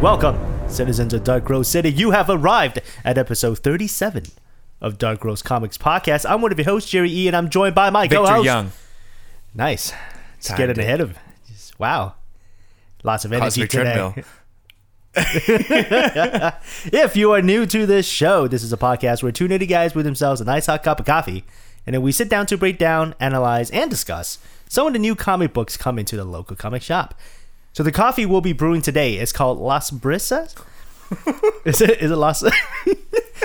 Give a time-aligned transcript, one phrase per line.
[0.00, 1.92] Welcome, citizens of Dark Rose City.
[1.92, 4.24] You have arrived at episode 37
[4.80, 6.24] of Dark Rose Comics Podcast.
[6.26, 8.44] I'm one of your hosts, Jerry E, and I'm joined by my Victor co-host.
[8.46, 8.72] Young.
[9.54, 9.92] Nice.
[10.40, 10.78] Timed getting it.
[10.78, 11.18] ahead of.
[11.78, 12.14] Wow.
[13.02, 14.24] Lots of energy Cosmic today.
[15.12, 16.54] treadmill.
[16.92, 19.94] If you are new to this show, this is a podcast where two nitty guys
[19.94, 21.44] with themselves a nice hot cup of coffee,
[21.84, 25.14] and then we sit down to break down, analyze, and discuss some of the new
[25.14, 27.14] comic books coming to the local comic shop.
[27.72, 30.54] So the coffee we'll be brewing today is called Las Brisas.
[31.64, 32.00] is it?
[32.00, 32.42] Is it Las?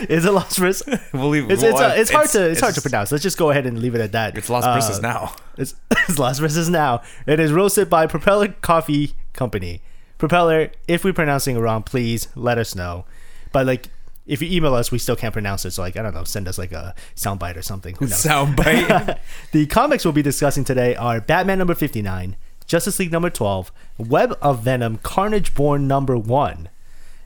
[0.10, 1.00] is it Las Brisas?
[1.14, 3.12] We'll leave- It's, it's, uh, it's hard to it's, hard to pronounce.
[3.12, 4.38] Let's just go ahead and leave it at that.
[4.38, 5.34] It's Las Uh, Brisas now.
[5.58, 5.76] it's,
[6.10, 7.02] it's Las Brisas now.
[7.28, 9.82] It is roasted by Propeller Coffee Company.
[10.18, 13.06] Propeller, if we're pronouncing it wrong, please let us know.
[13.52, 13.90] But like,
[14.26, 15.72] if you email us, we still can't pronounce it.
[15.72, 17.96] So like, I don't know, send us like a soundbite or something.
[17.98, 18.24] Who knows?
[18.24, 19.20] Soundbite.
[19.52, 22.36] the comics we'll be discussing today are Batman number 59,
[22.68, 26.70] Justice League number 12, Web of Venom, Carnage Born number 1,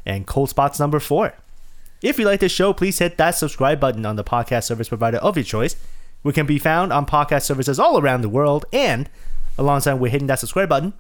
[0.06, 1.34] and Cold Spots number 4.
[2.02, 5.18] If you like this show, please hit that subscribe button on the podcast service provider
[5.18, 5.76] of your choice.
[6.24, 9.10] We can be found on podcast services all around the world, and
[9.58, 10.94] alongside with hitting that subscribe button,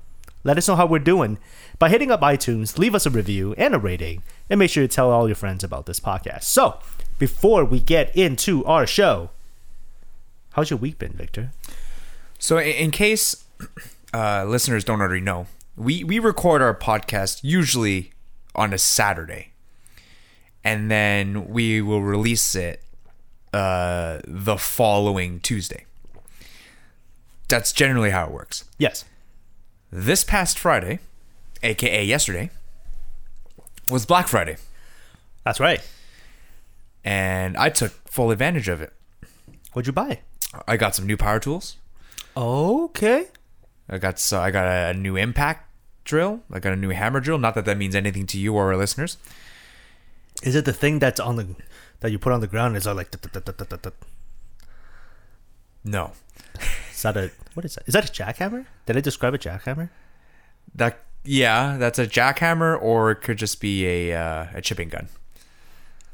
[0.44, 1.38] let us know how we're doing
[1.80, 4.94] by hitting up iTunes, leave us a review and a rating, and make sure to
[4.94, 6.44] tell all your friends about this podcast.
[6.44, 6.80] So,
[7.18, 9.32] before we get into our show,
[10.54, 11.52] how's your week been, Victor?
[12.38, 13.44] so, in, in case
[14.14, 18.12] uh, listeners don't already know, we we record our podcast usually
[18.56, 19.52] on a Saturday,
[20.64, 22.84] and then we will release it
[23.54, 25.86] uh, the following Tuesday.
[27.48, 28.66] That's generally how it works.
[28.78, 29.06] Yes.
[29.92, 31.00] This past Friday,
[31.64, 32.52] aka yesterday,
[33.90, 34.58] was Black Friday,
[35.44, 35.82] That's right.
[37.04, 38.94] and I took full advantage of it.
[39.74, 40.20] What'd you buy?
[40.68, 41.78] I got some new power tools.
[42.38, 43.28] Okay.
[43.90, 45.70] I got so I got a, new impact
[46.04, 46.42] drill.
[46.52, 47.38] I got a new hammer drill.
[47.38, 49.18] Not that that means anything to you or our listeners.
[50.44, 51.56] Is it the thing that's on the
[52.02, 52.78] that you put on the ground?
[52.78, 53.14] Is all like.
[55.84, 56.12] No,
[56.92, 57.88] is that a what is that?
[57.88, 58.66] Is that a jackhammer?
[58.86, 59.90] Did I describe a jackhammer?
[60.76, 65.10] that yeah, that's a jackhammer, or it could just be a uh, a chipping gun.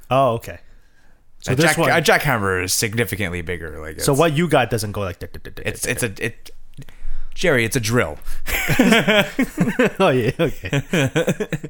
[0.09, 0.59] Oh, okay.
[1.39, 1.89] So a, this jack, one.
[1.91, 3.79] a jackhammer is significantly bigger.
[3.79, 5.21] Like so what you got doesn't go like.
[5.65, 6.49] It's it's a it.
[7.35, 8.17] Jerry, it's a drill.
[9.99, 10.31] oh yeah.
[10.39, 10.81] Okay.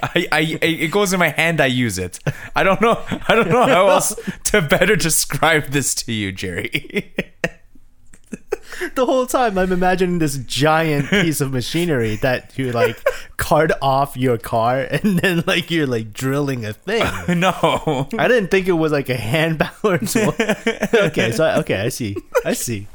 [0.00, 1.60] I, I it goes in my hand.
[1.60, 2.20] I use it.
[2.54, 3.02] I don't know.
[3.26, 4.14] I don't know how else
[4.44, 7.12] to better describe this to you, Jerry.
[8.94, 12.96] the whole time I'm imagining this giant piece of machinery that you like
[13.38, 17.40] cart off your car and then like you're like drilling a thing.
[17.40, 20.14] no, I didn't think it was like a hand balance.
[20.14, 20.28] one.
[20.38, 22.16] okay, so okay, I see.
[22.44, 22.86] I see.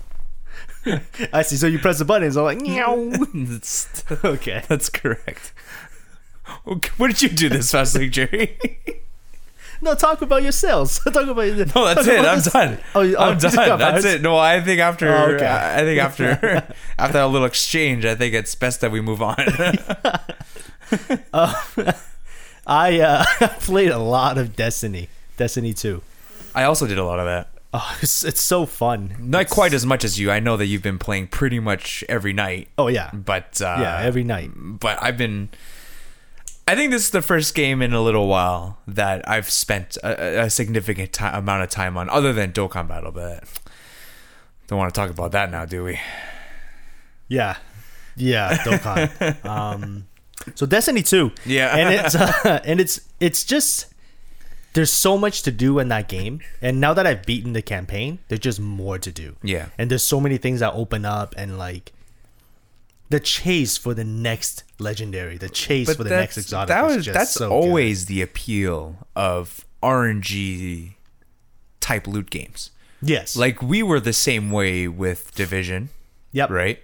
[1.34, 1.56] I see.
[1.58, 3.10] So you press the button, it's all like meow.
[3.34, 4.64] That's- Okay.
[4.68, 5.54] That's correct.
[6.66, 8.58] Okay, What did you do this past week, Jerry?
[9.82, 11.00] No, talk about your sales.
[11.04, 11.56] talk about your.
[11.58, 12.20] No, that's talk it.
[12.20, 12.42] about I'm
[12.76, 12.80] done.
[12.96, 13.78] Oh, you- oh, I'm just done.
[13.78, 14.22] That's it.
[14.22, 15.46] No, I think after Oh, okay.
[15.48, 16.64] I think after
[16.98, 19.36] after a little exchange, I think it's best that we move on.
[22.66, 23.26] I uh,
[23.60, 25.10] played a lot of Destiny.
[25.38, 26.02] Destiny Two.
[26.56, 27.50] I also did a lot of that.
[27.74, 29.16] Oh, it's, it's so fun.
[29.20, 30.32] Not quite as much as you.
[30.32, 34.02] I know that you've been playing pretty much every night, Oh yeah, but uh, yeah.
[34.02, 34.52] Every night.
[34.56, 35.50] But I've been.
[36.70, 40.44] I think this is the first game in a little while that I've spent a,
[40.44, 43.12] a significant amount of time on, other than Dokkan Battle.
[43.12, 43.46] But
[44.68, 45.98] don't want to talk about that now, do we?
[47.30, 47.56] Yeah,
[48.18, 48.58] yeah.
[48.58, 49.46] Dokkan.
[49.46, 50.08] um,
[50.56, 51.32] so Destiny Two.
[51.46, 51.76] Yeah.
[51.76, 53.88] and it's uh, and it's it's just
[54.78, 58.20] there's so much to do in that game, and now that I've beaten the campaign,
[58.28, 59.36] there's just more to do.
[59.42, 59.70] Yeah.
[59.76, 61.94] and there's so many things that open up, and like
[63.10, 66.68] the chase for the next legendary, the chase for the next exotic.
[66.68, 67.56] That is was just that's so good.
[67.56, 70.94] always the appeal of RNG
[71.80, 72.70] type loot games.
[73.02, 73.36] yes.
[73.36, 75.90] Like we were the same way with Division,
[76.32, 76.52] yep.
[76.52, 76.78] right?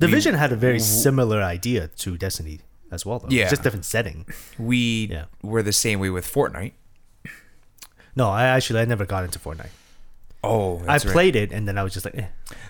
[0.00, 2.58] Division had a very similar idea to Destiny
[2.90, 3.28] as well, though.
[3.30, 3.42] Yeah.
[3.42, 4.26] It's just different setting.
[4.58, 5.24] We Yeah.
[5.42, 6.72] were the same way with Fortnite.
[8.16, 9.70] No, I actually I never got into Fortnite.
[10.42, 11.12] Oh, I that's right.
[11.12, 12.26] played it and then I was just like, eh.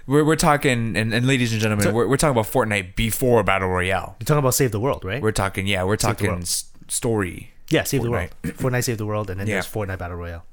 [0.06, 3.69] We're, we're talking, and, and ladies and gentlemen, we're, we're talking about Fortnite before Battle
[3.69, 4.16] Royale.
[4.19, 5.22] You're talking about Save the World, right?
[5.22, 8.31] We're talking, yeah, we're talking s- story, yeah, Save the World.
[8.42, 8.56] Fortnite.
[8.56, 9.54] Fortnite Save the World, and then Yeah.
[9.54, 10.44] there's Fortnite Battle Royale.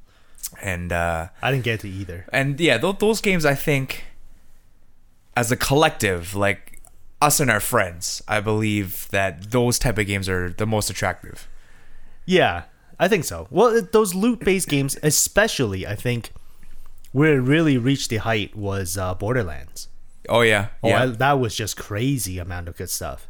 [0.62, 2.26] and uh, I didn't get to either.
[2.32, 4.04] and yeah, th- those games, I think,
[5.36, 6.82] as a collective, like
[7.20, 11.48] us and our friends, I believe that those type of games are the most attractive.
[12.26, 12.64] Yeah,
[13.00, 13.48] I think so.
[13.52, 16.32] Well, those loot-based games, especially, I think,
[17.12, 19.88] where it really reached the height was uh, Borderlands.
[20.30, 21.04] Oh yeah, Oh, yeah.
[21.04, 23.28] I, that was just crazy amount of good stuff.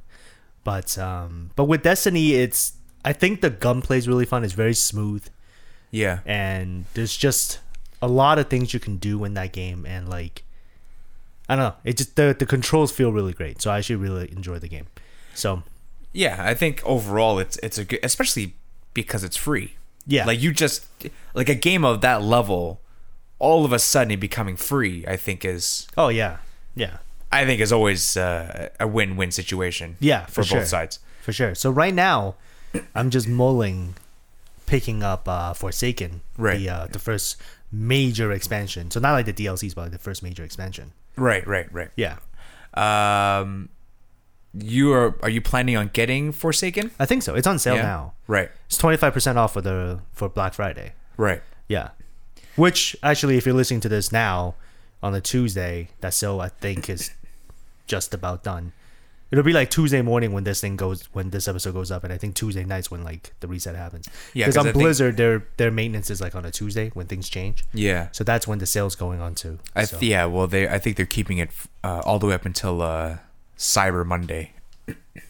[0.63, 2.73] But um, but with Destiny, it's
[3.05, 4.43] I think the gunplay is really fun.
[4.43, 5.27] It's very smooth,
[5.91, 6.19] Yeah.
[6.25, 7.59] and there's just
[8.01, 9.85] a lot of things you can do in that game.
[9.85, 10.43] And like,
[11.47, 13.61] I don't know, it just the the controls feel really great.
[13.61, 14.87] So I actually really enjoy the game.
[15.35, 15.63] So
[16.13, 18.55] Yeah, I think overall it's it's a good, especially
[18.97, 19.75] because it's free.
[20.07, 20.25] Yeah.
[20.25, 20.85] like you just
[21.33, 22.81] like a game of that level,
[23.39, 25.05] all of a sudden it becoming free.
[25.07, 26.37] I think is oh yeah,
[26.75, 26.97] yeah,
[27.31, 29.97] I think is always uh, a win-win situation.
[29.99, 30.59] Yeah, for, for sure.
[30.59, 30.99] both sides.
[31.21, 31.55] for sure.
[31.55, 32.35] So right now,
[32.95, 33.95] I'm just mulling
[34.65, 36.59] picking up uh, Forsaken, Right.
[36.59, 37.37] The uh, the first
[37.71, 38.89] major expansion.
[38.91, 40.93] So not like the DLCs, but like the first major expansion.
[41.15, 41.89] Right, right, right.
[41.95, 42.17] Yeah,
[42.73, 43.69] Um,
[44.53, 46.91] you are are you planning on getting Forsaken?
[46.99, 47.35] I think so.
[47.35, 47.81] It's on sale Yeah.
[47.83, 48.13] now.
[48.27, 50.93] Right, It's twenty five percent off for the for Black Friday.
[51.17, 51.41] right.
[51.69, 51.89] Yeah,
[52.55, 54.55] which actually, if you're listening to this now
[55.03, 57.11] on a Tuesday, that sale I think is
[57.87, 58.71] just about done.
[59.29, 62.13] It'll be like Tuesday morning when this thing goes when this episode goes up, and
[62.13, 64.07] I think Tuesday nights when like the reset happens.
[64.33, 67.07] Yeah, because on I think- Blizzard, their their maintenance is like on a Tuesday when
[67.07, 67.65] things change.
[67.73, 68.07] Yeah.
[68.13, 69.59] So that's when the sale's going on too.
[69.75, 71.49] I So- yeah, well, they I think they're keeping it
[71.83, 73.17] uh, all the way up until uh,
[73.57, 74.53] Cyber Monday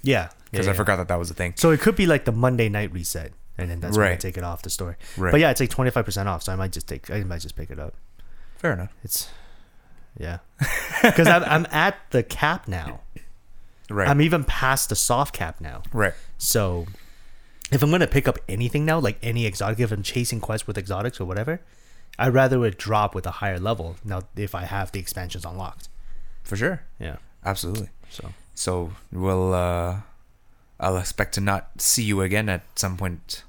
[0.04, 0.78] yeah, because yeah, I yeah.
[0.78, 1.54] forgot that that was a thing.
[1.58, 4.20] So it could be like the Monday night reset, and then that's when they Right.
[4.20, 4.98] take it off the store.
[5.18, 5.32] Right.
[5.32, 7.42] But yeah, it's like twenty five percent off, so I might just take I might
[7.42, 7.96] just pick it up.
[8.58, 8.94] Fair enough.
[9.04, 9.30] It's
[10.20, 10.40] yeah,
[11.02, 13.02] because I'm I'm at the cap now.
[13.90, 14.08] Right.
[14.08, 15.84] I'm even past the soft cap now.
[15.94, 16.14] right.
[16.38, 16.86] So
[17.72, 20.78] if I'm gonna pick up anything now, like any exotic, if I'm chasing quests with
[20.78, 21.62] exotics or whatever,
[22.20, 23.96] I'd rather it drop with a higher level.
[24.04, 25.88] Now, if I have the expansions unlocked,
[26.44, 26.84] For sure.
[27.00, 27.18] yeah.
[27.46, 27.90] Absolutely.
[28.10, 30.02] So So we'll uh
[30.80, 33.44] I'll expect to not see you again at some point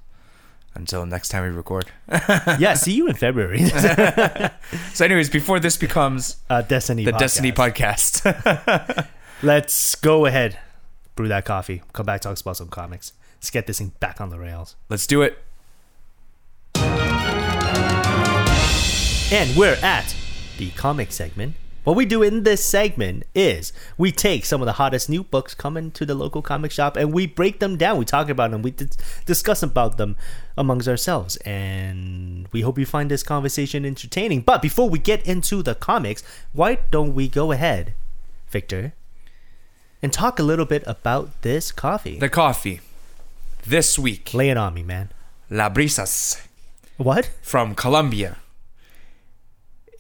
[0.75, 1.87] until next time we record.
[2.59, 3.61] yeah, see you in February.
[4.95, 7.05] So anyways, before this becomes uh, Destiny.
[7.05, 7.19] the podcast.
[7.19, 9.07] Destiny podcast.
[9.43, 10.59] Let's go ahead,
[11.15, 11.83] brew that coffee.
[11.93, 13.13] Come back, talk about some comics.
[13.37, 14.77] Let's get this thing back on the rails.
[14.89, 15.39] Let's do it.
[19.31, 20.17] And we're at
[20.59, 21.55] the comic segment.
[21.89, 25.55] What we do in this segment is we take some of the hottest new books
[25.55, 27.97] coming to the local comic shop and we break them down.
[27.97, 28.61] We talk about them.
[28.61, 30.15] We dis- discuss about them
[30.55, 31.37] amongst ourselves.
[31.47, 34.43] And we hope you find this conversation entertaining.
[34.43, 37.95] But before we get into the comics, why don't we go ahead,
[38.51, 38.93] Victor,
[40.03, 42.19] and talk a little bit about this coffee?
[42.19, 42.83] The coffee.
[43.67, 45.09] This week, Lay it on me, man.
[45.49, 46.47] La Brisas
[46.99, 47.31] What?
[47.41, 48.37] from Colombia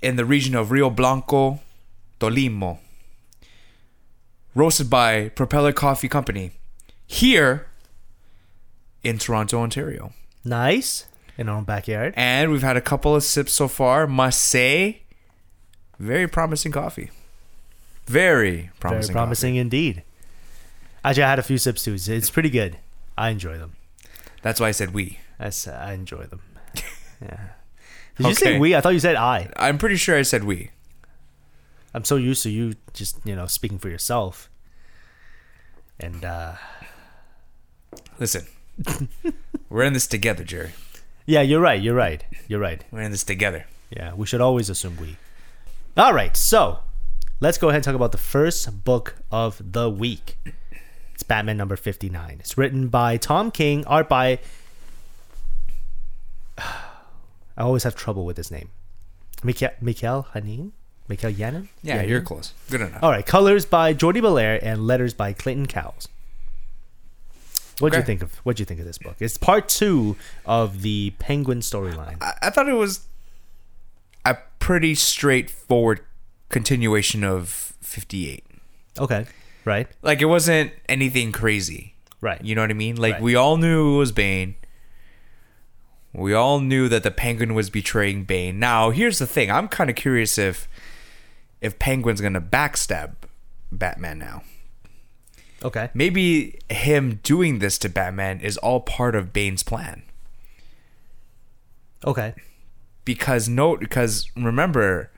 [0.02, 1.60] in the region of Rio Blanco,
[2.20, 2.78] Tolima.
[4.54, 6.52] Roasted by Propeller Coffee Company
[7.06, 7.66] here
[9.04, 10.12] in Toronto, Ontario.
[10.44, 11.06] Nice.
[11.36, 12.14] In our own backyard.
[12.16, 14.06] And we've had a couple of sips so far.
[14.08, 15.02] Must say,
[15.98, 17.10] very promising coffee.
[18.06, 19.12] Very promising.
[19.12, 20.02] Very promising indeed.
[21.04, 21.94] Actually, I had a few sips too.
[21.94, 22.78] It's- pretty good.
[23.16, 23.72] I enjoy them.
[24.42, 25.18] That's why I said we.
[25.38, 26.40] That's, I enjoy them.
[27.20, 27.48] Yeah.
[28.16, 28.76] Did you say we?
[28.76, 29.50] I thought you said I.
[29.56, 30.70] I'm pretty sure I said we.
[31.98, 34.48] I'm so used to you just you know speaking for yourself.
[35.98, 36.54] And uh
[38.20, 38.46] Listen,
[39.68, 40.70] we're in this together, Jerry.
[41.26, 41.82] yeah, you're right.
[41.82, 42.22] You're right.
[42.46, 42.84] You're right.
[42.92, 43.66] We're in this together.
[43.90, 45.16] Yeah, we should always assume we.
[45.96, 46.78] All right, so
[47.40, 50.38] let's go ahead and talk about the first book of the week.
[51.14, 52.36] It's Batman number 59.
[52.38, 54.38] It's written by Tom King, art by.
[56.58, 56.92] I
[57.56, 58.70] always have trouble with his name.
[59.42, 60.70] Mikael Hanin?
[61.08, 61.68] Mikael Yanin?
[61.82, 62.08] Yeah, Yanin?
[62.08, 62.52] you're close.
[62.70, 63.02] Good enough.
[63.02, 66.08] All right, colors by Jordie Bellaire and letters by Clayton Cowles.
[67.80, 69.16] What'd you think of What'd you think of this book?
[69.20, 72.16] It's part two of the Penguin storyline.
[72.20, 73.06] I, I thought it was
[74.24, 76.00] a pretty straightforward
[76.48, 78.44] continuation of 58.
[78.98, 79.26] Okay,
[79.64, 81.94] right, Like it wasn't anything crazy.
[82.20, 82.42] right.
[82.44, 82.96] You know what I mean?
[82.96, 83.22] Like Right.
[83.22, 84.56] we all knew it was Bane.
[86.12, 88.58] We all knew that the Penguin was betraying Bane.
[88.58, 89.52] Now, here's the thing.
[89.52, 90.66] I'm kind of curious if
[91.60, 93.14] if Penguin's going to backstab
[93.72, 94.42] Batman now.
[95.64, 95.90] Okay.
[95.92, 100.02] Maybe him doing this to Batman is all part of Bane's plan.
[102.04, 102.32] Okay.
[103.04, 105.10] because no because remember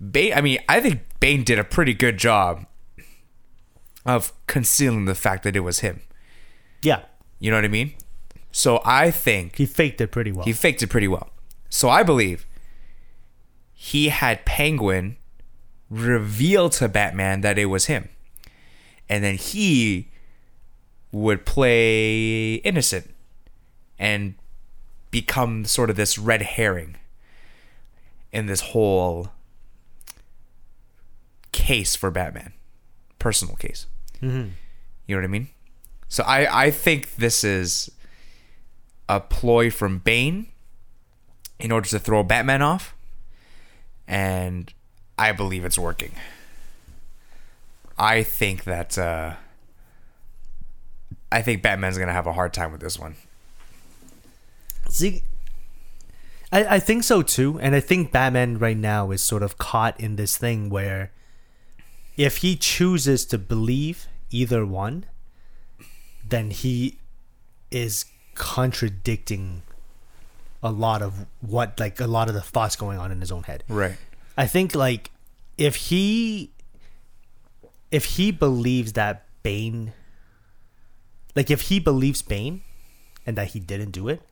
[0.00, 2.64] Bane I mean I think Bane did a pretty good job
[4.06, 6.00] of concealing the fact that it was him.
[6.80, 7.02] Yeah,
[7.40, 7.92] You know what I mean?
[8.52, 10.44] So I think he faked it pretty well.
[10.46, 11.28] he faked it pretty well.
[11.68, 12.46] So I believe
[13.74, 15.16] he had Penguin
[15.90, 18.08] reveal to Batman that it was him.
[19.08, 20.08] And then he
[21.12, 23.14] would play innocent
[23.98, 24.34] and
[25.10, 26.96] become sort of this red herring
[28.32, 29.28] in this whole
[31.52, 32.52] case for Batman.
[33.18, 33.86] Personal case.
[34.22, 34.50] Mhm.
[35.06, 35.48] You know what I mean?
[36.08, 37.90] So I, I think this is
[39.08, 40.48] a ploy from Bane
[41.58, 42.94] in order to throw Batman off,
[44.06, 44.72] and
[45.18, 46.12] I believe it's working.
[47.98, 49.34] I think that uh,
[51.32, 53.16] I think Batman's gonna have a hard time with this one.
[54.88, 55.22] See,
[56.52, 57.58] I, I think so too.
[57.60, 61.10] And I think Batman right now is sort of caught in this thing where
[62.16, 65.06] if he chooses to believe either one,
[66.26, 66.98] then he
[67.70, 69.62] is contradicting
[70.62, 73.44] a lot of what, like, a lot of the thoughts going on in his own
[73.44, 73.62] head.
[73.68, 73.96] Right.
[74.38, 75.10] I think like
[75.58, 76.52] if he
[77.90, 79.92] if he believes that Bane
[81.34, 82.62] like if he believes Bane
[83.26, 84.22] and that he didn't do it,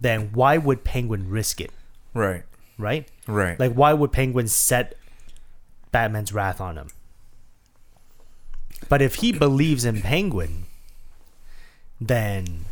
[0.00, 1.70] then why would Penguin risk it,
[2.14, 2.42] Right.
[2.78, 3.08] right?
[3.28, 3.58] Right.
[3.58, 4.94] Like why would Penguin set
[5.92, 6.88] Batman's wrath on him?
[8.88, 10.66] But if he believes in Penguin,
[12.00, 12.64] then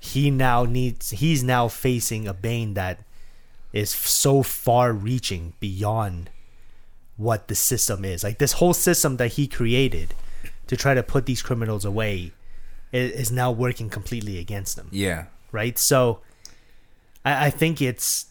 [0.00, 3.00] he now needs he's now facing a Bane that
[3.72, 6.30] is so far reaching beyond
[7.16, 8.24] what the system is.
[8.24, 10.14] Like this whole system that he created
[10.66, 12.32] to try to put these criminals away
[12.92, 15.26] is now working completely against them yeah.
[15.52, 15.78] right?
[15.78, 16.20] So
[17.24, 18.26] I, I think it's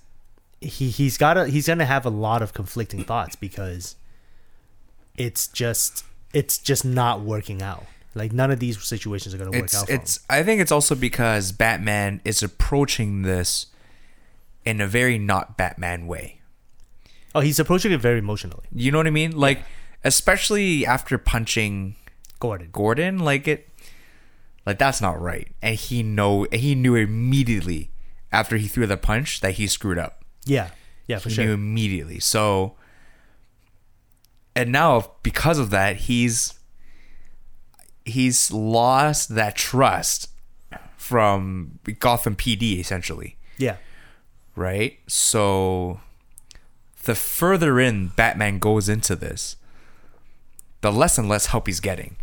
[0.60, 3.96] he he's got a he's gonna have a lot of conflicting thoughts because
[5.16, 6.04] it's just
[6.34, 7.86] it's just not working out.
[8.16, 9.88] Like none of these situations are gonna work It's out.
[9.88, 10.24] For it's him.
[10.30, 13.68] I think it's also because Batman is approaching this
[14.66, 16.42] in a very not Batman way.
[17.36, 18.66] Oh, he's approaching it very emotionally.
[18.74, 19.38] You know what I mean?
[19.38, 19.62] Like
[20.04, 21.96] especially after punching
[22.40, 22.70] Gordon.
[22.72, 23.70] Gordon, like it
[24.66, 25.48] like that's not right.
[25.62, 27.92] And he know he knew immediately
[28.32, 30.24] after he threw the punch that he screwed up.
[30.46, 30.70] Yeah.
[31.08, 31.46] Yeah, for he sure.
[31.46, 32.20] knew immediately.
[32.20, 32.76] So
[34.56, 36.56] and now because of that, he's
[38.06, 40.30] he's lost that trust
[40.98, 43.78] from Gotham PD essentially, Yeah.
[44.58, 45.00] Right?
[45.08, 46.02] So
[47.04, 49.56] the further in Batman goes into this,
[50.82, 52.18] the less and less help he's getting.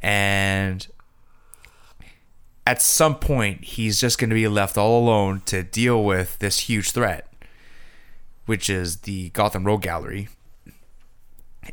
[0.00, 0.86] And
[2.66, 6.60] at some point, he's just going to be left all alone to deal with this
[6.60, 7.32] huge threat,
[8.46, 10.28] which is the Gotham Road Gallery.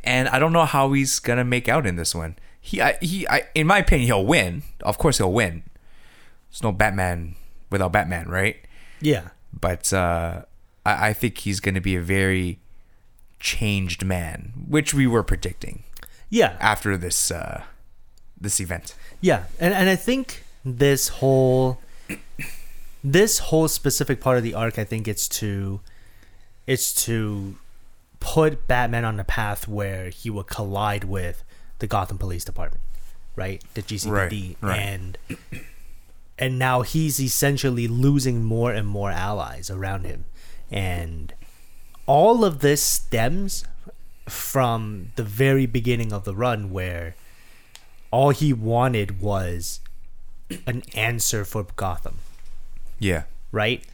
[0.04, 2.36] And I don't know how he's gonna make out in this one.
[2.60, 4.62] He, I, he, I, in my opinion, he'll win.
[4.82, 5.64] Of course, he'll win.
[6.50, 7.34] There's no Batman
[7.70, 8.56] without Batman, right?
[9.00, 9.30] Yeah.
[9.58, 10.42] But uh,
[10.86, 12.58] I, I think he's gonna be a very
[13.38, 15.82] changed man, which we were predicting
[16.28, 16.56] Yeah.
[16.60, 17.62] after this uh,
[18.40, 18.94] this event.
[19.20, 21.80] Yeah, and and I think this whole
[23.02, 25.80] this whole specific part of the arc, I think it's to
[26.66, 27.56] it's to
[28.20, 31.42] put Batman on a path where he will collide with
[31.78, 32.82] the Gotham Police Department,
[33.34, 33.62] right?
[33.74, 34.78] The GCPD, Right, right.
[34.78, 35.18] and
[36.40, 40.24] and now he's essentially losing more and more allies around him,
[40.70, 41.34] and
[42.06, 43.64] all of this stems
[44.26, 47.14] from the very beginning of the run where
[48.10, 49.80] all he wanted was
[50.66, 52.18] an answer for Gotham,
[52.98, 53.84] Yeah, right?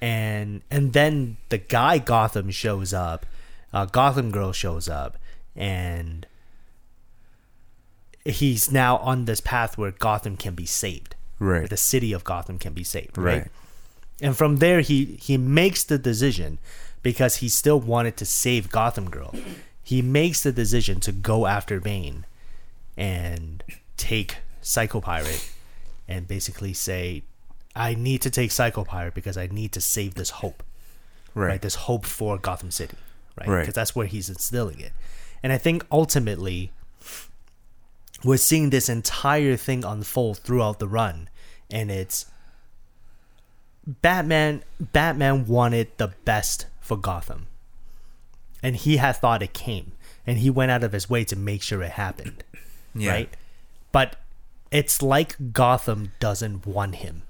[0.00, 3.26] And and then the guy Gotham shows up,
[3.72, 5.16] uh, Gotham Girl shows up,
[5.56, 6.26] and
[8.24, 11.15] he's now on this path where Gotham can be saved.
[11.38, 13.38] Right, The city of Gotham can be saved, right?
[13.42, 13.50] right,
[14.20, 16.58] And from there, he he makes the decision
[17.02, 19.34] because he still wanted to save Gotham Girl.
[19.82, 22.24] He makes the decision to go after Bane
[22.96, 23.62] and
[23.96, 25.48] take Psycho Pirate
[26.08, 27.22] and basically say,
[27.74, 30.62] "I need to take Psycho Pirate because I need to save this hope,
[31.34, 31.46] right?
[31.48, 32.96] right, This hope for Gotham City,
[33.38, 33.48] right?
[33.48, 33.60] Right.
[33.60, 34.92] Because that's where he's instilling it."
[35.42, 36.72] And I think ultimately,
[38.24, 41.28] we're seeing this entire thing unfold throughout the run,
[41.70, 42.26] and it's
[43.86, 47.46] Batman Batman wanted the best for Gotham.
[48.62, 49.92] And he had thought it came.
[50.26, 52.42] And he went out of his way to make sure it happened.
[52.94, 53.36] yeah, Right?
[53.92, 54.16] But
[54.72, 57.22] it's like Gotham doesn't want him.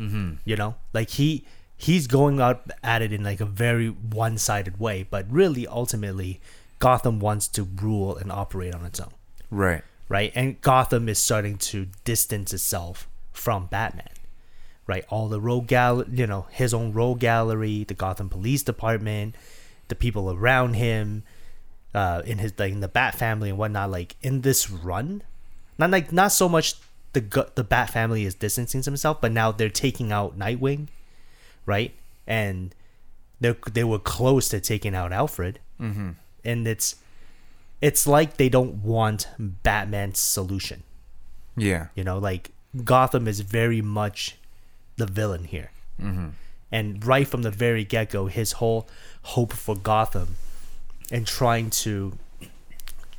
[0.00, 0.34] Mm-hmm.
[0.44, 0.74] You know?
[0.92, 1.44] Like he
[1.76, 6.40] he's going out at it in like a very one sided way, but really ultimately
[6.82, 9.12] Gotham wants to rule and operate on its own
[9.52, 10.32] right, right?
[10.34, 14.10] And Gotham is starting to distance itself from Batman,
[14.88, 15.04] right?
[15.08, 19.36] All the rogue gal, you know, his own rogue gallery, the Gotham Police Department,
[19.86, 21.22] the people around him,
[21.94, 23.88] uh, in his like in the Bat family and whatnot.
[23.88, 25.22] Like in this run,
[25.78, 26.74] not like not so much
[27.12, 30.88] the the Bat family is distancing himself, but now they're taking out Nightwing,
[31.64, 31.94] right?
[32.26, 32.74] And
[33.40, 36.10] they they were close to taking out Alfred, mm-hmm.
[36.44, 36.96] And it's
[37.80, 40.82] it's like they don't want Batman's solution.
[41.56, 42.50] yeah, You know, like
[42.84, 44.36] Gotham is very much
[44.96, 45.70] the villain here.
[46.00, 46.28] Mm-hmm.
[46.70, 48.88] And right from the very get go, his whole
[49.22, 50.36] hope for Gotham
[51.10, 52.16] and trying to,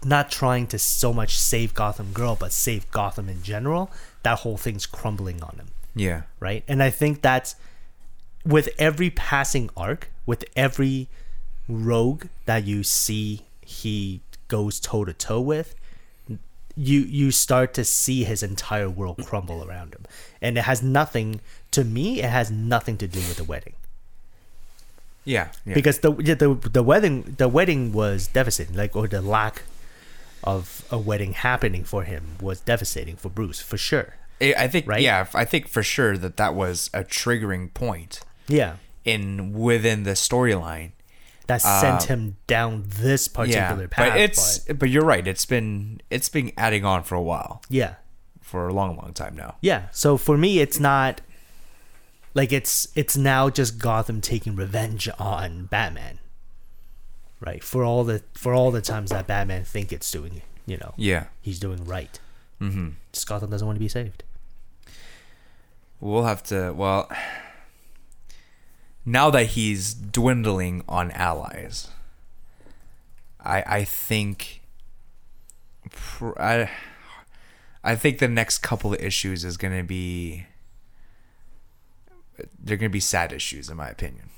[0.04, 3.92] not trying to so much save Gotham Girl, but save Gotham in general,
[4.24, 6.22] that whole thing's crumbling on him Yeah.
[6.40, 6.64] right?
[6.68, 7.56] And I think that's
[8.46, 11.10] with every passing arc, with every
[11.68, 15.76] rogue that you see he goes toe to toe with,
[16.76, 20.04] you you start to see his entire world crumble around him.
[20.42, 21.40] And it has nothing
[21.72, 23.74] to me, it has nothing to do with the wedding.
[25.26, 25.50] Yeah.
[25.66, 25.74] yeah.
[25.74, 29.64] Because the the the wedding the wedding was devastating, like or the lack
[30.44, 34.16] of a wedding happening for him was devastating for Bruce, for sure.
[34.42, 35.02] I I think Right?
[35.02, 38.78] yeah, I think for sure that that was a triggering point Yeah.
[39.06, 40.92] in within the storyline.
[41.48, 44.12] That sent him down this particular yeah, path.
[44.14, 45.28] but it's but, you're right.
[45.28, 47.96] It's been it's been adding on for a while, yeah.
[48.40, 49.56] for a long, long time now.
[49.60, 49.88] Yeah.
[49.92, 51.20] So for me, it's not
[52.34, 56.20] like it's it's now just Gotham taking revenge on Batman,
[57.40, 57.64] right?
[57.64, 61.26] For all the for all the times that Batman think it's doing, you know, Yeah,
[61.42, 62.20] he's doing right.
[62.62, 62.90] Mm-hmm.
[63.12, 64.24] Just Gotham doesn't want to be saved.
[66.00, 66.74] we'll have to.
[66.74, 67.10] Well,
[69.06, 71.90] now that he's dwindling on allies,
[73.40, 74.62] I I think
[75.90, 76.70] pr- I
[77.84, 80.46] I think the next couple of issues is going to be
[82.60, 84.30] they're going to be sad issues in my opinion.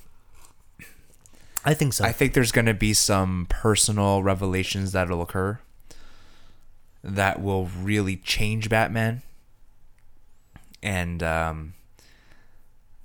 [1.63, 2.05] I think so.
[2.05, 5.60] I think there's going to be some personal revelations that'll occur
[7.03, 9.24] that will really change Batman.
[10.84, 11.74] And um,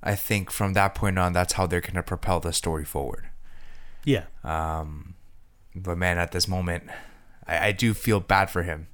[0.02, 3.28] I think from that point on, that's how they're going to propel the story forward.
[4.04, 4.25] yeah.
[4.42, 5.14] Um,
[5.75, 6.85] but man, at this moment,
[7.47, 8.88] I, I do feel bad for him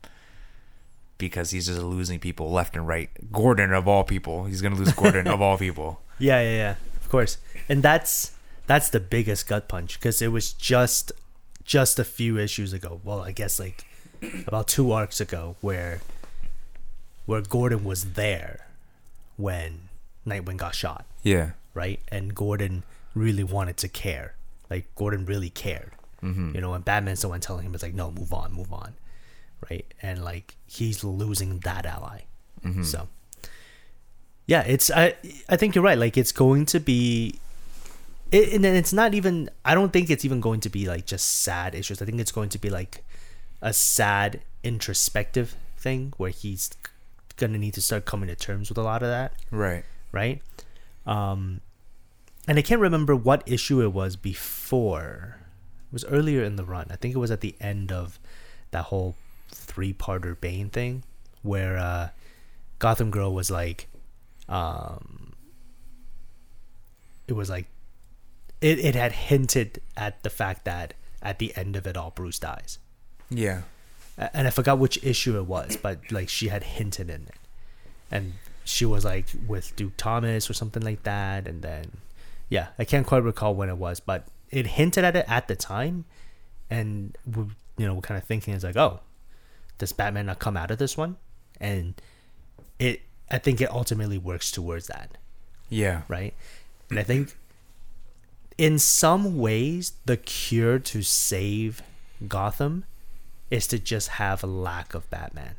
[1.18, 3.08] because he's just losing people left and right.
[3.32, 6.02] Gordon, of all people, he's going to lose Gordon, of all people.
[6.18, 6.74] Yeah, yeah, yeah.
[7.00, 7.38] Of course.
[7.68, 8.32] And that's
[8.66, 11.12] that's the biggest gut punch because it was just
[11.64, 13.00] just a few issues ago.
[13.04, 13.86] Well, I guess like
[14.46, 16.00] about two arcs ago where
[17.26, 18.66] where Gordon was there
[19.36, 19.85] when
[20.26, 21.50] Nightwing got shot, Yeah.
[21.74, 22.00] right?
[22.08, 22.82] And Gordon
[23.14, 24.34] really wanted to care.
[24.68, 25.92] Like Gordon really cared.
[26.22, 26.54] Mm-hmm.
[26.54, 28.94] You know, and Batman's the one telling him it's like, no, move on, move on.
[29.70, 29.86] Right?
[30.02, 32.22] And like he's losing that ally.
[32.82, 33.06] So
[34.46, 35.14] yeah, it's I
[35.48, 35.96] I think you're right.
[35.98, 37.38] Like it's going to be
[38.32, 41.06] it, and then it's not even I don't think it's even going to be like
[41.06, 42.02] just sad issues.
[42.02, 43.04] I think it's going to be like
[43.62, 46.70] a sad introspective thing where he's
[47.36, 49.84] gonna need to start coming to terms with a lot of that, Right.
[50.16, 50.40] Right?
[51.04, 51.60] Um
[52.48, 55.38] and I can't remember what issue it was before.
[55.88, 56.86] It was earlier in the run.
[56.90, 58.18] I think it was at the end of
[58.70, 59.14] that whole
[59.50, 61.04] three-parter Bane thing
[61.42, 62.08] where uh
[62.78, 63.88] Gotham Girl was like
[64.48, 65.34] um
[67.28, 67.66] it was like
[68.60, 72.38] it, it had hinted at the fact that at the end of it all Bruce
[72.38, 72.78] dies.
[73.28, 73.62] Yeah.
[74.16, 77.40] And I forgot which issue it was, but like she had hinted in it.
[78.10, 78.34] And
[78.66, 81.84] she was like with Duke Thomas or something like that and then
[82.48, 85.56] yeah, I can't quite recall when it was, but it hinted at it at the
[85.56, 86.04] time
[86.70, 87.44] and we
[87.78, 89.00] you know, we're kind of thinking it's like, "Oh,
[89.78, 91.16] does Batman not come out of this one?"
[91.60, 91.94] And
[92.78, 95.16] it I think it ultimately works towards that
[95.68, 96.02] Yeah.
[96.08, 96.34] right?
[96.90, 97.36] And I think
[98.56, 101.82] in some ways, the cure to save
[102.26, 102.84] Gotham
[103.50, 105.56] is to just have a lack of Batman.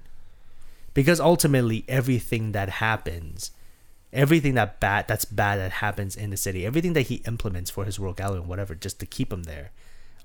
[0.98, 3.52] Because ultimately, everything that happens,
[4.12, 7.86] everything that bad that's bad that happens in the city, everything that he implements for
[7.86, 9.70] his world gallery and whatever, just to keep him there,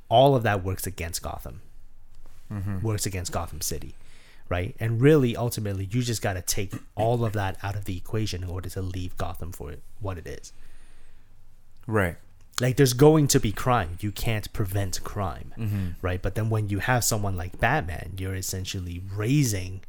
[0.09, 1.61] all of that works against Gotham.
[2.51, 2.81] Mm-hmm.
[2.81, 3.95] Works against Gotham City
[4.49, 4.75] right?
[4.79, 8.43] And really, ultimately, you just got to take all of that out of the equation
[8.43, 10.53] in order to leave Gotham for what it is.
[11.87, 12.17] Right.
[12.61, 13.97] Like, there's going to be crime.
[14.01, 15.87] You can't prevent crime, mm-hmm.
[16.03, 16.21] right?
[16.21, 19.81] But then when you have someone like Batman, you're essentially raising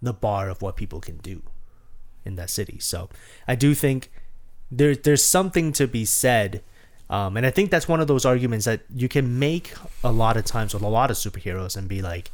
[0.00, 1.42] the bar of what people can do
[2.24, 2.78] in that city.
[2.78, 3.08] So
[3.46, 4.10] I do think
[4.70, 6.62] there, there's something to be said.
[7.10, 9.72] Um, and I think that's one of those arguments that you can make
[10.04, 12.30] a lot of times with a lot of superheroes and be like,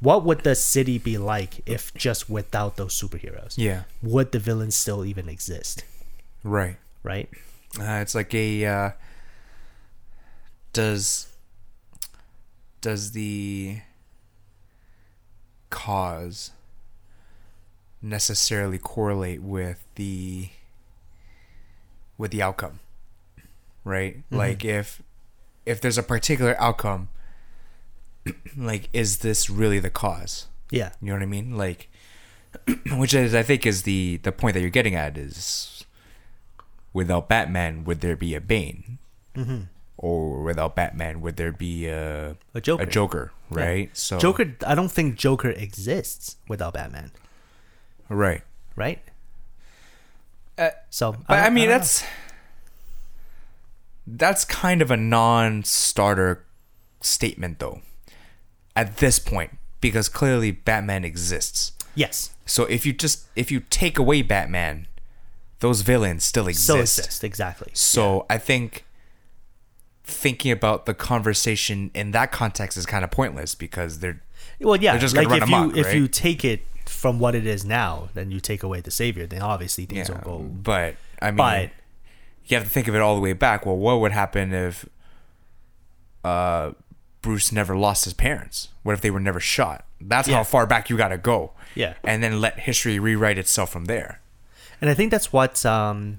[0.00, 3.54] what would the city be like if just without those superheroes?
[3.56, 3.84] Yeah.
[4.02, 5.84] Would the villains still even exist?
[6.42, 6.76] Right.
[7.02, 7.28] Right?
[7.78, 8.90] Uh, it's like a uh,
[10.72, 11.28] does
[12.80, 13.78] does the
[15.70, 16.50] cause
[18.02, 20.48] necessarily correlate with the
[22.18, 22.80] with the outcome
[23.84, 24.36] right mm-hmm.
[24.36, 25.02] like if
[25.64, 27.08] if there's a particular outcome
[28.56, 30.92] like is this really the cause Yeah.
[31.00, 31.56] you know what I mean?
[31.56, 31.88] Like,
[32.96, 35.84] which is I think is the the point that you're getting at is
[36.92, 38.98] without Batman would there be a Bane,
[39.36, 39.62] mm-hmm.
[39.96, 42.82] or without Batman would there be a A Joker.
[42.82, 43.94] a Joker, right?
[43.96, 44.56] So Joker.
[44.66, 47.12] I don't think Joker exists without Batman,
[48.14, 48.42] right?
[48.76, 49.00] right?
[50.58, 51.78] Uh, So, But I, don't- mean don't know.
[51.78, 52.04] that's
[54.06, 56.44] that's kind of a non-starter
[57.00, 57.80] statement though
[58.76, 61.72] at this point because clearly Batman exists.
[61.94, 64.86] yes, So if you just if you take away Batman,
[65.60, 66.64] those villains still exist.
[66.64, 67.70] still exists exactly.
[67.74, 68.84] So I think
[70.04, 74.20] thinking about the conversation in that context is kind of pointless because they're
[74.60, 77.18] Well, yeah, They're just like gonna if run you amok, if you take it from
[77.18, 79.26] what it is now, then you take away the savior.
[79.26, 80.14] Then obviously things yeah.
[80.24, 80.44] will go.
[80.44, 81.70] But I mean, But
[82.46, 83.64] you have to think of it all the way back.
[83.66, 84.86] Well, what would happen if
[86.24, 86.72] uh,
[87.22, 88.68] Bruce never lost his parents?
[88.82, 89.84] What if they were never shot?
[90.00, 90.36] That's Yeah.
[90.36, 91.52] how far back you got to go.
[91.74, 91.94] Yeah.
[92.04, 94.20] and then let history rewrite itself from there.
[94.80, 96.18] and I think that's what um,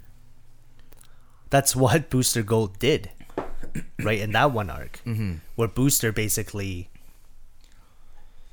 [1.51, 3.11] that's what Booster Gold did,
[3.99, 5.35] right in that one arc, mm-hmm.
[5.55, 6.89] where Booster basically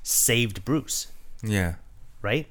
[0.02, 1.06] saved Bruce.
[1.42, 1.76] Yeah,
[2.22, 2.46] right?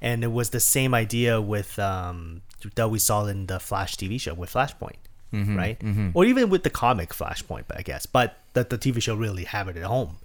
[0.00, 2.42] And it was the same idea with um,
[2.74, 4.96] that we saw in the Flash TV show with Flashpoint,
[5.32, 5.80] right?
[6.14, 8.06] Or even with the comic Flashpoint, I guess.
[8.06, 10.16] But that the TV show really hammered it at home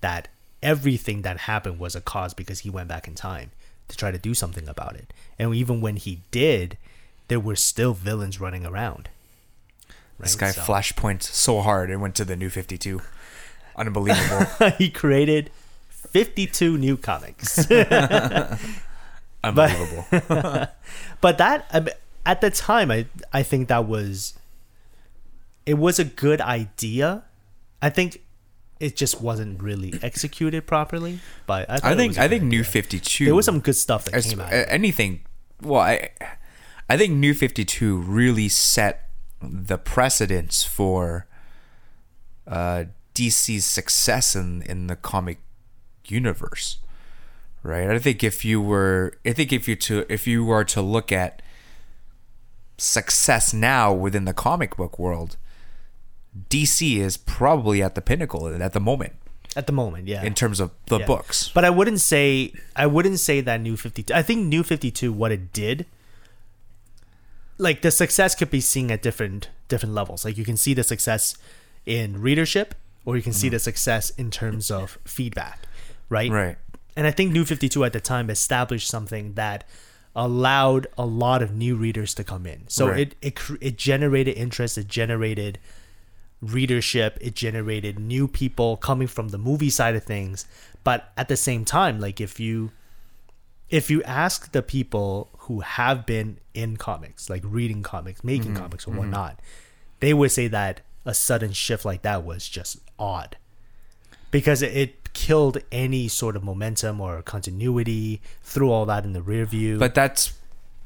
[0.00, 0.28] that
[0.62, 3.50] everything that happened was a cause because he went back in time
[3.88, 5.12] to try to do something about it.
[5.38, 6.76] And even when he did,
[7.28, 9.08] there were still villains running around.
[10.18, 13.02] this guy So- flashpoint so hard and went to the new Fifty Two.
[13.76, 14.46] Unbelievable.
[14.78, 15.50] he created
[16.16, 17.70] 52 new comics.
[19.44, 20.06] Unbelievable.
[21.20, 24.34] but that I mean, at the time I I think that was
[25.66, 27.24] it was a good idea.
[27.82, 28.22] I think
[28.80, 31.20] it just wasn't really executed properly.
[31.46, 32.64] But I, thought I think was a I good think New.
[32.64, 33.26] Fifty Two.
[33.26, 34.50] there was some good stuff that as, came out.
[34.52, 35.20] anything
[35.62, 36.10] well i
[36.88, 39.08] i think new 52 really set
[39.40, 41.26] the precedence for
[42.46, 45.38] uh dc's success in in the comic
[46.10, 46.78] universe
[47.62, 50.80] right i think if you were i think if you to if you were to
[50.80, 51.42] look at
[52.78, 55.36] success now within the comic book world
[56.50, 59.14] dc is probably at the pinnacle at the moment
[59.54, 60.22] at the moment, yeah.
[60.22, 61.06] in terms of the Yeah.
[61.06, 64.12] books But I wouldn't say I wouldn't say that New Fifty Two.
[64.12, 65.86] I think New Fifty Two, what it did,
[67.56, 70.26] like the success could be seen at different different levels.
[70.26, 71.38] Like you can see the success
[71.86, 72.74] in readership,
[73.06, 73.40] or you can Mm-hmm.
[73.40, 75.60] see the success in terms of feedback,
[76.08, 76.30] right?
[76.30, 76.56] right
[76.96, 79.64] And I think New Fifty Two at the time established something that
[80.14, 82.64] allowed a lot of new readers to come in.
[82.68, 83.00] So Right.
[83.00, 84.78] it it it generated interest.
[84.78, 85.58] It generated
[86.42, 90.44] readership it generated new people coming from the movie side of things
[90.84, 92.70] but at the same time like if you
[93.70, 98.62] if you ask the people who have been in comics like reading comics making mm-hmm.
[98.62, 98.98] comics or mm-hmm.
[98.98, 99.40] whatnot
[100.00, 103.36] they would say that a sudden shift like that was just odd
[104.30, 109.46] because it killed any sort of momentum or continuity threw all that in the rear
[109.46, 110.34] view But that's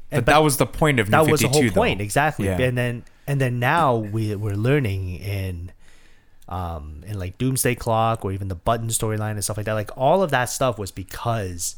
[0.09, 1.81] but, but that was the point of New that was 52 the whole though.
[1.81, 2.59] point exactly Yeah.
[2.61, 5.71] and then and then now we we're learning in
[6.47, 9.91] um in like doomsday clock or even the button storyline and stuff like that like
[9.97, 11.75] all of that stuff was because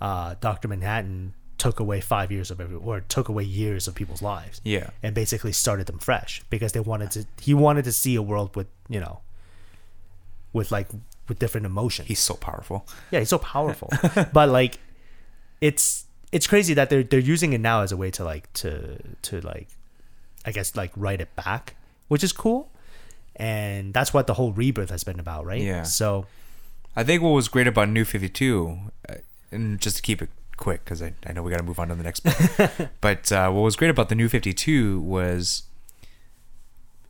[0.00, 4.20] uh dr manhattan took away five years of every or took away years of people's
[4.22, 4.90] lives Yeah.
[5.02, 8.54] and basically started them fresh because they wanted to he wanted to see a world
[8.56, 9.20] with you know
[10.52, 10.88] with like
[11.28, 12.86] with different emotions He's so powerful.
[13.10, 13.90] yeah, he's so powerful.
[14.32, 14.78] but like
[15.60, 18.98] it's it's crazy that they're they're using it now as a way to like to
[19.22, 19.68] to like
[20.44, 21.74] I guess like write it back,
[22.08, 22.70] which is cool.
[23.38, 25.60] And that's what the whole rebirth has been about, right?
[25.60, 25.82] Yeah.
[25.82, 26.26] So
[26.94, 29.14] I think what was great about New 52, uh,
[29.52, 31.88] and just to keep it quick, because I, I know we got to move on
[31.88, 32.88] to the next one.
[33.02, 35.64] but uh, what was great about the New 52 was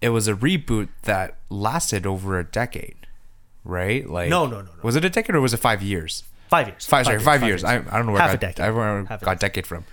[0.01, 3.06] it was a reboot that lasted over a decade,
[3.67, 4.09] right?
[4.09, 4.71] Like No, no, no, no.
[4.83, 6.23] Was it a decade or was it five years?
[6.49, 6.87] five years.
[6.87, 7.65] Five, sorry, five, years.
[7.65, 8.61] I, I don't know where Half I a got, decade.
[8.61, 9.85] I don't know I a got decade from.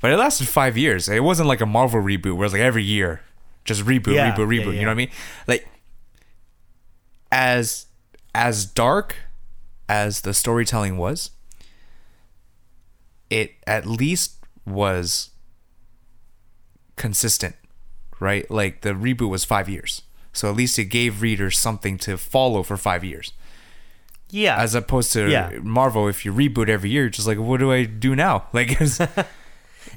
[0.00, 1.08] But it lasted five years.
[1.08, 3.22] It wasn't like a Marvel reboot where it's like every year,
[3.64, 4.66] just reboot, Yeah, reboot, yeah, reboot.
[4.74, 4.80] yeah.
[4.80, 5.10] You know what I mean?
[5.48, 5.66] Like
[7.32, 7.86] as
[8.34, 9.16] as dark
[9.88, 11.30] as the storytelling was,
[13.30, 15.30] it at least was
[16.96, 17.56] consistent,
[18.20, 18.48] right?
[18.50, 20.02] Like the reboot was five years.
[20.36, 23.32] So at least it gave readers something to follow for five years
[24.30, 24.56] Yeah.
[24.60, 25.58] as opposed to Yeah.
[25.62, 26.08] Marvel.
[26.08, 28.44] If you reboot every year, just like what do I do now?
[28.52, 29.24] Like, you and, know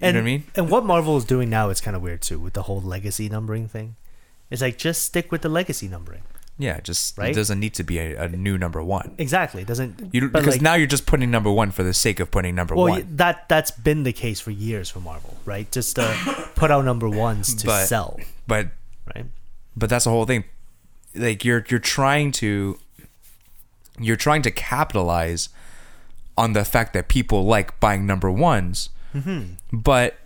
[0.02, 0.43] what I mean?
[0.56, 3.28] And what Marvel is doing now is kind of weird too, with the whole legacy
[3.30, 3.95] numbering thing.
[4.49, 6.21] It's like just stick with the legacy numbering.
[6.58, 7.32] Yeah, just Right?
[7.32, 9.15] it doesn't need to be a, a new number one.
[9.17, 9.62] Exactly.
[9.62, 12.32] It doesn't You, because like- now you're just putting number one for the sake of
[12.32, 13.15] putting number well one.
[13.15, 15.71] that that's been the case for years for Marvel, right?
[15.71, 16.04] Just to
[16.56, 18.67] put out number ones to But- sell, But
[19.15, 19.25] right?
[19.76, 20.44] But that's the whole thing.
[21.16, 22.78] Like you're you're trying to
[24.00, 25.50] you're trying to capitalize
[26.38, 28.90] on the fact that people like buying number ones,
[29.74, 30.18] but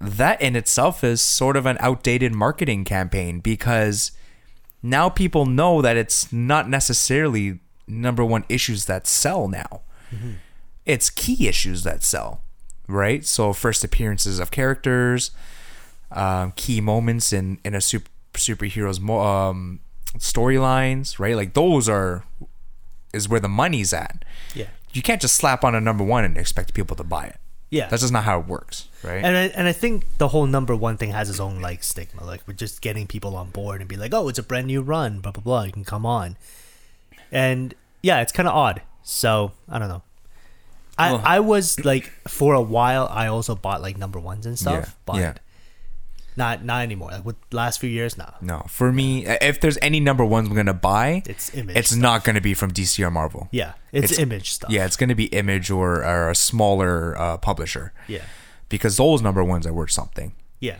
[0.00, 4.12] that in itself is sort of an outdated marketing campaign because
[4.82, 9.82] now people know that it's not necessarily number one issues that sell now.
[10.84, 12.42] It's key issues that sell,
[12.88, 13.24] right?
[13.24, 15.30] So first appearances of characters,
[16.10, 19.80] um, key moments in in a super, superhero's mo- um,
[20.18, 21.36] storylines, right?
[21.36, 22.24] Like those are
[23.12, 24.24] is where the money's at.
[24.54, 24.66] Yeah.
[24.92, 27.36] You can't just slap on a number one and expect people to buy it.
[27.70, 27.88] Yeah.
[27.88, 29.24] That's just not how it works, right?
[29.24, 32.24] And I, and I think the whole number one thing has its own like stigma.
[32.24, 34.82] Like we're just getting people on board and be like, oh, it's a brand new
[34.82, 35.62] run, blah blah blah.
[35.62, 36.36] You can come on,
[37.30, 38.82] and yeah, it's kind of odd.
[39.02, 40.02] So I don't know.
[40.98, 43.08] I Well- I was like for a while.
[43.10, 45.34] I also bought like number ones and stuff, Yeah, but yeah.
[46.36, 47.10] Not not anymore.
[47.10, 48.34] Like with last few years now.
[48.40, 51.76] no, for me, if there's any number ones I'm gonna buy, It's image.
[51.76, 52.00] it's stuff.
[52.00, 53.48] not gonna be from DC or Marvel.
[53.50, 54.70] Yeah, it's, It's- image stuff.
[54.70, 58.22] Yeah, it's gonna be Image or, or a smaller uh, publisher yeah,
[58.68, 60.32] because those number ones are worth something.
[60.60, 60.76] yeah,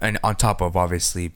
[0.00, 1.32] and on top of obviously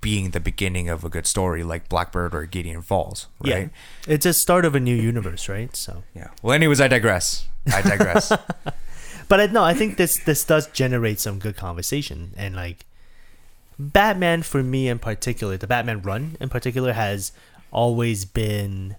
[0.00, 3.70] being the beginning of a good story like Blackbird or Gideon Falls, right?
[4.06, 4.14] yeah.
[4.14, 5.74] It's a start of a new universe, right?
[5.74, 6.28] So, Yeah.
[6.40, 7.46] Well, anyways, I digress.
[7.72, 8.30] I digress.
[9.28, 12.84] but I, no, I think this this does generate some good conversation and like
[13.78, 17.32] Batman for me in particular, the Batman run in particular has
[17.70, 18.96] always been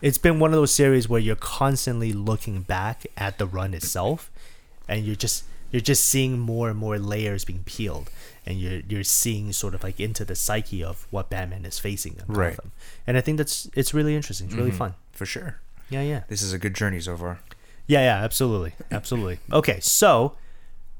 [0.00, 4.30] it's been one of those series where you're constantly looking back at the run itself
[4.86, 8.10] and you're just you're just seeing more and more layers being peeled
[8.46, 12.14] and you're you're seeing sort of like into the psyche of what Batman is facing
[12.14, 12.50] in Right.
[12.50, 12.72] Gotham.
[13.06, 14.46] And I think that's it's really interesting.
[14.46, 14.78] It's really mm-hmm.
[14.78, 14.94] fun.
[15.12, 15.60] For sure.
[15.90, 16.22] Yeah, yeah.
[16.28, 17.40] This is a good journey so far.
[17.88, 18.74] Yeah, yeah, absolutely.
[18.90, 19.38] Absolutely.
[19.50, 20.36] Okay, so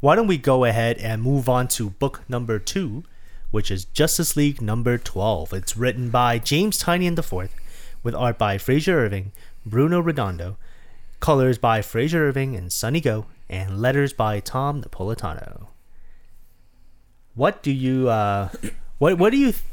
[0.00, 3.04] why don't we go ahead and move on to book number two,
[3.50, 5.52] which is Justice League number 12.
[5.52, 7.50] It's written by James Tynion IV,
[8.02, 9.32] with art by Frazer Irving,
[9.66, 10.56] Bruno Redondo,
[11.20, 15.66] colors by Frazer Irving and Sunny Gho, and letters by Tom Napolitano.
[17.34, 18.48] What do you, uh,
[18.98, 19.64] what, what do you, th-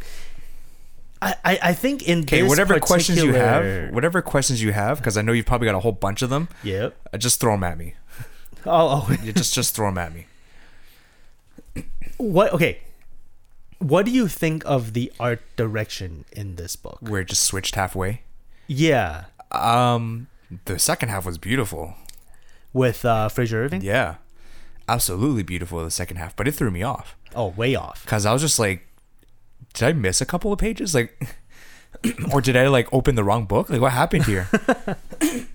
[1.44, 5.22] I, I, think in Okay, whatever questions you have, whatever questions you have, because I
[5.22, 6.50] know you've probably got a whole bunch of them.
[6.64, 6.96] Yep.
[7.14, 7.96] uh, Just throw them at me.
[8.68, 10.26] Oh, oh just just throw them at me.
[12.18, 12.80] What okay?
[13.80, 16.98] What do you think of the art direction in this book?
[17.02, 18.22] Where it just switched halfway.
[18.68, 20.28] Yeah, Um,
[20.66, 21.94] the second half was beautiful.
[22.74, 23.82] with uh, Frazer Irving.
[23.82, 24.16] Yeah,
[24.90, 25.84] absolutely beautiful.
[25.84, 27.16] The second half, but it threw me off.
[27.36, 28.04] Oh, way off.
[28.04, 28.88] because I was just like,
[29.76, 30.96] did I miss a couple of pages?
[30.96, 31.36] Like,
[32.34, 33.70] or did I like open the wrong book?
[33.70, 34.48] Like, what happened here?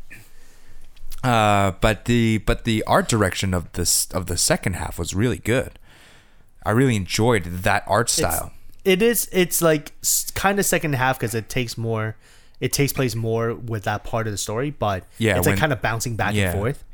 [1.24, 5.38] uh, but the but the art direction of this of the second half was really
[5.38, 5.78] good.
[6.64, 8.52] I really enjoyed that art style.
[8.84, 9.28] It is.
[9.32, 9.92] It's like
[10.34, 12.16] kind of second half because it takes more.
[12.60, 15.72] It takes place more with that part of the story, but Yeah, it's like kind
[15.72, 16.50] of bouncing back yeah.
[16.50, 16.84] and forth.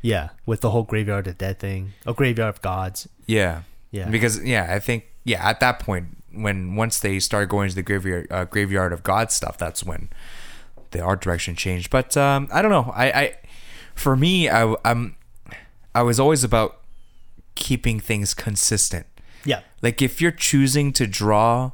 [0.00, 3.08] Yeah, with the whole graveyard of dead thing, a graveyard of gods.
[3.26, 4.08] yeah, Yeah.
[4.08, 7.82] Because yeah, I think yeah at that point when once they started going to the
[7.82, 10.10] graveyard uh, graveyard of God stuff, that's when
[10.90, 11.90] the art direction changed.
[11.90, 12.92] But um, I don't know.
[12.94, 13.36] I, I
[13.94, 15.16] for me, I, I'm
[15.94, 16.80] I was always about
[17.54, 19.06] keeping things consistent.
[19.44, 21.72] Yeah, Like if you're choosing to draw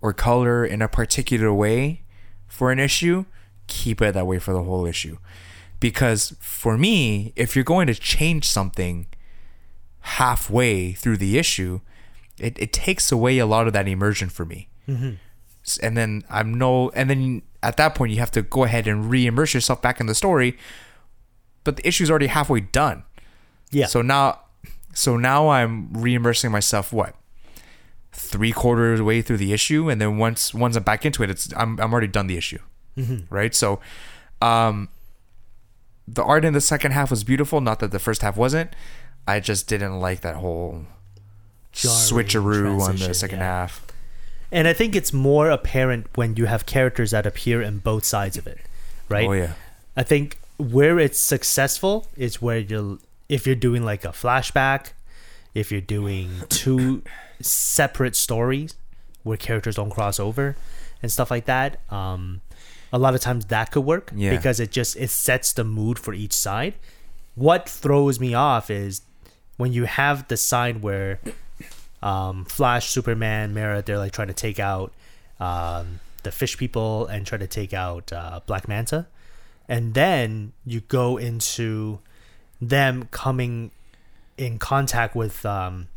[0.00, 2.02] or color in a particular way
[2.48, 3.24] for an issue,
[3.68, 5.18] keep it that way for the whole issue.
[5.80, 9.06] Because for me, if you're going to change something
[10.00, 11.80] halfway through the issue,
[12.38, 14.68] it, it takes away a lot of that immersion for me.
[15.66, 18.86] S- And then I'm no, and then at that point, you have to go ahead
[18.86, 20.56] and re immerse yourself back in the story.
[21.64, 23.04] But the issue's already halfway done.
[23.70, 23.86] yeah.
[23.86, 24.40] So now,
[24.92, 26.92] so now I'm re-immersing myself.
[26.92, 27.16] What?
[28.12, 31.52] Three quarters way through the issue, and then once once I'm back into it, it's
[31.56, 32.60] I'm I'm already done the issue,
[33.30, 33.54] right?
[33.54, 33.80] So,
[34.42, 34.88] um,
[36.06, 37.60] the art in the second half was beautiful.
[37.60, 38.76] Not that the first half wasn't.
[39.26, 40.84] I just didn't like that whole
[41.74, 43.44] switcheroo on the second yeah.
[43.44, 43.86] half.
[44.52, 48.36] and I think it's more apparent when you have characters that appear in both sides
[48.36, 48.58] of it,
[49.08, 49.28] right?
[49.28, 49.52] Oh yeah,
[49.96, 54.92] I think where it's successful is where you'll if you're doing like a flashback,
[55.54, 57.02] if you're doing two
[57.40, 58.74] separate stories
[59.22, 60.54] where characters don't cross over
[61.02, 61.80] and stuff like that.
[61.90, 62.40] Um,
[62.92, 64.30] a lot of times that could work Yeah.
[64.30, 66.74] because it just it sets the mood for each side.
[67.34, 69.02] What throws me off is
[69.56, 71.18] when you have the side where
[72.04, 74.92] um, Flash, Superman, Mera, they're like trying to take out
[75.40, 79.06] um, the fish people and try to take out uh, Black Manta,
[79.68, 81.98] and then you go into
[82.60, 83.70] them coming
[84.36, 85.88] in contact with um,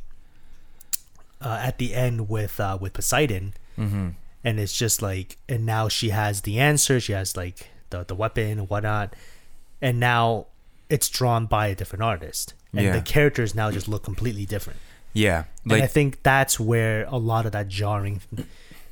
[1.41, 4.09] uh, at the end with uh, with Poseidon, Mm-hmm.
[4.43, 6.99] and it's just like, and now she has the answer.
[6.99, 9.13] She has like the the weapon and whatnot,
[9.81, 10.47] and now
[10.89, 12.93] it's drawn by a different artist, and Yeah.
[12.93, 14.79] the characters now just look completely different.
[15.17, 15.43] Yeah.
[15.63, 18.21] and I think that's where a lot of that jarring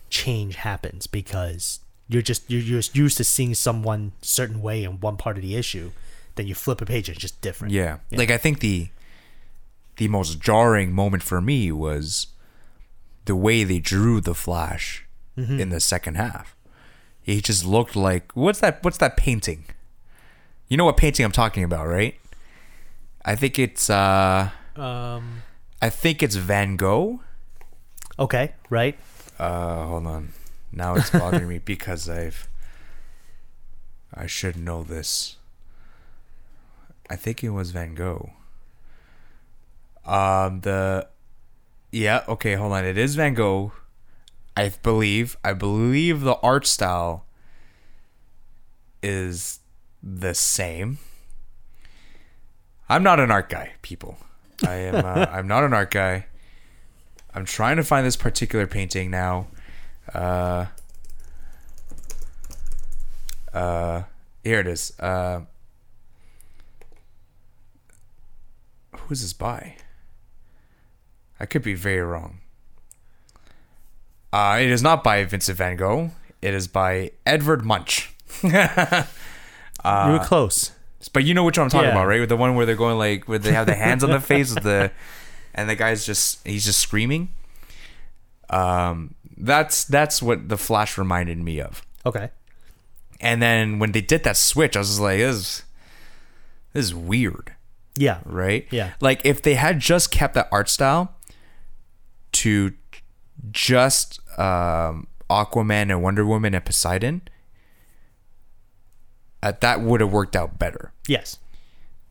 [0.10, 5.18] change happens because you're just you're, you're used to seeing someone certain way in one
[5.18, 5.92] part of the issue,
[6.36, 7.74] then you flip a page and it's just different.
[7.74, 7.98] yeah.
[8.12, 8.90] Like I think the
[9.98, 12.28] the most jarring moment for me was
[13.26, 15.02] the way they drew the Flash
[15.38, 15.60] Mm-hmm.
[15.60, 16.56] in the second half.
[17.22, 19.66] He just looked like what's that what's that painting?
[20.70, 22.16] You know what painting I'm talking about, right?
[23.26, 25.42] I think it's uh Um.
[25.86, 27.20] I think it's Van Gogh.
[28.18, 28.54] Okay.
[28.72, 28.98] Right.
[29.38, 30.34] Uh, hold on.
[30.72, 32.48] Now it's bothering me because I've.
[34.12, 35.36] I should know this.
[37.08, 38.32] I think it was Van Gogh.
[40.08, 41.08] Um, the.
[41.92, 42.84] Yeah, okay, hold on.
[42.84, 43.72] It is Van Gogh.
[44.58, 45.38] I believe.
[45.44, 47.26] I believe the art style
[49.04, 49.60] is
[50.02, 50.98] the same.
[52.90, 54.18] I'm not an art guy, people.
[54.66, 54.96] I am.
[54.96, 56.26] Uh, I'm not an art guy.
[57.34, 59.48] I'm trying to find this particular painting now.
[60.14, 60.68] Uh,
[63.54, 64.04] uh,
[64.44, 64.98] here it is.
[65.00, 65.42] Uh,
[68.96, 69.76] who is this by?
[71.40, 72.40] I could be very wrong.
[74.32, 76.12] Uh, it is not by Vincent van Gogh.
[76.42, 78.14] It is by Edvard Munch.
[78.44, 80.72] you were close.
[81.10, 81.92] But you know which one I'm talking Yeah.
[81.94, 82.20] about, right?
[82.20, 84.56] With the one where they're going like, where they have the hands on the face
[84.56, 84.92] of the,
[85.54, 87.30] and the guy's just he's just screaming.
[88.50, 91.82] Um, that's that's what the Flash reminded me of.
[92.06, 92.30] Okay.
[93.22, 95.64] And then when they did that switch, I was just like, this, is-
[96.74, 97.54] this is weird,
[97.98, 98.20] Yeah.
[98.26, 98.68] right?
[98.70, 98.92] Yeah.
[99.00, 101.14] Like if they had just kept that art style
[102.34, 102.74] to
[103.52, 107.22] just um, Aquaman and Wonder Woman and Poseidon,
[109.44, 110.92] uh, that would have worked out better.
[111.08, 111.40] Yes.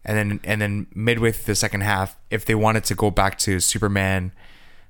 [0.04, 3.38] and then and then midway through the second half, if they wanted to go back
[3.38, 4.32] to Superman,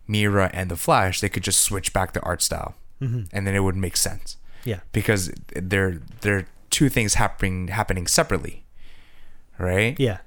[0.09, 3.61] Mera, and the Flash, they could just switch back the art style, and then it
[3.61, 4.81] would make sense Yeah.
[4.93, 8.65] because they're they're two things happening happening separately,
[9.59, 9.95] right?
[10.01, 10.19] Yeah.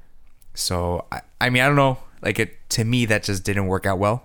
[0.54, 3.86] So I, I mean I don't know, like it to me that just didn't work
[3.86, 4.24] out well,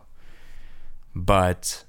[1.14, 1.84] but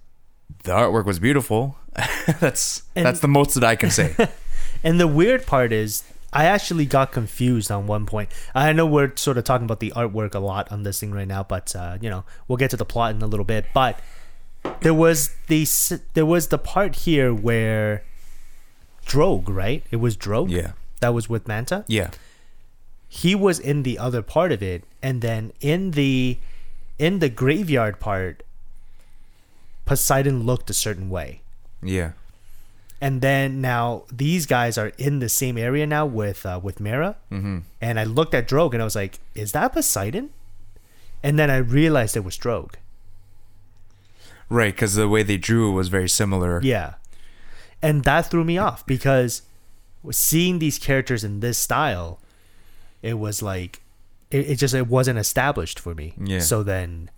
[0.64, 1.78] the artwork was beautiful.
[2.40, 4.16] that's And- that's the most that I can say.
[4.84, 8.30] And the weird part is, I actually got confused on one point.
[8.56, 11.28] I know we're sort of talking about the artwork a lot on this thing right
[11.28, 13.66] now, but uh, you know we'll get to the plot in a little bit.
[13.74, 14.00] But
[14.82, 15.68] there was the
[16.16, 18.04] there was the part here where
[19.06, 19.84] Drogue, right?
[19.92, 20.50] It was Drogue.
[20.50, 20.72] Yeah.
[21.02, 21.84] That was with Manta.
[21.88, 22.12] yeah,
[23.10, 26.38] He was in the other part of it, and then in the
[26.98, 28.42] in the graveyard part,
[29.86, 31.42] Poseidon looked a certain way.
[31.82, 32.14] yeah,
[33.04, 37.18] and then now these guys are in the same area now with uh, with Mera,
[37.30, 37.60] mm-hmm.
[37.82, 40.30] and I looked at Drogue and I was like, "Is that Poseidon?"
[41.22, 42.76] And then I realized it was Drogue.
[44.48, 44.74] right.
[44.74, 46.62] Because the way they drew it was very similar.
[46.64, 46.94] Yeah,
[47.82, 49.42] and that threw me off because
[50.12, 52.22] seeing these characters in this style,
[53.02, 53.82] it was like
[54.32, 56.14] it, it just it wasn't established for me.
[56.18, 56.40] Yeah.
[56.40, 57.12] So then,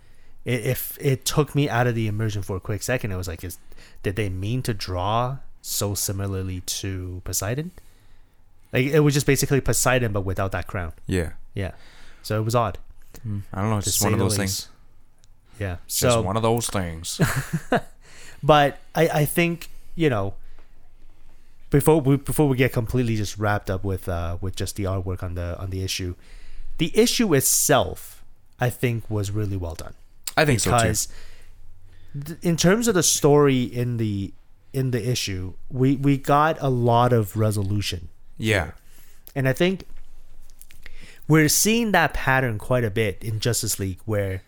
[0.44, 3.28] i if it took me out of the immersion for a quick second, it was
[3.28, 3.58] like, is
[4.02, 7.72] did they mean to draw so similarly to Poseidon?
[8.72, 10.92] Like it was just basically Poseidon, but without that crown.
[11.06, 11.32] yeah.
[11.54, 11.72] Yeah.
[12.22, 12.78] So it was odd.
[13.52, 13.78] I don't know.
[13.78, 14.66] It's just one of those least.
[14.66, 15.60] things.
[15.60, 15.76] Yeah.
[15.86, 17.18] Just So one of those things.
[18.42, 20.34] but I, I think you know
[21.70, 25.22] before we before we get completely just wrapped up with uh with just the artwork
[25.22, 26.14] on the on the issue
[26.78, 28.22] the issue itself
[28.60, 29.94] i think was really well done
[30.36, 32.36] I think so too.
[32.42, 34.32] in terms of the story in the
[34.76, 38.08] in the issue we we got a lot of resolution
[38.38, 38.72] Yeah.
[39.34, 39.84] and I think
[41.28, 44.42] we're seeing that pattern quite a bit in Justice League where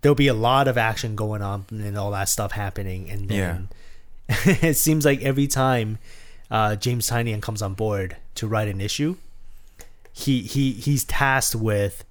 [0.00, 3.10] there'll be a lot of action going on and all that stuff happening.
[3.10, 3.68] And then
[4.28, 5.98] it seems like every time
[6.52, 9.16] uh, James Tynion comes on board to write an issue,
[10.12, 12.04] he, he he's tasked with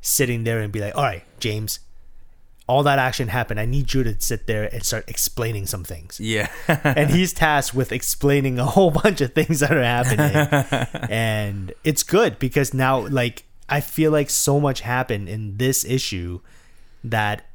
[0.00, 1.80] sitting there and be like, all right, James,
[2.70, 3.58] all that action happened.
[3.58, 6.48] I need you to sit there and start explaining some things Yeah.
[6.68, 10.36] and he's tasked with explaining a whole bunch of things that are happening
[11.10, 13.36] and it's good because now like
[13.68, 16.40] i feel like so much happened in this issue
[17.04, 17.46] that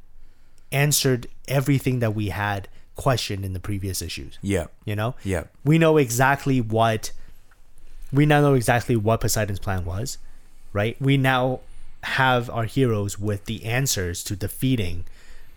[0.72, 4.38] answered everything that we had questioned in the previous issues.
[4.42, 4.66] Yeah.
[4.84, 5.44] You know, Yeah.
[5.64, 7.12] we know exactly what
[8.12, 10.18] we now know exactly what Poseidon's plan was,
[10.72, 10.96] right?
[11.00, 11.60] We now
[12.02, 15.04] have our heroes with the answers to defeating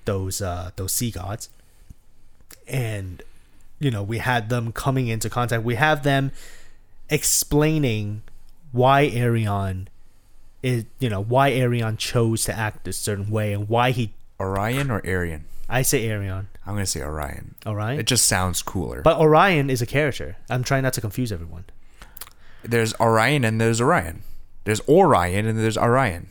[0.06, 1.50] those uh those sea gods.
[2.68, 3.22] And
[3.80, 5.64] you know, we had them coming into contact.
[5.64, 6.32] We have them
[7.10, 8.22] explaining
[8.72, 9.88] why Arion
[10.62, 14.90] is you know, why Arion chose to act a certain way and why he Orion
[14.92, 15.46] or Arian?
[15.70, 17.56] I say Arion, I'm gonna say Orion.
[17.66, 18.00] Orion.
[18.00, 19.02] It just sounds cooler.
[19.04, 20.38] but Orion is a character.
[20.50, 21.66] I'm trying not to confuse everyone.
[22.64, 24.24] there's Orion and there's Orion.
[24.64, 26.30] There's Orion and there's Orion.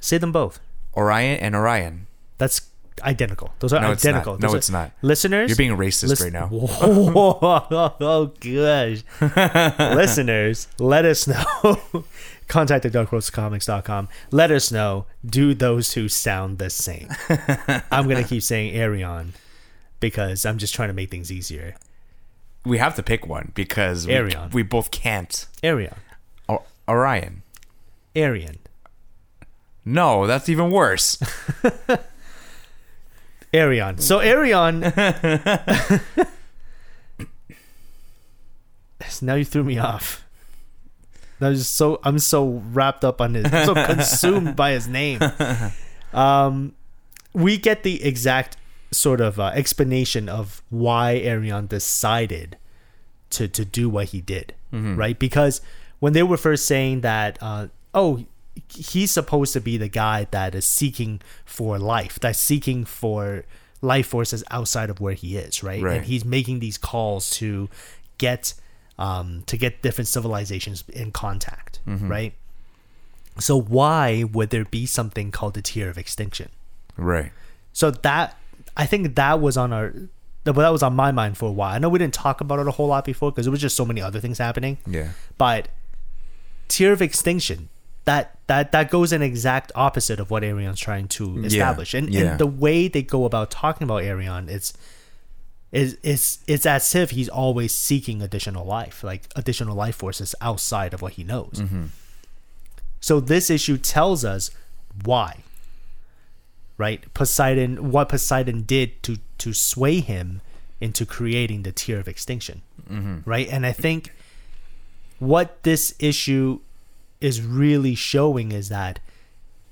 [0.00, 0.60] Say them both.
[0.96, 2.06] Orion and Orion.
[2.38, 2.68] That's
[3.02, 3.52] identical.
[3.60, 4.34] Those are No, it's identical.
[4.34, 4.92] No, Those are- it's not.
[5.02, 6.46] Listeners, You're being racist right now.
[6.48, 7.38] Whoa,
[8.00, 9.02] oh gosh.
[9.96, 12.04] Listeners, let us know.
[12.48, 14.08] Contact at darkrosecomics.com.
[14.30, 15.06] Let us know.
[15.24, 17.08] Do those two sound the same?
[17.90, 19.32] I'm gonna keep saying Arion
[20.00, 21.76] because I'm just trying to make things easier.
[22.64, 24.50] We have to pick one because we, Arion.
[24.50, 25.46] we both can't.
[25.62, 25.94] Arion,
[26.88, 27.42] Orion.
[28.14, 28.58] Arian,
[29.84, 31.18] No, that's even worse.
[33.54, 33.98] Arion.
[33.98, 34.80] So Arion.
[39.22, 40.24] now you threw me off.
[41.40, 45.20] I was so I'm so wrapped up on his, so consumed by his name.
[46.12, 46.74] Um,
[47.32, 48.58] we get the exact
[48.90, 52.58] sort of uh, explanation of why Arion decided
[53.30, 55.18] to to do what he did, right?
[55.18, 55.62] Because
[56.02, 58.24] when they were first saying that, uh, oh,
[58.68, 63.44] he's supposed to be the guy that is seeking for life, that's seeking for
[63.82, 65.80] life forces outside of where he is, right?
[65.80, 65.98] Right.
[65.98, 67.68] And he's making these calls to
[68.18, 68.54] get
[68.98, 72.32] um, to get different civilizations in contact, right?
[73.38, 76.48] So why would there be something called the tear of extinction?
[76.96, 77.30] right.
[77.72, 78.36] So that
[78.76, 79.94] I think that was on our
[80.42, 81.72] that that was on my mind for a while.
[81.72, 83.76] I know we didn't talk about it a whole lot before because there was just
[83.76, 84.78] so many other things happening.
[84.84, 85.10] Yeah.
[85.38, 85.68] But
[86.72, 87.68] tear of extinction
[88.04, 91.94] that that that goes in exact opposite of what Arion's trying to establish.
[91.94, 92.20] And yeah.
[92.22, 94.72] and the way they go about talking about Arion it's
[95.70, 100.92] is it's it's as if he's always seeking additional life, like additional life forces outside
[100.94, 101.54] of what he knows.
[101.54, 101.84] Mm-hmm.
[103.00, 104.50] So this issue tells us
[105.04, 105.38] why.
[106.78, 107.12] Right?
[107.14, 110.40] Poseidon what Poseidon did to to sway him
[110.80, 112.62] into creating the tear of extinction.
[113.24, 113.48] Right?
[113.48, 114.12] And I think
[115.22, 116.58] what this issue
[117.20, 118.98] is really showing is that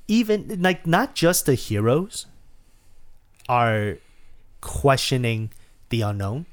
[0.07, 2.27] even like not just the heroes
[3.49, 3.99] are
[4.61, 5.51] questioning
[5.89, 6.47] the unknown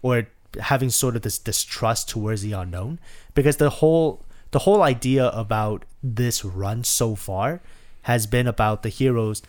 [0.00, 0.28] or
[0.60, 2.98] having sort of this distrust towards the unknown
[3.34, 7.60] because the whole the whole idea about this run so far
[8.02, 9.42] has been about the heroes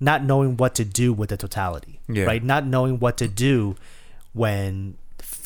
[0.00, 2.24] not knowing what to do with the totality Yeah.
[2.24, 3.76] right not knowing what to do
[4.32, 4.96] when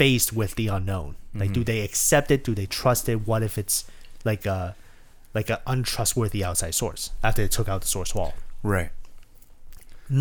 [0.02, 1.52] faced with the unknown like Mm-hmm.
[1.58, 3.76] do they accept it do they trust it what if it's
[4.30, 4.58] like a
[5.38, 8.32] like an untrustworthy outside source after they took out the source wall
[8.74, 8.90] Right.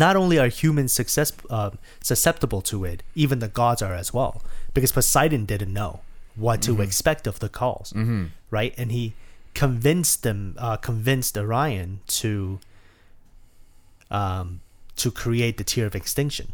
[0.06, 1.70] not only are humans success, uh,
[2.10, 4.32] susceptible to it, even the gods are as well.
[4.74, 6.00] Because Poseidon didn't know
[6.44, 8.24] what to expect of the calls, mm-hmm.
[8.50, 8.72] right?
[8.80, 9.04] And he
[9.54, 12.58] convinced them, uh, convinced Orion to,
[14.10, 14.60] um,
[14.96, 16.46] to create the tear of extinction,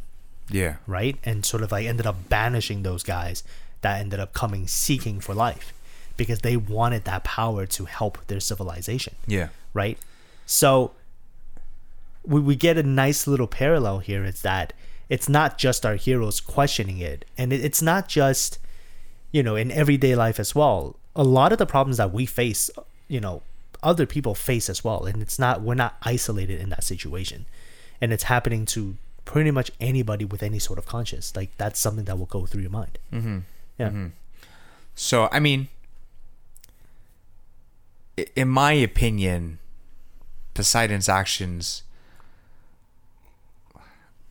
[0.50, 0.76] Yeah.
[0.86, 1.16] right?
[1.24, 3.42] And sort of like ended up banishing those guys
[3.82, 5.72] that ended up coming seeking for life,
[6.16, 9.48] because they wanted that power to help their civilization Yeah.
[9.72, 9.98] right?
[10.46, 10.92] So
[12.24, 14.72] we, we get a nice little parallel here is that
[15.08, 18.58] it's not just our heroes questioning it, and it, it's not just
[19.32, 20.96] you know in everyday life as well.
[21.16, 22.70] A lot of the problems that we face,
[23.08, 23.42] you know,
[23.82, 27.46] other people face as well, and it's not we're not isolated in that situation,
[28.00, 28.96] and it's happening to
[29.28, 31.36] pretty much anybody with any sort of conscience.
[31.36, 32.98] Like that's something that will go through your mind.
[33.12, 33.38] Mm-hmm.
[33.78, 34.08] Yeah.
[34.94, 35.68] So, I mean,
[38.34, 39.58] in my opinion,
[40.54, 41.82] Poseidon's actions.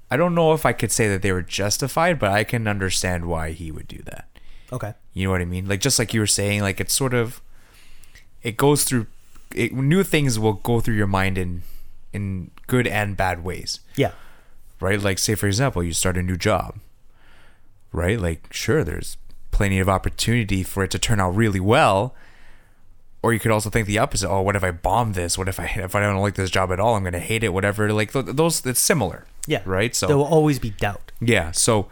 [0.09, 3.25] I don't know if I could say that they were justified, but I can understand
[3.27, 4.27] why he would do that.
[4.73, 4.95] Okay.
[5.13, 5.67] You know what I mean?
[5.67, 7.39] Like just like you were saying, like it's sort of
[8.41, 9.05] it goes through
[9.53, 11.61] it, new things will go through your mind in
[12.13, 14.11] in good and bad ways, Yeah.
[14.79, 15.01] Right?
[15.01, 16.77] Like say for example, you start a new job.
[17.91, 18.19] Right?
[18.19, 19.17] Like sure there's
[19.51, 22.13] plenty of opportunity for it to turn out really well.
[23.23, 24.29] Or you could also think the opposite.
[24.29, 25.37] Oh, what if I bomb this?
[25.37, 26.95] What if I if I don't like this job at all?
[26.95, 27.49] I'm gonna hate it.
[27.53, 27.91] Whatever.
[27.91, 29.25] Like th- those, it's similar.
[29.47, 29.61] Yeah.
[29.65, 29.95] Right.
[29.95, 31.11] So there will always be doubt.
[31.19, 31.51] yeah.
[31.51, 31.87] So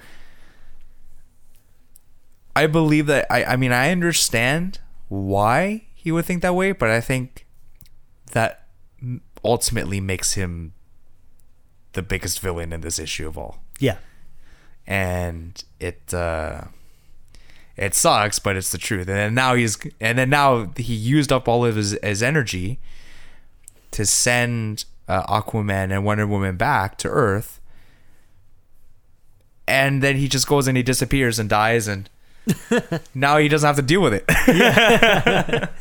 [2.56, 4.80] I believe that I I mean I understand
[5.10, 7.46] why he would think that way, but I think
[8.32, 8.68] that
[9.44, 10.74] ultimately makes him
[11.96, 13.58] the biggest villain in this issue of all.
[13.80, 13.98] Yeah.
[14.88, 16.66] and it uh,
[17.76, 19.08] it sucks, but it's the truth.
[19.10, 22.80] And then now he's and then now he used up all of his his energy
[23.92, 27.60] to send uh, Aquaman and Wonder Woman back to Earth,
[29.68, 32.10] and then he just goes and he disappears and dies, and
[33.16, 35.70] now he doesn't have to deal with it.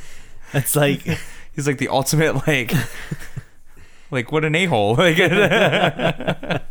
[0.57, 1.01] It's like
[1.55, 2.73] He's like the ultimate like.
[4.15, 4.97] Like what an a hole!
[5.05, 5.17] Like,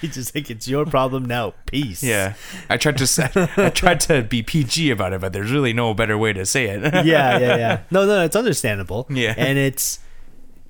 [0.00, 1.54] he's just like it's your problem now.
[1.66, 2.02] Peace.
[2.02, 2.34] yeah,
[2.68, 6.18] I tried to I tried to be PG about it, but there's really no better
[6.18, 6.82] way to say it.
[6.82, 7.80] yeah, yeah, yeah.
[7.90, 9.06] No, no, it's understandable.
[9.10, 9.34] Yeah.
[9.36, 10.00] and it's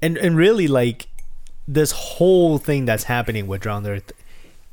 [0.02, 1.06] and and really like
[1.66, 4.12] this whole thing that's happening with Drowned Earth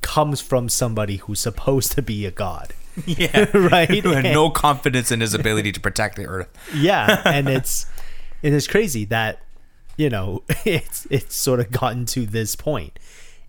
[0.01, 2.73] comes from somebody who's supposed to be a god,
[3.05, 3.89] yeah, right?
[3.89, 6.49] Who had no confidence in his ability to protect the Earth.
[6.73, 7.85] yeah, and it's
[8.41, 9.39] it is crazy that
[9.97, 12.97] you know it's it's sort of gotten to this point,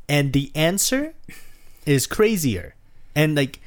[0.09, 1.15] and the answer
[1.85, 2.75] is crazier,
[3.15, 3.61] and like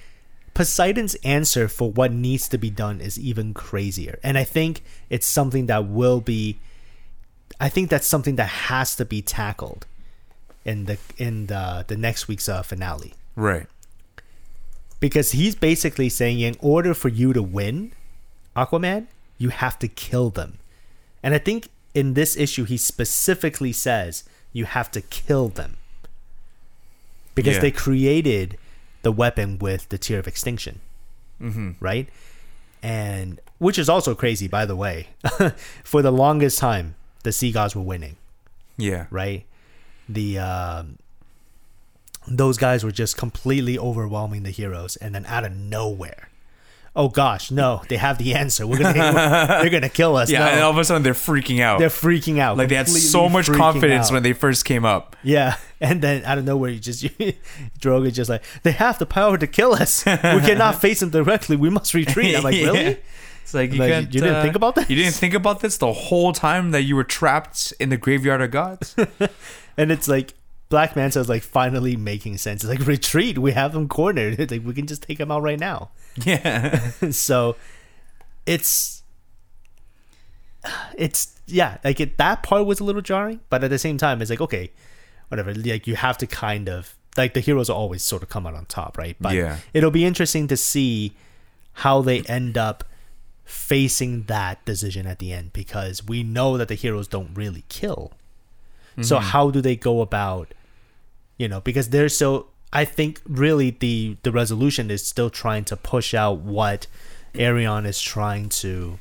[0.53, 5.27] Poseidon's answer for what needs to be done is even crazier, and I think it's
[5.27, 6.59] something that will be.
[7.59, 9.86] I think that's something that has to be tackled
[10.65, 13.67] in the in the the next week's uh, finale Right.
[14.99, 17.91] because he's basically saying in order for you to win
[18.55, 19.07] Aquaman,
[19.38, 20.59] you have to kill them.
[21.23, 24.24] And I think in this issue he specifically says
[24.54, 25.78] you have to kill them.
[27.36, 27.62] Because Yeah.
[27.62, 28.58] they created
[29.02, 30.80] the weapon with the tear of extinction.
[31.42, 31.72] Mm-hmm.
[31.80, 32.10] Right?
[32.84, 35.08] And which is also crazy by the way.
[35.84, 38.16] For the longest time, the sea gods were winning
[38.78, 39.06] Yeah.
[39.10, 39.46] right?
[40.08, 40.98] The um,
[42.28, 46.28] those guys were just completely overwhelming the heroes, and then out of nowhere,
[47.00, 48.68] oh gosh, no, they have the answer.
[48.68, 48.93] We're gonna,
[49.62, 50.30] they're gonna kill us.
[50.30, 50.45] Yeah, No.
[50.47, 51.80] and all of a sudden they're freaking out.
[51.80, 52.58] they're freaking out.
[52.58, 54.14] like they had so much confidence out.
[54.14, 55.16] when they first came up.
[55.24, 57.04] Yeah, and then out of nowhere, you just
[57.80, 60.06] Drogon just like they have the power to kill us.
[60.06, 61.56] We cannot face them directly.
[61.56, 62.36] We must retreat.
[62.36, 62.82] I'm like, really?
[62.84, 62.95] Yeah.
[63.43, 64.89] It's like you Like, you didn't uh, think about this?
[64.89, 68.41] You didn't think about this the whole time that you were trapped in the graveyard
[68.41, 68.95] of gods.
[69.76, 70.34] And it's like
[70.68, 72.64] Black Manta's like finally making sense.
[72.64, 73.39] It's like retreat.
[73.39, 74.52] We have them cornered.
[74.52, 75.89] like we can just take them out right now.
[76.26, 76.89] yeah.
[77.12, 77.55] so
[78.45, 79.03] it's
[80.97, 84.22] it's yeah like it, that part was a little jarring but at the same time
[84.22, 84.72] it's like okay
[85.30, 88.53] whatever like you have to kind of like the heroes always sort of come out
[88.53, 89.57] on top right but Yeah.
[89.74, 91.14] it'll be interesting to see
[91.74, 92.84] how they end up
[93.45, 98.12] facing that decision at the end because we know that the heroes don't really kill
[99.01, 99.26] so mm-hmm.
[99.26, 100.53] how do they go about
[101.38, 105.76] you know because they're so i think really the the resolution is still trying to
[105.76, 106.88] push out what
[107.36, 108.97] arion is trying to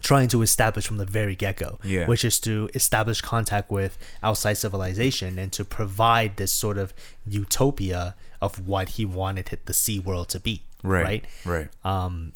[0.00, 2.06] trying to establish from the very get-go Yeah.
[2.06, 6.94] which is to establish contact with outside civilization and to provide this sort of
[7.26, 11.04] utopia of what he wanted the sea world to be Right.
[11.04, 11.68] right Right.
[11.84, 12.32] um,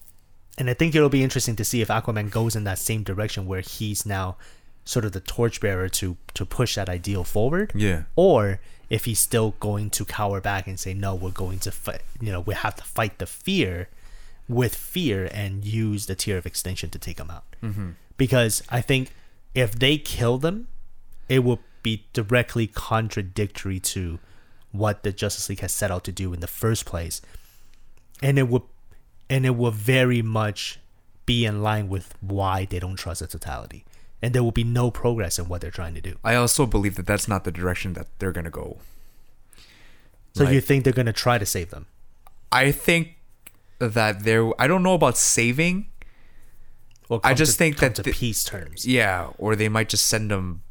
[0.59, 3.47] and I think it'll be interesting to see if Aquaman goes in that same direction
[3.47, 4.37] where he's now
[4.85, 8.03] sort of the torchbearer to to push that ideal forward, Yeah.
[8.17, 8.59] or
[8.93, 12.03] if he's still going to cower back and say no, we're going to fight.
[12.21, 13.89] You know, we have to fight the fear
[14.51, 17.45] with fear and use the tear of extinction to take them out.
[17.63, 17.93] Mm-hmm.
[18.19, 19.11] Because I think
[19.55, 20.69] if they kill them,
[21.27, 24.19] it will be directly contradictory to
[24.73, 27.23] what the Justice League has set out to do in the first place
[28.23, 28.63] and it would
[29.31, 30.79] and it will very much
[31.25, 33.85] be in line with why they don't trust the totality
[34.23, 36.95] and there will be no progress in what they're trying to do I also believe
[36.97, 38.79] that that's not the direction that they're gonna go.
[40.35, 41.87] so you think they're going to try to save them
[42.51, 43.17] I think
[43.79, 44.53] that there.
[44.61, 45.87] I don't know about saving.
[47.09, 50.07] or I just to- think that to the- peace terms Yeah, or they might just
[50.07, 50.63] send them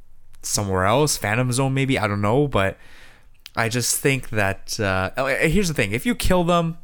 [0.44, 2.00] somewhere else, Phantom Zone maybe.
[2.00, 2.78] I don't know, but
[3.56, 6.78] I just think that uh, uh, here's the thing: if you kill them,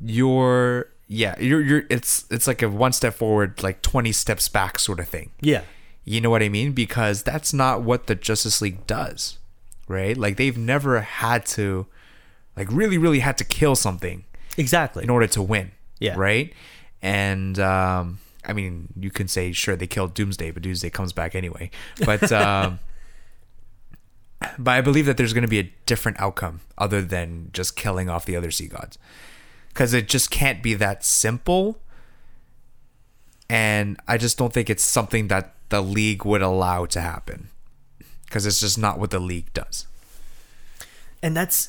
[0.00, 4.78] you're yeah, you're you're it's it's like a one step forward, like twenty steps back
[4.78, 5.30] sort of thing.
[5.40, 5.62] yeah
[6.04, 6.72] You know what I mean?
[6.72, 9.38] Because that's not what the Justice League does,
[9.88, 10.16] right?
[10.16, 11.86] Like they've never had to,
[12.56, 14.24] like really, really had to kill something
[14.58, 15.72] exactly in order to win.
[15.98, 16.14] Yeah.
[16.16, 16.52] Right.
[17.02, 21.34] And um, I mean, you can say sure they killed Doomsday, but Doomsday comes back
[21.34, 21.70] anyway.
[22.04, 22.80] But um,
[24.58, 28.08] but I believe that there's going to be a different outcome other than just killing
[28.08, 28.98] off the other sea gods,
[29.78, 31.78] because it just can't be that simple.
[33.48, 37.50] And I just don't think it's something that the league would allow to happen,
[38.24, 39.86] because it's just not what the league does.
[41.22, 41.68] and that's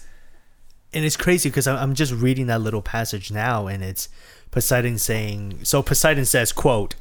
[0.92, 4.10] and it's crazy because I'm just reading that little passage now, and it's
[4.50, 5.60] Poseidon saying.
[5.62, 6.96] So Poseidon says, "quote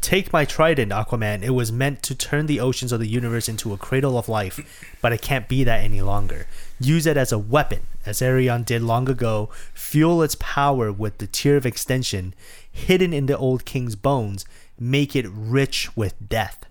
[0.00, 1.44] Take my trident, Aquaman.
[1.44, 4.58] It was meant to turn the oceans of the universe into a cradle of life,
[5.00, 6.48] but it can't be that any longer.
[6.80, 9.50] Use it as a weapon, as Arion did long ago.
[9.74, 12.34] Fuel its power with the tear of extension
[12.70, 14.44] hidden in the old king's bones.
[14.78, 16.66] Make it rich with death.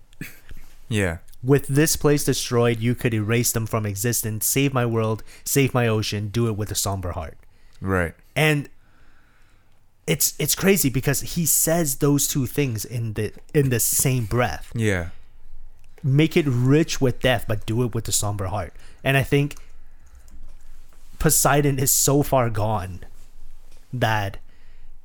[0.88, 1.18] Yeah.
[1.42, 5.86] With this place destroyed, you could erase them from existence, save my world, save my
[5.88, 7.38] ocean, do it with a somber heart.
[7.80, 8.14] Right.
[8.36, 8.68] And
[10.06, 14.72] it's it's crazy because he says those two things in the in the same breath.
[14.74, 15.10] Yeah.
[16.02, 18.74] Make it rich with death, but do it with a somber heart.
[19.04, 19.56] And I think
[21.20, 23.04] Poseidon is so far gone
[23.92, 24.38] that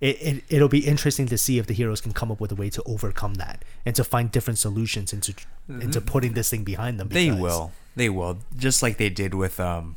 [0.02, 2.56] it, it it'll be interesting to see if the heroes can come up with a
[2.56, 5.34] way to overcome that and to find different solutions into
[5.70, 7.10] into putting this thing behind them.
[7.10, 7.72] They will.
[7.96, 8.40] They will.
[8.58, 9.96] Just like they did with um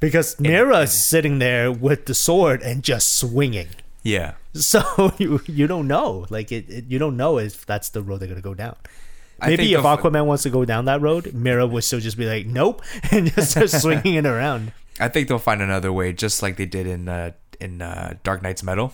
[0.00, 3.68] because Mera's sitting there with the sword and just swinging.
[4.02, 4.34] yeah.
[4.54, 8.18] So you you don't know, like it, it you don't know if that's the road
[8.20, 8.76] they're gonna go down.
[9.40, 12.46] Maybe if Aquaman wants to go down that road, Mira would still just be like,
[12.46, 14.72] "Nope," and just start swinging it around.
[15.00, 18.42] I think they'll find another way, just like they did in uh, in uh, Dark
[18.42, 18.92] Nights Metal.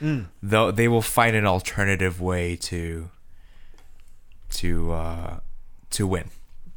[0.00, 0.26] Mm.
[0.42, 3.10] Though they will find an alternative way to
[4.50, 5.40] to uh,
[5.90, 6.30] to win,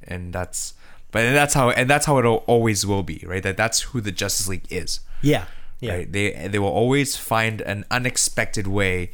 [0.03, 0.73] and that's
[1.11, 3.43] but that's how and that's how it always will be, right?
[3.43, 5.01] That that's who the Justice League is.
[5.21, 5.45] Yeah,
[5.79, 6.11] yeah, Right?
[6.11, 9.11] They they will always find an unexpected way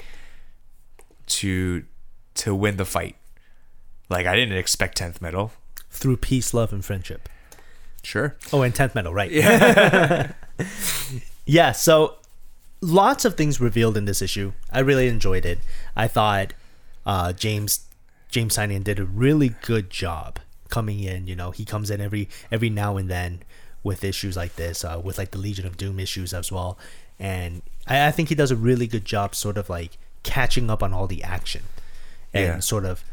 [1.28, 1.84] to
[2.36, 3.16] to win the fight.
[4.10, 5.52] Like I didn't expect tenth metal.
[5.90, 7.28] through peace, love, and friendship.
[8.08, 8.38] Sure.
[8.54, 9.30] Oh, and tenth metal, right?
[9.30, 10.32] Yeah.
[11.46, 11.74] yeah.
[11.74, 12.16] So,
[12.80, 14.54] lots of things revealed in this issue.
[14.72, 15.60] I really enjoyed it.
[15.94, 16.54] I thought
[17.06, 17.82] uh, James
[18.30, 20.40] James Tynion did a really good job
[20.70, 21.28] coming in.
[21.28, 23.44] You know, he comes in every every now and then
[23.84, 26.78] with issues like this, uh, with like the Legion of Doom issues as well,
[27.20, 30.82] and I, I think he does a really good job, sort of like catching up
[30.82, 31.64] on all the action
[32.34, 32.60] and Yeah.
[32.60, 33.04] sort of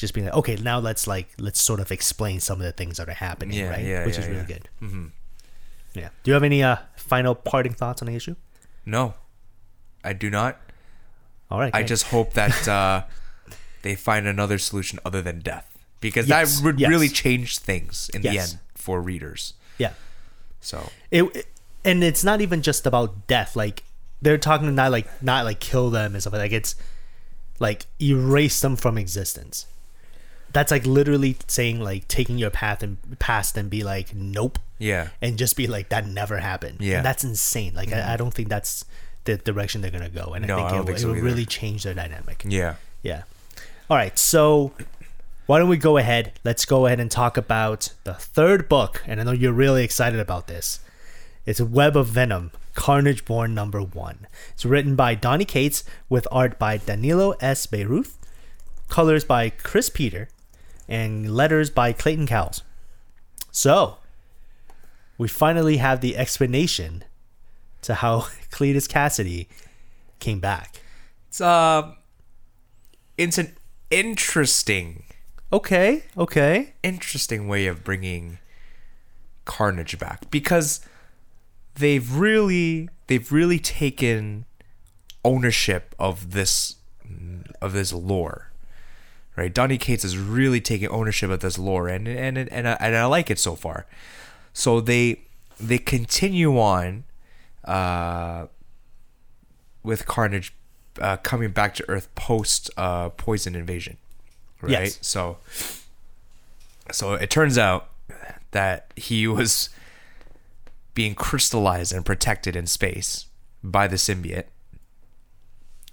[0.00, 2.96] just being like, okay, now let's like let's sort of explain some of the things
[2.96, 3.84] that are happening, Yeah, right?
[3.84, 4.46] yeah, Which yeah, is really yeah.
[4.46, 4.68] good.
[4.82, 5.06] Mm-hmm.
[5.94, 6.08] Yeah.
[6.22, 8.36] Do you have any uh, final parting thoughts on the issue?
[8.86, 9.14] No,
[10.04, 10.58] I do not.
[11.50, 11.74] All right.
[11.74, 11.88] I great.
[11.88, 13.04] just hope that uh,
[13.82, 15.66] they find another solution other than death,
[16.00, 16.88] because Yes, that would yes.
[16.88, 19.54] really change things in the end for readers.
[19.78, 19.92] yeah.
[20.60, 21.46] So It, it-
[21.84, 23.56] and it's not even just about death.
[23.56, 23.82] Like
[24.20, 26.74] they're talking not like not like kill them and stuff like it's
[27.58, 29.64] like erase them from existence.
[30.52, 35.08] That's like literally saying like taking your path and past and be like nope yeah,
[35.20, 36.78] and just be like that never happened.
[36.80, 36.96] Yeah.
[36.98, 37.74] And that's insane.
[37.74, 38.84] Like I, I don't think that's
[39.24, 41.44] the direction they're gonna go, and No, I think I it, think it will really
[41.46, 42.42] change their dynamic.
[42.46, 42.76] yeah.
[43.02, 43.22] Yeah.
[43.88, 44.18] All right.
[44.18, 44.72] So
[45.46, 46.32] why don't we go ahead?
[46.44, 49.02] Let's go ahead and talk about the third book.
[49.06, 50.80] And I know you're really excited about this.
[51.44, 54.26] It's Web of Venom, Carnage Born number one.
[54.52, 57.66] It's written by Donny Cates with art by Danilo S.
[57.66, 58.14] Beyruth,
[58.88, 60.28] colors by Cris Peter,
[60.90, 62.62] and letters by Clayton Cowles.
[63.50, 63.96] So
[65.16, 67.04] we finally have the explanation
[67.82, 68.20] to how
[68.50, 69.46] Cletus Kasady
[70.18, 70.82] came back.
[71.28, 71.92] It's uh,
[73.16, 73.56] it's an
[73.90, 75.04] interesting,
[75.52, 76.74] Okay, okay.
[76.82, 78.38] interesting way of bringing
[79.44, 80.80] Carnage back because
[81.74, 84.46] they've really, they've really taken
[85.24, 86.76] ownership of this,
[87.60, 88.49] of this lore.
[89.40, 92.94] Right, Donny Cates is really taking ownership of this lore, and and and I, and
[92.94, 93.86] I like it so far.
[94.52, 95.22] So they
[95.58, 97.04] they continue on
[97.64, 98.48] uh,
[99.82, 100.52] with Carnage
[101.00, 103.96] uh, coming back to Earth post uh, Poison invasion,
[104.60, 104.72] right?
[104.72, 104.98] Yes.
[105.00, 105.38] So
[106.92, 107.88] so it turns out
[108.50, 109.70] that he was
[110.92, 113.24] being crystallized and protected in space
[113.64, 114.48] by the symbiote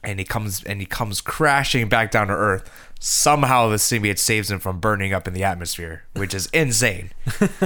[0.03, 2.69] and he comes and he comes crashing back down to earth
[2.99, 7.11] somehow the symbiote saves him from burning up in the atmosphere which is insane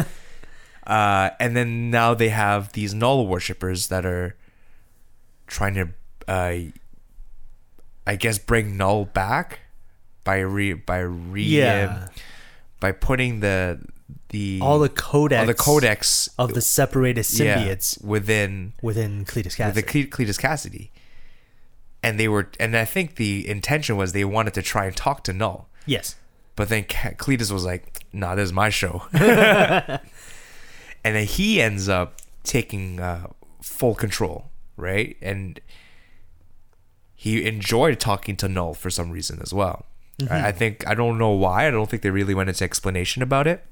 [0.87, 4.35] uh, and then now they have these null worshippers that are
[5.47, 5.87] trying to
[6.27, 6.71] uh,
[8.07, 9.59] i guess bring null back
[10.23, 12.07] by re by re Yeah.
[12.79, 13.79] by putting the
[14.29, 19.55] the all the codex, all the codex of the separated yeah, symbiotes within within Cletus
[19.73, 19.87] the Kasady.
[20.09, 20.89] Cle- Cletus Kasady,
[22.03, 25.23] and they were, and I think the intention was they wanted to try and talk
[25.25, 26.15] to Null, yes,
[26.55, 29.99] but then Cletus was like, "Nah, this is my show," and
[31.03, 33.27] then he ends up taking uh,
[33.61, 35.15] full control, right?
[35.21, 35.59] And
[37.15, 39.85] he enjoyed talking to Null for some reason as well.
[40.29, 41.67] I, I think I don't know why.
[41.67, 43.63] I don't think they really went into explanation about it.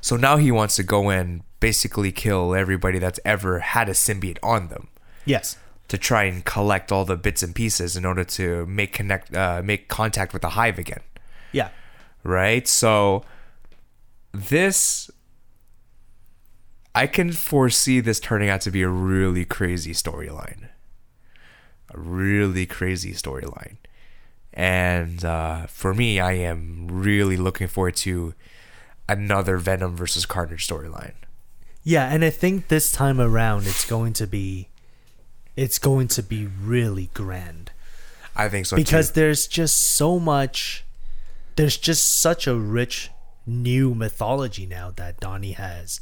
[0.00, 4.38] So now he wants to go and basically kill everybody that's ever had a symbiote
[4.42, 4.88] on them.
[5.24, 5.56] yes,
[5.88, 9.60] to try and collect all the bits and pieces in order to make connect uh,
[9.64, 11.00] make contact with the hive again
[11.52, 11.70] Yeah.
[12.22, 12.66] right?
[12.68, 13.24] So
[14.32, 15.10] this
[16.94, 20.68] I can foresee this turning out to be a really crazy storyline.
[21.94, 23.76] A really crazy storyline.
[24.52, 28.34] And uh, for me, I am really looking forward to
[29.08, 31.14] another Venom versus Carnage storyline.
[31.84, 34.68] Yeah, and I think this time around it's going to be
[35.58, 37.72] it's going to be really grand.
[38.36, 39.20] I think so because too.
[39.20, 40.84] there's just so much
[41.56, 43.10] there's just such a rich
[43.44, 46.00] new mythology now that Donny has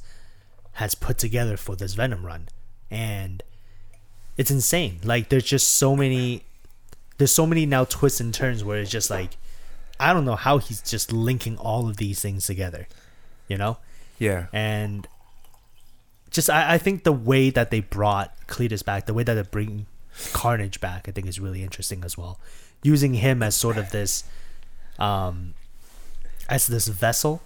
[0.72, 2.48] has put together for this Venom run
[2.90, 3.42] and
[4.36, 6.42] it's insane like there's just so many
[7.16, 9.38] there's so many now twists and turns where it's just like
[9.98, 12.86] I don't know how he's just linking all of these things together
[13.48, 13.78] you know
[14.18, 14.48] Yeah.
[14.52, 15.08] and
[16.36, 19.42] just I, I think the way that they brought Cletus back, the way that they
[19.42, 19.86] bring
[20.32, 22.38] Carnage back, I think is really interesting as well.
[22.82, 24.22] Using him as sort of this,
[24.98, 25.54] um,
[26.48, 27.42] as this vessel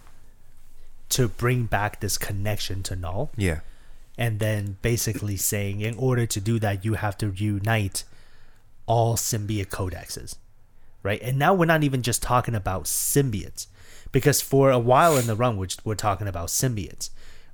[1.11, 3.61] to bring back this connection to Null, Yeah.
[4.19, 8.05] and then basically saying in order to do that, you have to unite
[8.87, 10.37] all symbiote codexes,
[11.03, 11.21] right?
[11.23, 13.67] And now we're not even just talking about symbiotes,
[14.13, 17.11] because for a while in the run, we're, we're talking about symbiotes,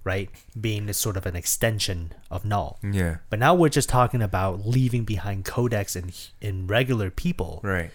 [0.07, 0.31] right?
[0.59, 2.79] Being this sort of an extension of Null.
[2.83, 3.17] Yeah.
[3.29, 7.91] But now we're just talking about leaving behind codex and in regular people, Right.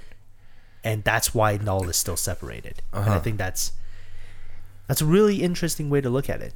[0.83, 2.81] and that's why Null is still separated.
[2.91, 3.19] And I Uh-huh.
[3.21, 3.71] think that's
[4.87, 6.53] that's a really interesting way to look at it.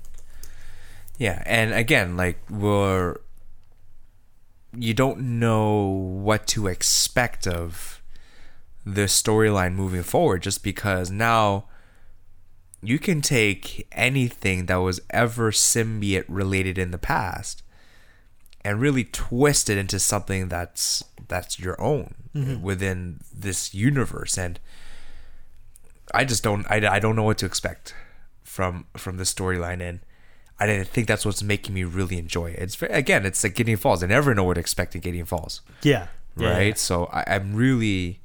[1.18, 3.16] Yeah, and again, like we're
[4.78, 5.80] you don't know
[6.28, 8.02] what to expect of
[8.86, 11.64] the storyline moving forward just because now
[12.88, 17.64] you can take anything that was ever symbiote related in the past
[18.64, 22.62] and really twist it into something that's that's your own mm-hmm.
[22.62, 24.60] within this universe and
[26.14, 27.94] I just don't I, I don't know what to expect
[28.44, 30.00] from from the storyline and
[30.60, 32.60] I didn't think that's what's making me really enjoy it.
[32.60, 34.02] It's very, again, it's like Gideon Falls.
[34.02, 36.08] I never know what to expect in Gideon Falls, Yeah.
[36.38, 36.68] Yeah, right?
[36.68, 36.74] yeah.
[36.76, 38.22] So I, I'm really,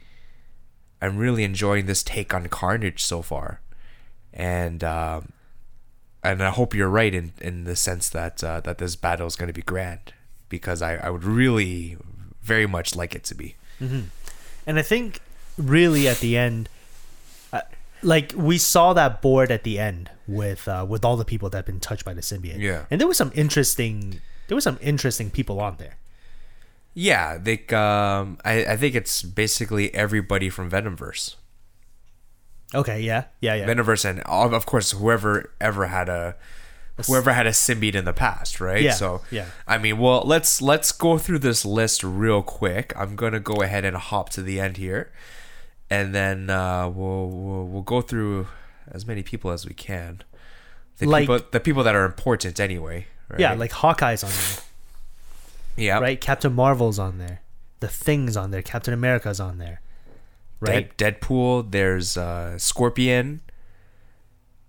[1.03, 3.61] I'm really enjoying this take on Carnage so far,
[4.33, 5.33] and um,
[6.23, 9.37] and I hope you're right in in the sense that uh, that this battle is
[9.37, 10.13] going to be grand
[10.49, 11.97] because I I would really
[12.43, 13.57] very much like it to be.
[14.67, 15.21] And I think
[15.57, 16.69] really at the end,
[17.53, 17.63] uh,
[18.03, 21.59] like we saw that board at the end with uh, with all the people that
[21.59, 22.59] have been touched by the symbiote.
[22.59, 22.85] Yeah.
[22.91, 25.97] and there was some interesting there was some interesting people on there.
[26.93, 31.37] Yeah, they um I, I think it's basically everybody from Venomverse.
[32.75, 33.67] Okay, yeah, yeah, yeah.
[33.67, 36.37] Venomverse and of course whoever ever had a
[37.07, 38.83] whoever had a symbiote in the past, right?
[38.83, 39.47] Yeah, So yeah.
[39.67, 42.93] I mean, well, let's let's go through this list real quick.
[42.97, 45.11] I'm gonna go ahead and hop to the end here,
[45.89, 48.47] and then uh, we'll, we'll we'll go through
[48.91, 50.23] as many people as we can.
[50.99, 53.07] The Like- people, the people that are important anyway.
[53.29, 53.41] Right?
[53.41, 54.65] yeah, like Hawkeye's on there,
[55.87, 56.21] yeah, right?
[56.21, 57.41] Captain Marvel's on there,
[57.79, 59.81] the Thing's on there, Captain America's on there,
[60.61, 60.97] right?
[60.97, 61.71] Dead, Deadpool.
[61.71, 63.41] There's uh, Scorpion.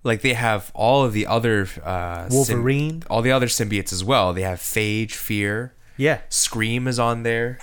[0.04, 3.04] Like they have all of the other uh, Wolverine.
[3.10, 4.34] all the other symbiotes as well.
[4.34, 7.60] They have Phage, Fear, Yeah, Scream is on there.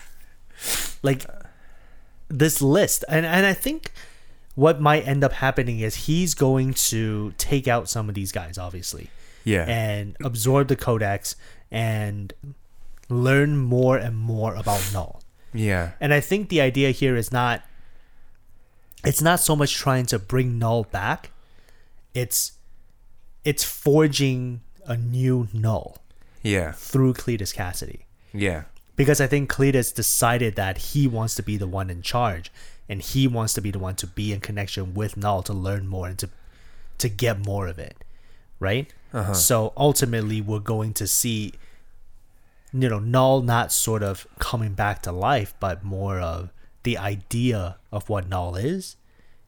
[1.03, 1.27] like
[2.29, 3.91] this list and and i think
[4.55, 8.59] what might end up happening is he's going to take out some of these guys
[8.59, 9.09] obviously
[9.45, 11.37] Yeah, and absorb the codex
[11.71, 12.33] and
[13.09, 15.23] learn more and more about null
[15.55, 17.63] yeah, and i think the idea here is not
[19.05, 21.31] it's not so much trying to bring null back
[22.15, 22.53] it's
[23.45, 25.99] it's forging a new null
[26.43, 28.01] yeah, through Cletus Kasady.
[28.33, 28.65] Yeah,
[28.97, 32.51] because I think Cletus decided that he wants to be the one in charge,
[32.89, 35.87] and he wants to be the one to be in connection with Null to learn
[35.87, 36.31] more and to
[36.99, 37.97] to get more of it,
[38.59, 38.93] right?
[39.13, 39.35] Uh-huh.
[39.35, 41.55] So ultimately, we're going to see,
[42.73, 46.51] you know, Null not sort of coming back to life, but more of
[46.89, 48.97] the idea of what Null is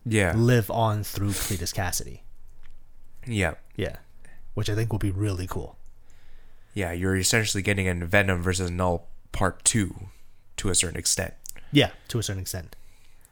[0.04, 2.20] yeah, live on through Cletus Kasady.
[3.26, 3.96] yeah, Yeah,
[4.54, 5.76] which I think will be really cool.
[6.74, 6.92] yeah.
[6.92, 10.08] You're essentially getting a Venom versus Null Part Two,
[10.58, 11.32] to a certain extent.
[11.72, 12.76] Yeah, to a certain extent.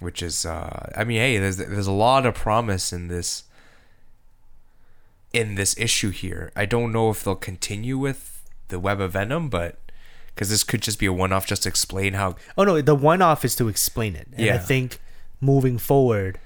[0.00, 3.42] which is uh I mean hey there's there's a lot of promise in this
[5.32, 6.50] in this issue here.
[6.56, 8.20] I don't know if they'll continue with
[8.68, 9.78] the web of venom but
[10.38, 12.94] cuz this could just be a one off just to explain how Oh no, the
[12.94, 14.58] one off is to explain it, and I Yeah.
[14.58, 14.98] think
[15.40, 16.38] moving forward,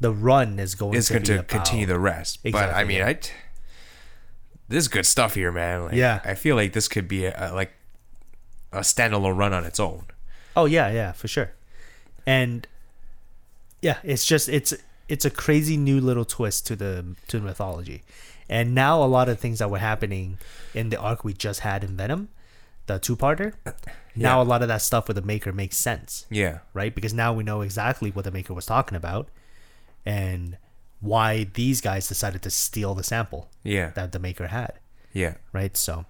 [0.00, 2.38] the run is going it's to going be to about- continue the rest.
[2.42, 3.02] but I Exactly, mean.
[3.02, 3.12] I
[4.68, 5.84] this is good stuff here man.
[5.84, 6.20] Like, Yeah.
[6.24, 7.72] I feel like this could be a, a, like
[8.72, 10.06] a standalone run on its own.
[10.56, 11.52] Oh yeah, yeah, for sure.
[12.26, 12.66] And
[13.82, 14.72] yeah, it's just it's
[15.08, 18.02] it's a crazy new little twist to the to the mythology.
[18.48, 20.38] And now a lot of things that were happening
[20.74, 22.28] in the arc we just had in Venom,
[22.86, 23.54] the two-parter,
[24.16, 26.58] now a lot of that stuff with the Maker makes sense, Yeah.
[26.74, 26.94] right?
[26.94, 29.28] Because now we know exactly what the Maker was talking about
[30.04, 30.56] and
[31.00, 33.90] why these guys decided to steal the sample Yeah.
[33.90, 34.74] that the Maker had
[35.12, 35.34] Yeah.
[35.52, 35.76] right?
[35.76, 36.06] So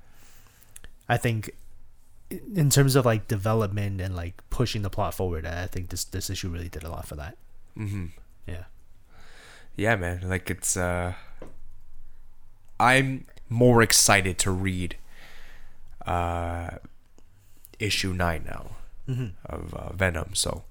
[1.09, 1.51] I think
[2.31, 6.31] in terms of like development and like pushing the plot forward, I think this this
[6.31, 7.37] issue really did a lot for that.
[7.77, 8.07] Mm-hmm.
[8.47, 8.65] Yeah.
[9.77, 10.21] Yeah, man.
[10.29, 11.13] Like it's uh
[12.81, 14.97] I'm more excited to read
[16.07, 16.79] uh
[17.79, 18.67] issue 9 now
[19.47, 20.35] of uh, Venom.
[20.35, 20.63] So,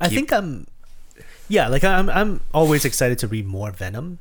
[0.00, 0.66] I Keep- think I'm
[1.48, 4.18] yeah, like I'm I'm always excited to read more Venom.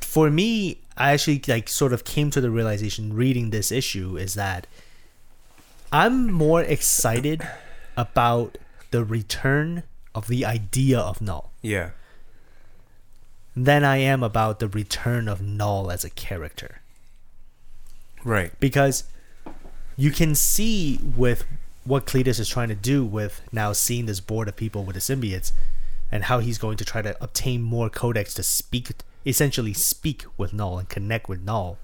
[0.00, 4.34] For me, I actually like sort of came to the realization reading this issue is
[4.34, 4.66] that
[5.92, 7.46] I'm more excited
[7.96, 8.58] about
[8.90, 9.82] the return
[10.14, 11.90] of the idea of Null yeah.
[13.56, 16.80] than I am about the return of Null as a character.
[18.24, 18.52] Right.
[18.58, 19.04] because
[19.96, 21.44] you can see with
[21.84, 25.00] what Cletus is trying to do with now seeing this board of people with the
[25.00, 25.52] symbiotes
[26.10, 28.90] and how he's going to try to obtain more codex to speak
[29.26, 31.78] essentially speak with Null and connect with Null.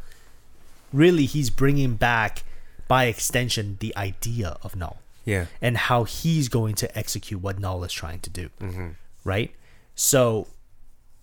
[0.92, 2.42] Really he's bringing back
[2.88, 5.46] by extension the idea of Null Yeah.
[5.62, 8.50] and how he's going to execute what Null is trying to do.
[8.60, 8.88] Mm-hmm.
[9.24, 9.52] Right?
[9.94, 10.48] So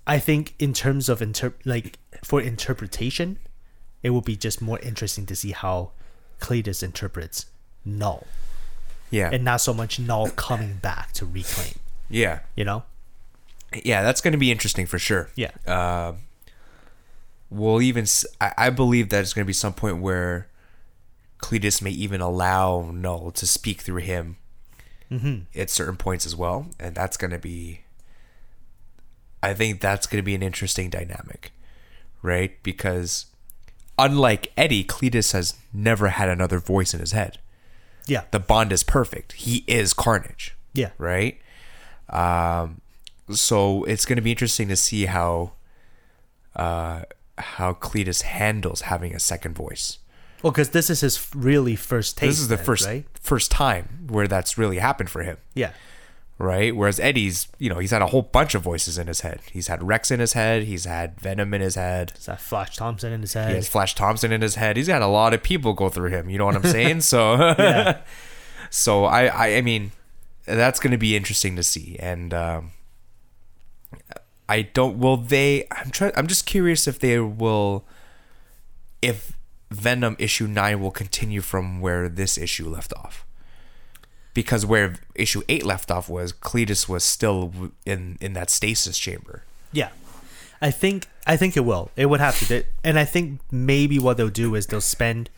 [0.06, 3.40] I think in terms of inter- like for interpretation,
[4.08, 5.92] it will be just more interesting to see how
[6.40, 7.46] Cletus interprets
[7.84, 8.26] Null
[9.12, 9.30] Yeah.
[9.34, 11.74] and not so much Null coming back to reclaim.
[12.10, 12.40] yeah.
[12.56, 12.84] You know?
[13.84, 15.30] Yeah, that's going to be interesting for sure.
[15.36, 15.52] Yeah.
[15.68, 16.14] Uh,
[17.50, 18.06] we'll even.
[18.40, 20.48] I believe that it's going to be some point where
[21.40, 24.38] Cletus may even allow Null to speak through him
[25.54, 27.82] at certain points as well, and that's going to be.
[29.44, 31.52] I think that's going to be an interesting dynamic,
[32.22, 32.62] right?
[32.64, 33.26] Because
[33.98, 37.40] unlike Eddie, Cletus has never had another voice in his head.
[38.06, 38.24] Yeah.
[38.32, 39.34] The bond is perfect.
[39.34, 40.92] He is Carnage Yeah.
[40.98, 41.40] right?
[42.10, 42.82] Um,
[43.32, 45.52] so it's going to be interesting to see how
[46.56, 47.02] uh,
[47.38, 50.00] how Cletus handles having a second voice.
[50.42, 52.30] Well, because this is his really first taste.
[52.32, 53.06] this is the then, first right?
[53.20, 55.72] first time where that's really happened for him, Yeah.
[56.38, 56.76] Right?
[56.76, 59.42] Whereas Eddie's, you know, he's had a whole bunch of voices in his head.
[59.52, 60.64] He's had Rex in his head.
[60.64, 62.14] He's had Venom in his head.
[62.18, 63.50] Is that Flash Thompson in his head?
[63.50, 64.78] He has Flash Thompson in his head.
[64.78, 66.30] He's got a lot of people go through him.
[66.30, 67.02] You know what I'm saying?
[67.02, 68.02] So, Yeah.
[68.70, 69.92] so I, I, I mean,
[70.46, 71.98] that's going to be interesting to see.
[72.00, 72.72] And um,
[74.48, 74.98] I don't.
[75.00, 75.68] Will they?
[75.72, 76.14] I'm trying.
[76.16, 77.86] I'm just curious if they will.
[79.02, 79.38] If
[79.70, 83.27] Venom issue nine will continue from where this issue left off.
[84.42, 89.42] Because where issue eight left off was Cletus was still in in that stasis chamber.
[89.72, 89.90] Yeah.
[90.62, 91.90] I think I think it will.
[91.96, 92.46] It would have to.
[92.46, 95.30] They- And I think maybe what they'll do is they'll spend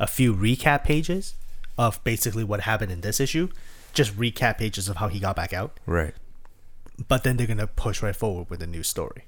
[0.00, 1.34] a few recap pages
[1.78, 3.46] of basically what happened in this issue,
[3.94, 5.78] just recap pages of how he got back out.
[5.86, 6.14] Right.
[7.08, 9.22] But then they're gonna push right forward with a new story.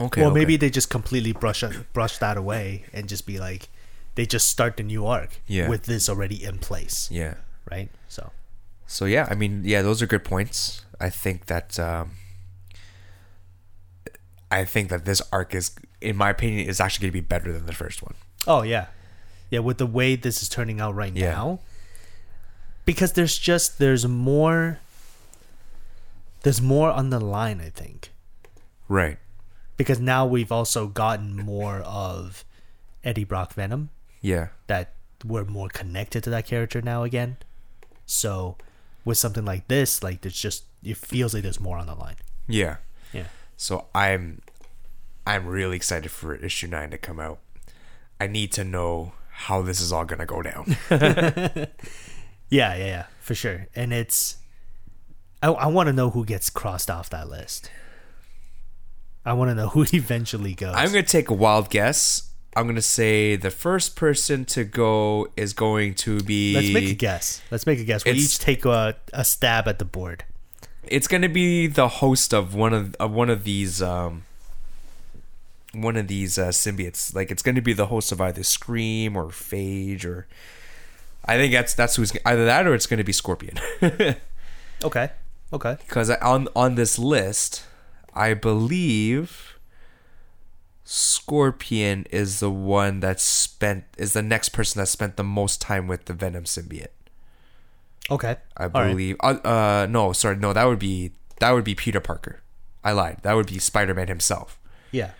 [0.00, 0.22] Okay.
[0.22, 0.34] or okay.
[0.34, 3.68] maybe they just completely brush brush that away and just be like,
[4.16, 5.68] they just start the new arc Yeah.
[5.68, 7.34] with this already in place, Yeah.
[7.72, 7.88] Right?
[8.08, 8.30] So
[8.86, 10.84] So yeah, I mean, yeah, those are good points.
[11.00, 12.12] I think that um,
[14.50, 17.52] I think that this arc is, in my opinion, is actually going to be better
[17.52, 18.14] than the first one.
[18.46, 18.86] Oh yeah,
[19.50, 19.60] yeah.
[19.60, 21.30] With the way this is turning out right Yeah.
[21.32, 21.60] now,
[22.84, 24.78] because there's just there's more.
[26.42, 28.10] There's more on the line, I think,
[28.88, 29.18] Right.
[29.76, 32.44] because now we've also gotten more of
[33.04, 34.48] Eddie Brock Venom Yeah.
[34.66, 34.90] that
[35.24, 37.36] we're more connected to that character now again.
[38.06, 38.56] So,
[39.04, 42.16] with something like this, like there's just it feels like there's more on the line.
[42.48, 42.76] Yeah.
[43.12, 43.26] Yeah.
[43.56, 44.42] So I'm,
[45.26, 47.38] I'm really excited for issue nine to come out.
[48.20, 50.76] I need to know how this is all going to go down.
[52.52, 53.66] Yeah, yeah, yeah, for sure.
[53.74, 54.36] And it's,
[55.42, 57.70] I, I want to know who gets crossed off that list.
[59.24, 60.74] I want to know who eventually goes.
[60.76, 62.28] I'm going to take a wild guess.
[62.54, 66.54] I'm going to say the first person to go is going to be.
[66.54, 67.40] Let's make a guess.
[67.50, 68.04] Let's make a guess.
[68.04, 70.24] We each take a, a stab at the board.
[70.84, 74.24] it's gonna be the host of one of, of one of these um
[75.72, 77.14] one of these uh, symbiotes.
[77.14, 80.26] Like it's gonna be the host of either Scream or Phage or
[81.24, 83.58] I think that's that's who's either that or it's gonna be Scorpion.
[84.84, 85.10] Okay.
[85.52, 85.76] Okay.
[85.86, 87.64] Because on on this list,
[88.14, 89.51] I believe
[90.84, 95.86] Scorpion is the one that spent is the next person that spent the most time
[95.86, 96.88] with the Venom symbiote.
[98.10, 98.36] Okay.
[98.56, 98.88] I All right.
[98.90, 99.16] believe.
[99.20, 102.40] Uh, uh, no, sorry, no, that would be that would be Peter Parker.
[102.84, 103.18] I lied.
[103.22, 104.58] That would be Spider Man himself.
[104.90, 105.12] Yeah.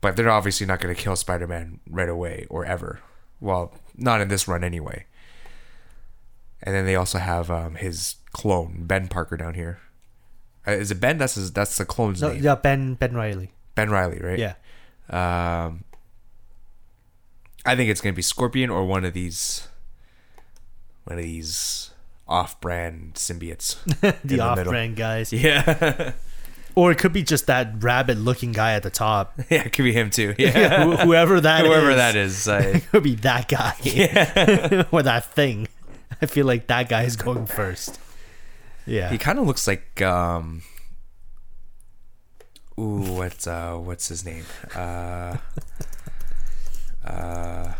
[0.00, 3.00] But they're obviously not going to kill Spider Man right away or ever.
[3.40, 5.06] Well, not in this run anyway.
[6.62, 9.78] And then they also have um, his clone Ben Parker down here.
[10.66, 11.18] Uh, is it Ben?
[11.18, 12.42] That's his, that's the clone's No, name.
[12.42, 13.52] yeah, Ben Ben Reilly.
[13.78, 14.38] Ben Reilly, right?
[14.38, 14.54] Yeah.
[15.10, 15.84] Um,
[17.64, 19.68] I think it's gonna be Scorpion or one of these,
[21.04, 21.90] one of these
[22.26, 23.76] off-brand symbiotes.
[24.24, 26.12] the off-brand guys, Yeah,
[26.74, 29.34] or it could be just that rabbit-looking guy at the top.
[29.50, 30.34] yeah, it could be him too.
[30.38, 31.96] Yeah, Wh- Whoever that whoever is.
[31.96, 32.48] that is.
[32.48, 35.68] I, It could be that guy Yeah, or that thing.
[36.20, 37.98] I feel like that guy is going first.
[38.86, 39.08] Yeah.
[39.10, 40.62] he kind of looks like um.
[42.78, 44.44] Ooh, what's uh, what's his name?
[44.72, 45.38] Uh,
[47.04, 47.74] uh,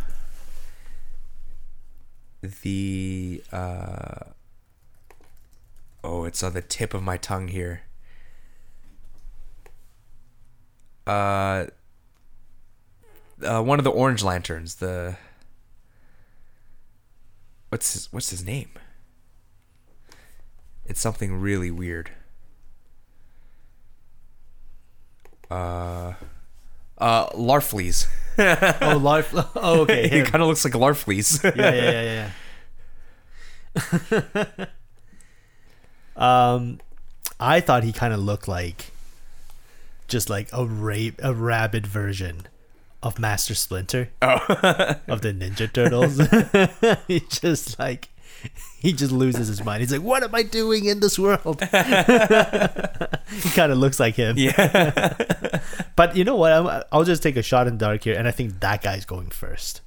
[2.63, 4.25] the uh.
[6.03, 7.83] Oh, it's on the tip of my tongue here.
[11.07, 11.67] Uh,
[13.45, 14.77] uh, one of the orange lanterns.
[14.77, 15.17] The
[17.69, 18.71] what's his what's his name?
[20.87, 22.11] It's something really weird.
[25.51, 26.13] Uh,
[26.99, 28.07] uh, Larfleeze.
[28.83, 29.33] oh, life.
[29.57, 30.09] Oh, okay.
[30.09, 31.43] he kind of looks like Larfleeze.
[31.57, 32.31] yeah, yeah,
[33.77, 34.67] yeah, yeah.
[36.17, 36.81] um,
[37.41, 38.91] I thought he kind of looked like
[40.09, 42.47] just like a rape, a rabid version
[43.03, 44.39] of Master Splinter Oh,
[45.07, 46.19] of the Ninja Turtles.
[47.07, 48.09] he just like
[48.79, 49.81] he just loses his mind.
[49.81, 54.37] He's like, "What am I doing in this world?" he kind of looks like him.
[54.39, 55.15] yeah.
[55.97, 56.53] But you know what?
[56.53, 59.05] I'm, I'll just take a shot in the dark here, and I think that guy's
[59.05, 59.81] going first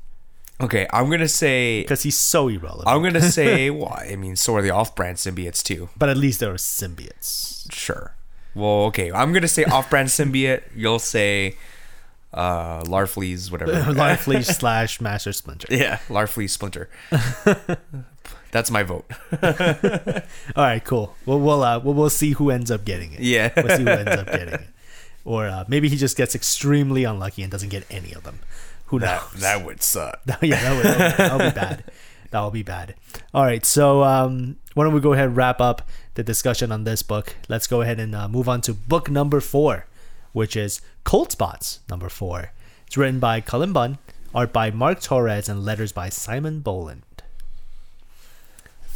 [0.62, 1.82] Okay, I'm gonna say.
[1.82, 2.88] because he's so irrelevant.
[2.88, 3.70] I'm gonna say.
[3.72, 5.90] Well, I mean, so are the off-brand symbiotes too.
[5.98, 7.72] but at least there are symbiotes.
[7.72, 8.16] Sure.
[8.54, 9.12] Well, okay.
[9.12, 10.64] I'm gonna say off-brand symbiote.
[10.76, 11.56] You'll say
[12.34, 13.72] uh, Larfleeze, whatever.
[13.72, 15.68] Larfleeze slash Master Splinter.
[15.72, 16.90] yeah, Larfleeze Splinter.
[18.52, 19.06] That's my vote.
[20.56, 21.16] All right, cool.
[21.26, 23.22] Well, we'll uh, we'll, we'll see who ends up getting it.
[23.22, 23.52] Yeah.
[23.56, 24.68] we'll see who ends up getting it.
[25.24, 28.40] Or uh, maybe he just gets extremely unlucky and doesn't get any of them.
[28.88, 29.32] Who knows?
[29.34, 30.20] That that would suck.
[30.42, 31.84] yeah, that would, that would be bad.
[32.32, 32.96] That would be bad.
[33.34, 36.84] All right, so um, why don't we go ahead and wrap up the discussion on
[36.84, 37.36] this book?
[37.48, 39.86] Let's go ahead and uh, move on to book number four,
[40.34, 42.52] which is Cold Spots number four.
[42.88, 43.98] It's written by Cullen Bunn,
[44.34, 47.04] art by Mark Torres, and letters by Simon Bowland.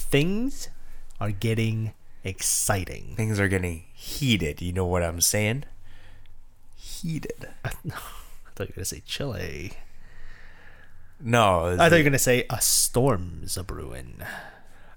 [0.10, 0.70] Things
[1.20, 1.94] are getting
[2.24, 3.14] exciting.
[3.16, 4.62] Things are getting heated.
[4.62, 5.64] You know what I'm saying?
[6.76, 7.50] Heated.
[7.66, 7.90] I thought
[8.60, 9.74] you were gonna say Chile.
[11.20, 11.66] No.
[11.68, 14.22] I thought you were gonna say a storm's a brewing.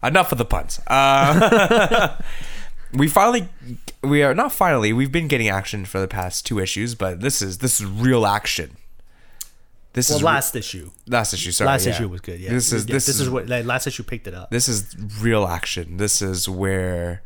[0.02, 0.80] enough of the puns.
[0.86, 2.16] Uh,
[2.92, 3.48] we finally,
[4.02, 4.92] we are not finally.
[4.92, 8.26] We've been getting action for the past two issues, but this is this is real
[8.26, 8.77] action.
[9.94, 10.90] This Well, is last issue.
[11.06, 11.50] last issue.
[11.50, 11.92] Sorry, last yeah.
[11.92, 12.38] issue was good.
[12.40, 12.50] Yeah.
[12.50, 14.50] This is Yeah, this, is, what like, last issue picked it up.
[14.50, 15.96] this is real action.
[15.96, 17.22] This is where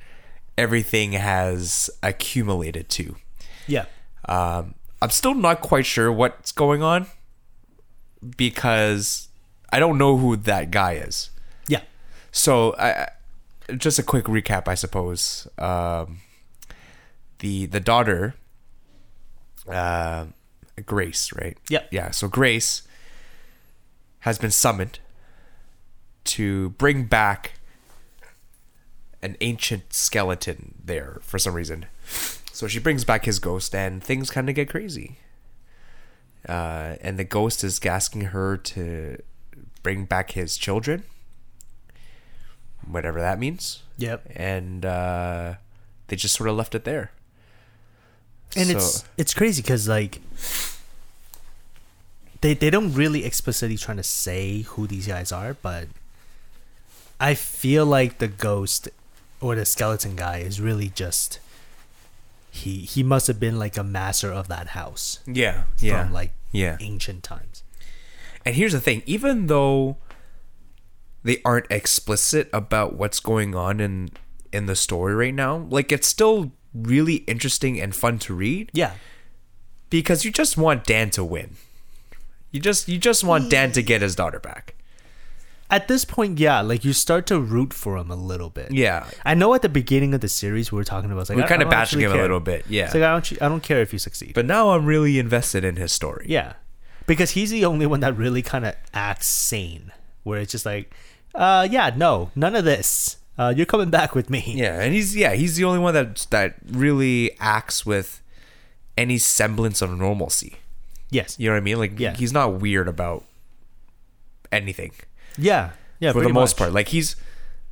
[0.57, 3.17] everything has accumulated to.
[3.67, 3.87] Yeah.
[4.27, 7.07] Um, I'm still not quite sure what's going on
[8.37, 9.29] because
[9.73, 11.31] I don't know who that guy is.
[11.67, 11.81] Yeah.
[12.31, 13.09] So, I, I-
[13.77, 15.47] just a quick recap, I suppose.
[15.57, 16.19] Um,
[17.39, 18.35] the the daughter,
[19.69, 20.27] uh,
[20.87, 21.57] Grace, right?
[21.69, 21.89] Yep.
[21.91, 22.11] Yeah.
[22.11, 22.83] So Grace
[24.21, 24.99] has been summoned
[26.25, 27.53] to bring back
[29.23, 31.87] an ancient skeleton there for some reason.
[32.53, 35.19] So she brings back his ghost, and things kind of get crazy.
[36.49, 39.19] Uh, and the ghost is asking her to
[39.83, 41.05] bring back his children,
[42.87, 43.83] whatever that means.
[43.99, 44.29] Yep.
[44.35, 45.55] And uh,
[46.09, 47.13] they just sort of left it there.
[48.57, 50.21] And So- it's it's crazy because like
[52.43, 55.89] they they don't really explicitly trying to say who these guys are, but
[57.19, 58.89] I feel like the ghost
[59.41, 61.39] or the skeleton guy is really just
[62.51, 66.77] he he must have been like a master of that house yeah, yeah, like yeah.
[66.81, 67.63] ancient times.
[68.45, 69.97] And here's the thing: even though
[71.23, 74.11] they aren't explicit about what's going on in
[74.53, 78.95] in the story right now, like it's still really interesting and fun to read Yeah.
[79.91, 81.57] because you just want Dan to win.
[82.53, 84.75] You just you just want Dan to get his daughter back.
[85.71, 88.73] At this point, yeah, like you start to root for him a little bit.
[88.73, 89.09] Yeah.
[89.25, 91.45] I know at the beginning of the series we were talking about it's like We're
[91.45, 92.23] I- kind I of don't bashing actually him a care.
[92.23, 92.67] little bit.
[92.69, 92.85] Yeah.
[92.85, 94.35] It's like I don't I don't care if you succeed.
[94.35, 96.27] but now I'm really invested in his story.
[96.29, 96.53] Yeah,
[97.07, 99.91] because he's the only one that really kind of acts sane,
[100.25, 100.93] where it's just like,
[101.35, 103.17] uh, yeah, no, none of this.
[103.39, 104.45] Uh, you're coming back with me.
[104.55, 108.21] Yeah, and he's yeah, he's the only one that that really acts with
[108.99, 110.57] any semblance of normalcy.
[111.13, 111.37] Yes.
[111.39, 111.79] You know what I mean?
[111.79, 112.15] Like Yeah.
[112.17, 113.25] he's not weird about
[114.51, 114.93] anything
[115.39, 115.71] Yeah.
[116.01, 116.13] Yeah.
[116.13, 116.59] for the most much.
[116.59, 116.73] part.
[116.73, 117.15] Like he's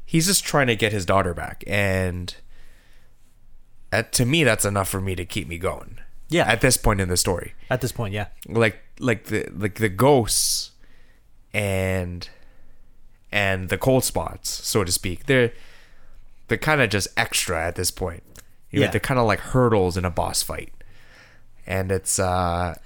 [0.05, 2.35] he's just trying to get his daughter back, and
[3.93, 5.99] uh, to me, that's enough for me to keep me going.
[6.29, 6.45] Yeah.
[6.47, 8.27] At this point in the story, At this point, yeah.
[8.47, 10.71] like like the like the ghosts
[11.53, 12.29] and
[13.33, 15.53] and the cold spots, so to speak, they're
[16.49, 18.23] they're kind of just extra at this point.
[18.71, 18.91] You know, Yeah.
[18.93, 20.73] they're kind of like hurdles in a boss fight,
[21.67, 22.77] and it's uh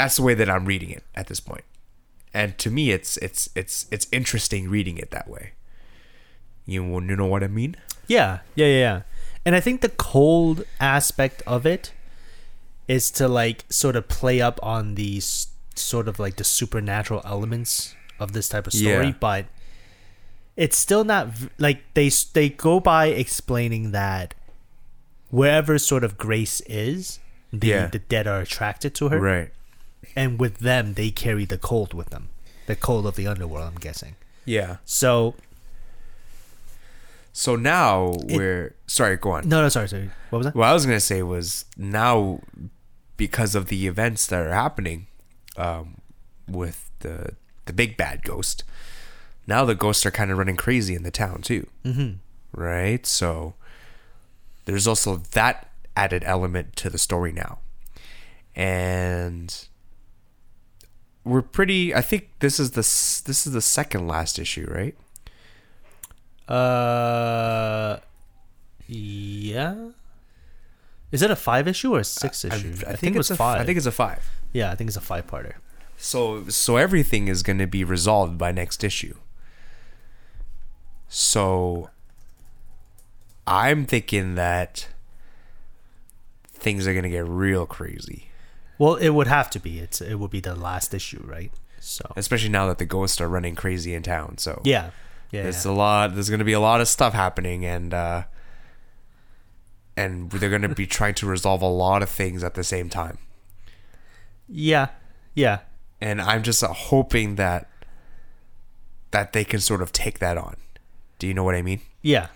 [0.00, 1.64] that's the way that I'm reading it at this point.
[2.32, 5.52] And to me, it's it's it's it's interesting reading it that way.
[6.64, 7.76] You you know what I mean?
[8.06, 9.02] Yeah, yeah, yeah, yeah.
[9.44, 11.92] And I think the cold aspect of it
[12.88, 17.94] is to like sort of play up on these sort of like the supernatural elements
[18.18, 19.14] of this type of story, Yeah.
[19.20, 19.46] but
[20.56, 21.28] it's still not
[21.58, 24.34] like they they go by explaining that
[25.30, 27.18] wherever sort of Grace is,
[27.52, 27.86] the Yeah.
[27.86, 29.50] the dead are attracted to her, Right.
[30.16, 32.28] And with them they carry the cold with them,
[32.66, 33.64] the cold of the underworld.
[33.66, 34.16] I'm guessing.
[34.44, 34.76] Yeah.
[34.84, 35.34] So
[37.32, 39.16] So now we're sorry.
[39.16, 39.48] Go on.
[39.48, 40.10] no, no, sorry, sorry.
[40.30, 40.54] What was that?
[40.54, 42.40] What I was gonna say was now
[43.16, 45.06] because of the events that are happening
[45.56, 46.00] um,
[46.48, 47.34] with the
[47.66, 48.64] the big bad ghost.
[49.46, 52.14] Now the ghosts are kind of running crazy in the town too, mm-hmm.
[52.58, 53.06] right?
[53.06, 53.54] So
[54.64, 57.58] there's also that added element to the story now,
[58.54, 59.66] and
[61.24, 61.94] we're pretty.
[61.94, 64.96] I think this is the this is the second last issue, right?
[66.48, 68.00] Uh,
[68.86, 69.90] yeah.
[71.12, 72.74] Is it a five issue or a six issue?
[72.86, 73.60] I, think, it was it's a, five.
[73.60, 74.28] I think it's a five.
[74.52, 75.54] yeah, I think it's a five parter.
[75.96, 79.16] So so everything is going to be resolved by next issue.
[81.08, 81.90] So
[83.46, 84.88] I'm thinking that
[86.52, 88.29] things are going to get real crazy,
[88.80, 89.78] Well, it would have to be.
[89.78, 91.52] It's it would be the last issue, right?
[91.80, 94.38] So especially now that the ghosts are running crazy in town.
[94.38, 94.90] So yeah,
[95.30, 95.72] yeah, there's yeah.
[95.72, 98.22] a lot there's going to be a lot of stuff happening and uh
[99.98, 102.88] and they're going to be trying to resolve a lot of things at the same
[102.88, 103.18] time.
[104.48, 104.88] yeah,
[105.34, 105.58] yeah.
[106.00, 107.68] and I'm just uh, hoping that
[109.10, 110.56] that they can sort of take that on.
[111.18, 111.82] Do you know what I mean?
[112.00, 112.28] yeah.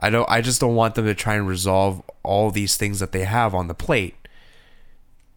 [0.00, 0.28] I don't.
[0.28, 3.54] I just don't want them to try and resolve all these things that they have
[3.54, 4.16] on the plate,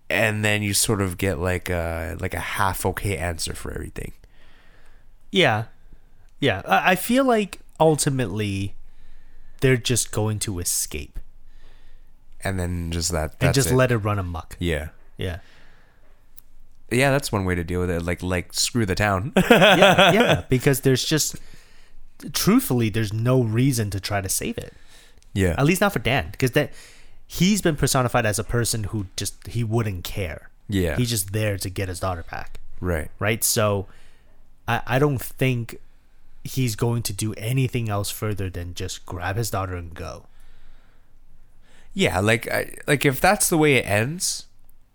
[0.09, 4.13] and then you sort of get like a like a half okay answer for everything.
[5.31, 5.65] Yeah,
[6.39, 6.61] yeah.
[6.65, 8.75] I, feel like ultimately
[9.59, 11.19] they're just going to escape
[12.43, 13.35] And then just that.
[13.41, 13.75] and just it.
[13.75, 14.55] let it run amok.
[14.59, 14.89] Yeah.
[15.17, 15.39] Yeah,
[16.91, 18.03] Yeah, that's one way to deal with it.
[18.03, 19.33] Like like screw the town.
[19.49, 20.43] yeah, yeah.
[20.47, 21.37] Because there's just,
[22.33, 24.73] truthfully, there's no reason to try to save it.
[25.33, 25.55] yeah.
[25.57, 26.71] At least not for Dan, because that
[27.27, 30.49] he's been personified as a person who just he wouldn't care.
[30.69, 30.95] Yeah.
[30.95, 33.09] He's just there to get his daughter back, Right.
[33.19, 33.43] right?
[33.43, 33.87] So,
[34.67, 35.79] I I don't think
[36.43, 40.25] he's going to do anything else further than just grab his daughter and go.
[41.93, 44.45] Yeah, like I, like if that's the way it ends,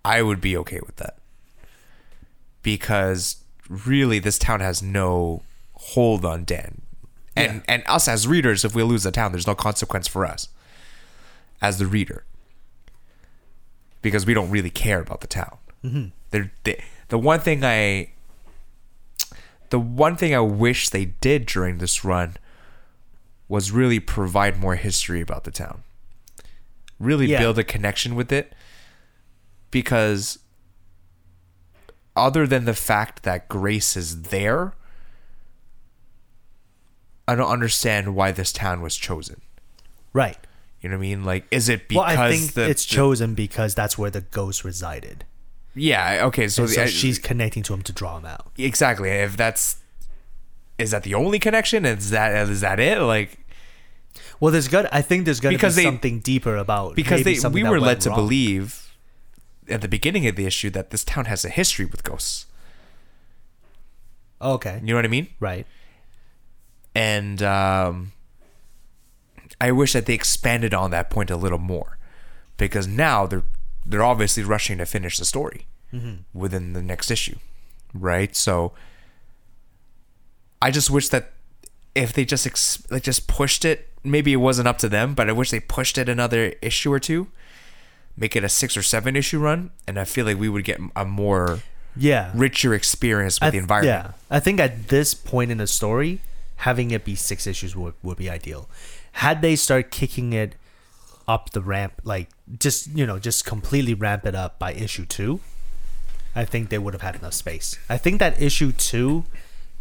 [0.05, 1.17] I would be okay with that.
[2.63, 3.37] Because
[3.69, 5.43] really this town has no
[5.75, 6.83] hold on Dan.
[7.35, 10.49] And and us as readers if we lose the town there's no consequence for us
[11.63, 12.25] as the reader.
[14.03, 15.57] Because we don't really care about the town.
[15.83, 16.09] Mm-hmm.
[16.65, 18.13] They, the one thing I
[19.71, 22.37] the one thing I wish they did during this run
[23.49, 25.83] was really provide more history about the town
[26.99, 27.39] really Yeah.
[27.41, 28.55] build a connection with it
[29.71, 30.39] because
[32.15, 34.73] other than the fact that grace is there
[37.27, 39.41] i don't understand why this town was chosen
[40.15, 40.39] Right.
[40.83, 42.95] You know what i mean like is it because Well, I think the, it's the-
[42.95, 45.25] chosen because that's where the ghost resided.
[45.75, 48.49] yeah okay so, the, so I- she's connecting to him to draw him out.
[48.59, 49.77] exactly if that's
[50.79, 53.39] is that the only connection is that is that it like
[54.41, 54.85] Well, there's got.
[54.93, 58.01] I think there's got to be they- something deeper about because they we were led
[58.03, 58.19] to wrong.
[58.19, 58.93] believe
[59.69, 62.47] at the beginning of the issue that this town has a history with ghosts
[64.41, 64.81] Okay.
[64.83, 65.67] you know what i mean Right.
[66.95, 68.13] and um,
[69.63, 71.91] I wish that they expanded on that point a little more,
[72.57, 73.45] because now they're
[73.87, 76.15] they're obviously rushing to finish the story mm-hmm.
[76.43, 77.37] within the next issue,
[77.95, 78.35] right?
[78.37, 78.73] So
[80.61, 81.33] I just wish that
[81.95, 85.29] if they just ex- like just pushed it, maybe it wasn't up to them, but
[85.29, 87.27] I wish they pushed it another issue or two,
[88.17, 90.81] make it a six or seven issue run, and I feel like we would get
[90.97, 91.61] a more
[91.97, 92.31] Yeah.
[92.35, 94.07] richer experience with I the environment.
[94.07, 96.21] Yeah, I think at this point in the story,
[96.57, 98.69] having it be six issues would, would be ideal.
[99.13, 100.57] Had they start kicking it
[101.29, 102.29] up the ramp, like
[102.59, 105.41] just you know, just completely ramp it up by issue two,
[106.35, 107.79] I think they would have had enough space.
[107.89, 109.25] I think that issue two,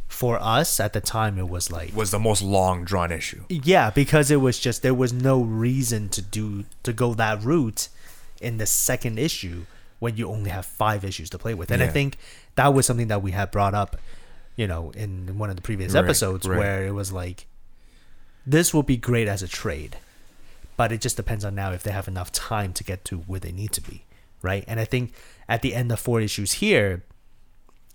[0.08, 3.44] for us at the time, it was like Was the most long drawn issue.
[3.50, 7.88] yeah, because it was just there was no reason to do to go that route
[8.42, 9.66] in the second issue
[10.00, 11.72] when you only have five issues to play with.
[11.72, 12.18] And I think
[12.56, 13.98] that was something that we had brought up,
[14.56, 16.58] you know, in one of the previous Right, episodes right.
[16.58, 17.46] where it was like
[18.46, 19.98] this will be great as a trade.
[20.78, 23.40] But it just depends on now if they have enough time to get to where
[23.40, 24.04] they need to be.
[24.42, 24.64] Right.
[24.68, 25.14] And I think
[25.48, 27.04] at the end of four issues here,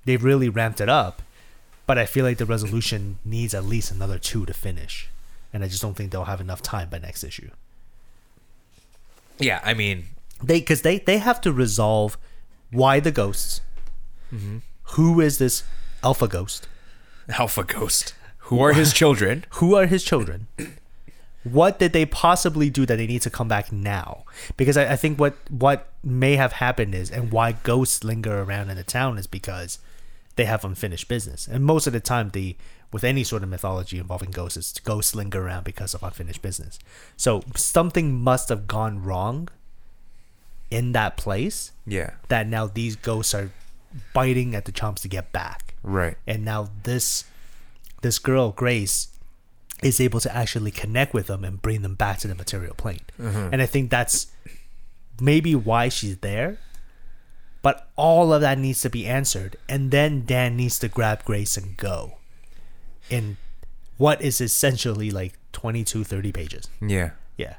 [0.04, 1.22] they've really ramped it up.
[1.86, 5.08] But I feel like the resolution needs at least another two to finish.
[5.52, 7.50] And I just don't think they'll have enough time by next issue.
[9.38, 10.06] Yeah, I mean,
[10.42, 12.16] They because they they have to resolve
[12.70, 13.60] why the ghosts.
[14.32, 14.58] Mm-hmm.
[14.94, 15.62] Who is this
[16.02, 16.68] alpha ghost?
[17.28, 18.14] Alpha Ghost.
[18.46, 19.44] Who are his children?
[19.60, 20.46] Who are his children?
[21.44, 24.24] What did they possibly do that they need to come back now?
[24.56, 28.70] Because I, I think what what may have happened is, and why ghosts linger around
[28.70, 29.78] in the town is because
[30.34, 31.46] they have unfinished business.
[31.46, 32.56] And most of the time, the
[32.92, 36.78] with any sort of mythology involving ghosts, it's ghosts linger around because of unfinished business.
[37.16, 39.48] So something must have gone wrong
[40.70, 43.50] in that place Yeah, that now these ghosts are
[44.12, 46.16] biting at the chomps to get back right.
[46.26, 47.24] and now this
[48.02, 49.08] this girl grace
[49.82, 53.00] is able to actually connect with them and bring them back to the material plane
[53.20, 53.48] mm-hmm.
[53.52, 54.28] and i think that's
[55.20, 56.58] maybe why she's there
[57.62, 61.56] but all of that needs to be answered and then dan needs to grab grace
[61.56, 62.16] and go
[63.10, 63.36] in
[63.98, 67.10] what is essentially like 22 30 pages Yeah.
[67.36, 67.56] yeah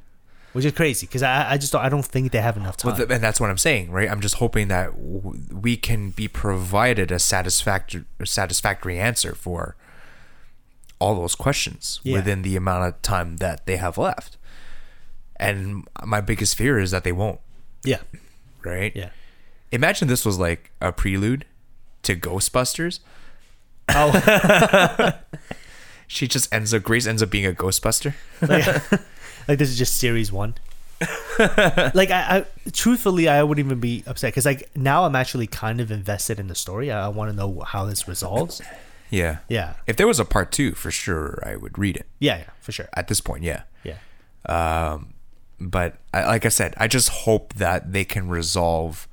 [0.53, 2.97] which is crazy because I, I just don't, I don't think they have enough time.
[2.97, 4.09] Well, and that's what I'm saying, right?
[4.09, 9.75] I'm just hoping that w- we can be provided a satisfactory satisfactory answer for
[10.99, 12.15] all those questions Yeah.
[12.17, 14.37] within the amount of time that they have left.
[15.39, 17.39] And my biggest fear is that they won't,
[17.83, 17.99] yeah,
[18.63, 18.91] right?
[18.95, 19.09] yeah.
[19.71, 21.45] Imagine this was like a prelude
[22.03, 22.99] to Ghostbusters.
[23.89, 25.11] Oh,
[26.07, 28.13] She just ends up Grace ends up being a Ghostbuster.
[28.41, 28.65] like,
[29.47, 30.55] like this is just series one.
[31.39, 35.79] like I, I, truthfully, I wouldn't even be upset because like now I'm actually kind
[35.81, 36.91] of invested in the story.
[36.91, 38.61] I, I want to know how this resolves.
[39.09, 39.37] Yeah.
[39.47, 42.07] Yeah, If there was a part two, for sure I would read it.
[42.19, 42.89] yeah, yeah, for sure.
[42.93, 43.63] At this point, yeah.
[43.83, 43.97] Yeah,
[44.45, 45.13] Um,
[45.59, 49.07] but I, like I said, I just hope that they can resolve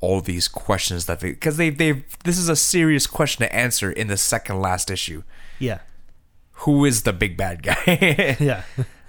[0.00, 3.90] all these questions that they because they they this is a serious question to answer
[3.90, 5.22] in the second last issue.
[5.60, 5.78] yeah,
[6.66, 7.76] Who is the big bad guy?
[8.40, 8.62] yeah,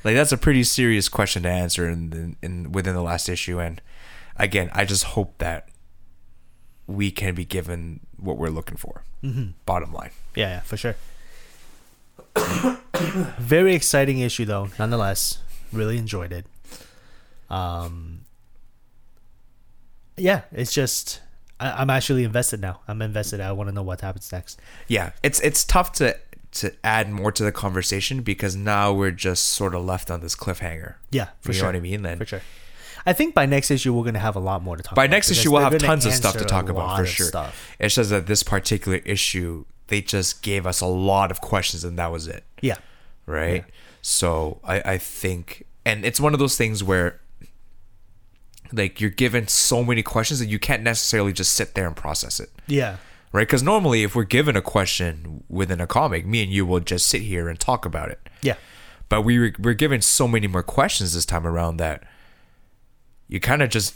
[0.03, 3.59] like that's a pretty serious question to answer in, in in within the last issue.
[3.59, 3.81] And
[4.37, 5.67] again, I just hope that
[6.87, 9.03] we can be given what we're looking for.
[9.23, 9.51] Mm-hmm.
[9.65, 10.11] Bottom line.
[10.35, 10.95] yeah, yeah, for sure.
[13.39, 15.39] Very exciting issue though, nonetheless.
[15.71, 16.45] Really enjoyed it.
[17.49, 18.21] Um,
[20.17, 21.21] yeah, it's just
[21.59, 22.81] I, I'm actually invested now.
[22.87, 23.39] I'm invested.
[23.41, 24.59] I want to know what happens next.
[24.87, 26.17] yeah it's it's tough to
[26.51, 30.35] to add more to the conversation because now we're just sort of left on this
[30.35, 31.63] cliffhanger Yeah, for you sure.
[31.63, 32.41] know what i mean then For sure.
[33.05, 34.95] I think by next issue we're gonna have a lot more to talk.
[34.95, 37.27] by about By next issue we'll have tons of stuff to talk about for sure.
[37.27, 37.75] Stuff.
[37.79, 41.99] it's just that this particular issue they just gave us a lot of questions and
[41.99, 42.43] that was it.
[42.61, 42.77] Yeah,
[43.25, 43.65] right?
[44.01, 47.19] So i i think and it's one of those things where
[48.71, 52.39] like you're given so many questions that you can't necessarily just sit there and process
[52.39, 52.49] it.
[52.67, 52.97] Yeah,
[53.31, 53.47] right?
[53.47, 57.07] Because normally if we're given a question within a comic me and you will just
[57.07, 58.29] sit here and talk about it.
[58.41, 58.55] Yeah,
[59.09, 62.03] but we were, we're given so many more questions this time around that
[63.33, 63.95] you kind of just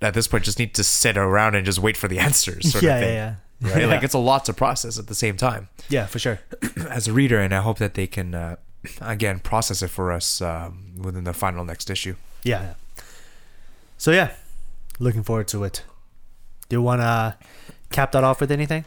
[0.00, 2.82] at this point just need to sit around and just wait for the answers sort
[2.82, 3.86] yeah, of thing yeah, yeah, right yeah.
[3.86, 6.40] like it's a lot to process at the same time yeah, for sure.
[6.88, 8.56] as a reader and i hope that they can uh,
[9.00, 12.74] again process it for us um, within the final next issue Yeah.
[13.98, 14.30] So yeah,
[15.00, 15.82] looking forward to it.
[16.68, 17.34] Do you want to
[17.90, 18.84] cap that off with anything?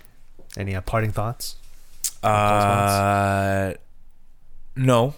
[0.56, 1.58] Any uh, parting thoughts?
[2.24, 3.74] uh
[4.76, 5.14] no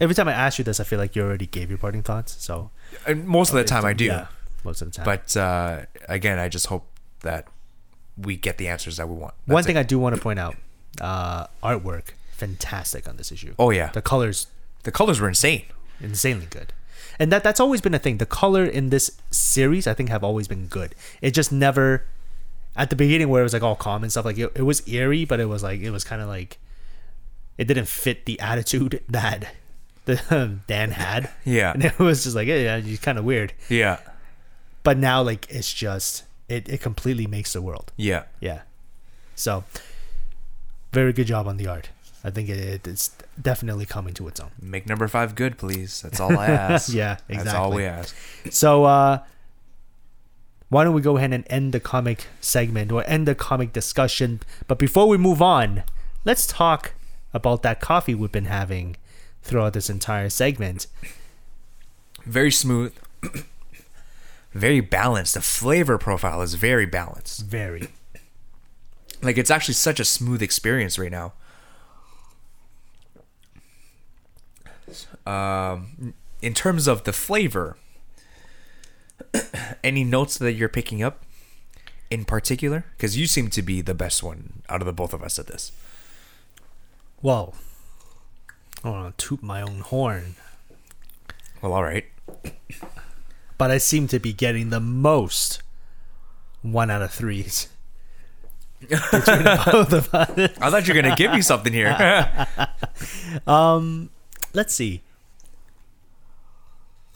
[0.00, 2.36] Every time I ask you this, I feel like you already gave your parting thoughts.
[2.42, 2.70] So
[3.06, 4.26] and most of the time i do Yeah,
[4.64, 5.04] most of the time.
[5.04, 6.86] but uh, again i just hope
[7.20, 7.46] that
[8.18, 9.80] we get the answers that we want one thing it.
[9.80, 10.56] I do want to point out:
[11.00, 13.54] uh, artwork, fantastic on this issue.
[13.58, 14.46] oh yeah The colors
[14.82, 15.64] the colors were insane
[16.00, 16.72] insanely good.
[17.18, 18.16] And that that's always been a thing.
[18.18, 20.94] The color in this series, I think, have always been good.
[21.20, 22.04] It just never
[22.74, 24.82] at the beginning where it was like all calm and stuff like it, it was
[24.88, 26.58] eerie, but it was like it was kind of like
[27.58, 29.54] it didn't fit the attitude that
[30.04, 31.30] the Dan had.
[31.44, 31.72] Yeah.
[31.72, 33.52] And it was just like, yeah, yeah kind of weird.
[33.68, 33.98] Yeah.
[34.82, 37.92] But now, like, it's just it, it completely makes the world.
[37.96, 38.24] Yeah.
[38.40, 38.62] Yeah.
[39.34, 39.64] So,
[40.92, 41.90] very good job on the art.
[42.24, 43.10] I think it, it's
[43.40, 44.50] definitely coming to its own.
[44.60, 46.02] Make number five good, please.
[46.02, 46.92] That's all I ask.
[46.92, 47.36] Yeah, exactly.
[47.36, 48.14] That's all we ask.
[48.50, 49.18] So, uh,
[50.68, 54.40] why don't we go ahead and end the comic segment or end the comic discussion?
[54.68, 55.82] But before we move on,
[56.24, 56.92] let's talk
[57.34, 58.96] about that coffee we've been having
[59.42, 60.86] throughout this entire segment.
[62.24, 62.94] Very smooth.
[64.52, 65.34] very balanced.
[65.34, 67.44] The flavor profile is very balanced.
[67.46, 67.88] Very.
[69.22, 71.32] Like it's actually such a smooth experience right now.
[75.24, 77.76] Um, in terms of the flavor,
[79.84, 81.24] any notes that you're picking up
[82.10, 82.84] in particular?
[82.96, 85.46] Because you seem to be the best one out of the both of us at
[85.46, 85.72] this.
[87.22, 87.54] Well,
[88.84, 90.34] I want to toot my own horn,
[91.60, 92.04] Well, all right.
[93.58, 95.62] but I seem to be getting the most
[96.62, 97.68] one out of threes.
[98.88, 100.30] Between both of us.
[100.60, 102.48] I thought you were gonna give me something here.
[103.46, 104.10] um,
[104.52, 105.02] let's see.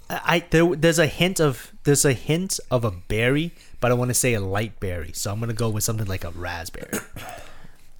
[0.08, 4.10] I, there, there's a hint of there's a hint of a berry, but I want
[4.10, 7.00] to say a light berry, so I'm gonna go with something like a raspberry.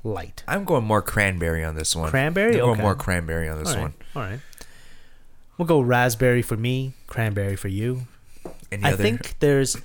[0.06, 2.10] Light I'm going more cranberry on this one.
[2.10, 2.52] Cranberry?
[2.54, 2.82] I'm going Okay.
[2.82, 3.94] more cranberry on this All right, one.
[4.14, 4.40] all right.
[5.58, 8.02] We'll go raspberry for me, cranberry for you.
[8.70, 9.76] Any I other think there's.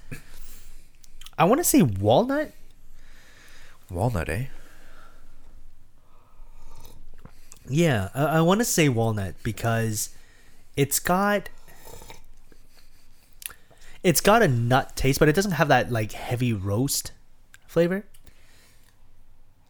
[1.37, 2.51] I want to say walnut.
[3.89, 4.45] walnut, eh?
[7.67, 10.09] Yeah, I, I want to say walnut because
[10.75, 11.49] it's got
[14.03, 17.11] it's got a nut taste, but it doesn't have that like heavy roast
[17.67, 18.03] flavor.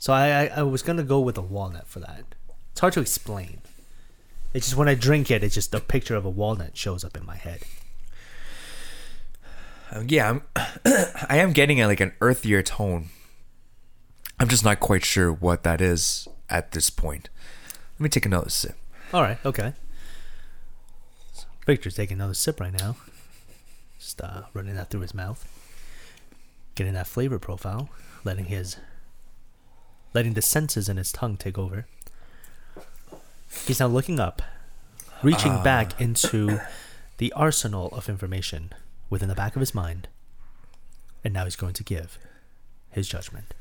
[0.01, 2.23] So I, I, I was gonna go with a walnut for that.
[2.71, 3.61] It's hard to explain.
[4.51, 7.15] It's just when I drink it, it's just a picture of a walnut shows up
[7.15, 7.59] in my head.
[9.91, 10.41] Uh, yeah, I'm,
[11.29, 13.09] I am getting a, like an earthier tone.
[14.39, 17.29] I'm just not quite sure what that is at this point.
[17.99, 18.77] Let me take another sip.
[19.13, 19.73] All right, okay.
[21.67, 22.95] Victor's taking another sip right now.
[23.99, 25.47] Just uh, running that through his mouth,
[26.73, 27.89] getting that flavor profile,
[28.23, 28.77] letting his,
[30.13, 31.87] letting the senses in his tongue take over.
[33.65, 34.41] He's now looking up,
[35.21, 35.63] reaching ah.
[35.63, 36.59] back into
[37.17, 38.71] the arsenal of information
[39.09, 40.07] within the back of his mind,
[41.23, 42.17] and now he's going to give
[42.91, 43.53] his judgment.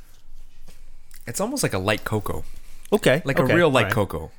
[1.27, 2.45] It's almost like a light cocoa,
[2.93, 3.95] Okay, like okay, a real light alright.
[3.95, 4.31] cocoa.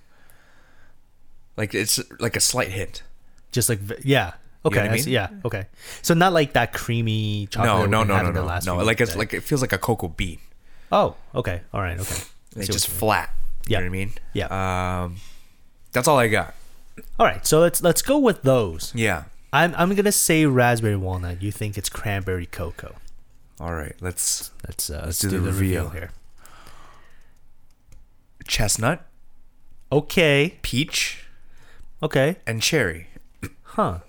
[1.55, 3.03] Like it's like a slight hint.
[3.51, 4.33] Just like yeah.
[4.63, 5.07] Okay, what I I mean?
[5.07, 5.65] yeah, okay.
[6.01, 7.89] So not like that creamy chocolate.
[7.89, 8.83] No, no, no, no, no, no.
[8.83, 10.39] Like it's like it feels like a cocoa bean.
[10.91, 11.61] Oh, okay.
[11.73, 11.99] All right.
[11.99, 12.23] Okay.
[12.57, 13.29] It's just flat.
[13.65, 13.77] You Yeah.
[13.79, 14.11] know what I mean?
[14.33, 14.47] Yeah.
[15.03, 15.15] Um,
[15.93, 16.53] that's all I got.
[17.17, 17.47] All right.
[17.47, 18.91] So let's let's go with those.
[18.93, 19.23] Yeah.
[19.53, 21.41] I'm I'm gonna say raspberry walnut.
[21.41, 22.95] You think it's cranberry cocoa?
[23.57, 23.95] All right.
[24.01, 25.89] Let's Let's uh, Let's do the reveal.
[25.91, 26.11] here.
[28.45, 29.05] chestnut,
[29.93, 30.57] Okay.
[30.61, 31.23] peach,
[32.03, 32.35] Okay.
[32.45, 33.07] and cherry.
[33.63, 33.99] Huh.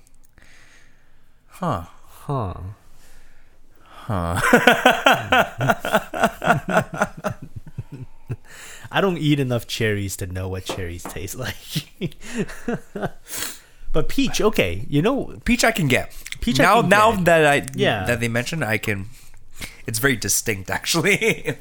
[1.46, 1.84] Huh.
[2.26, 2.54] Huh.
[4.08, 4.40] Huh.
[8.90, 11.88] I don't eat enough cherries to know what cherries taste like.
[13.92, 14.84] but peach, okay.
[14.88, 16.14] You know, Peach I can get.
[16.40, 17.24] Peach I now now get.
[17.24, 18.04] that I Yeah.
[18.04, 19.08] that they mentioned I can
[19.86, 21.56] it's very distinct actually.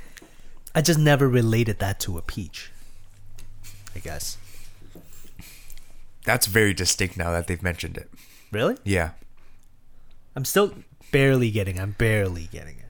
[0.74, 2.70] I just never related that to a peach.
[3.94, 4.38] I guess.
[6.24, 8.08] That's very distinct now that they've mentioned it.
[8.52, 8.76] Really?
[8.84, 9.10] Yeah.
[10.36, 10.74] I'm still
[11.10, 11.80] barely getting.
[11.80, 12.89] I'm barely getting it.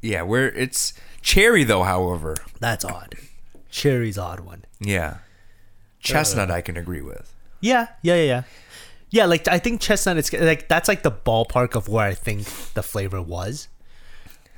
[0.00, 0.92] Yeah, where it's
[1.22, 2.36] cherry though, however.
[2.60, 3.14] That's odd.
[3.70, 4.64] Cherry's odd one.
[4.80, 5.18] Yeah.
[6.00, 7.34] Chestnut I can agree with.
[7.60, 8.42] Yeah, yeah, yeah, yeah.
[9.10, 12.44] Yeah, like I think chestnut is like that's like the ballpark of where I think
[12.74, 13.68] the flavor was.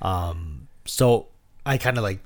[0.02, 1.28] Um, so
[1.64, 2.20] I kind of like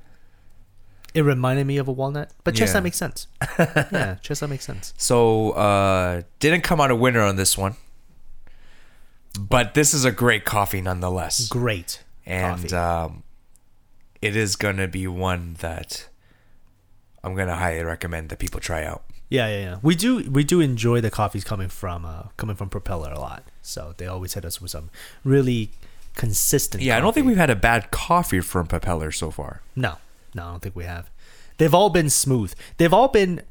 [1.13, 2.83] it reminded me of a walnut, but chestnut Yeah.
[2.85, 3.27] makes sense.
[3.59, 4.93] yeah, chestnut makes sense.
[4.97, 7.75] So uh didn't come out a winner on this one.
[9.39, 11.47] But this is a great coffee nonetheless.
[11.47, 13.23] Great and um,
[14.21, 16.07] it is gonna be one that
[17.23, 19.03] I'm gonna highly recommend that people try out.
[19.29, 19.77] yeah, yeah, yeah.
[19.81, 23.43] We do we do enjoy the coffees coming from uh coming from Propeller a lot.
[23.61, 24.89] So they always hit us with some
[25.23, 25.71] really
[26.15, 26.83] consistent.
[26.83, 29.61] Yeah, I don't think we've had a bad coffee from Propeller so far.
[29.75, 29.95] No,
[30.33, 31.09] no, I don't think we have.
[31.57, 32.53] They've all been smooth.
[32.77, 33.41] They've all been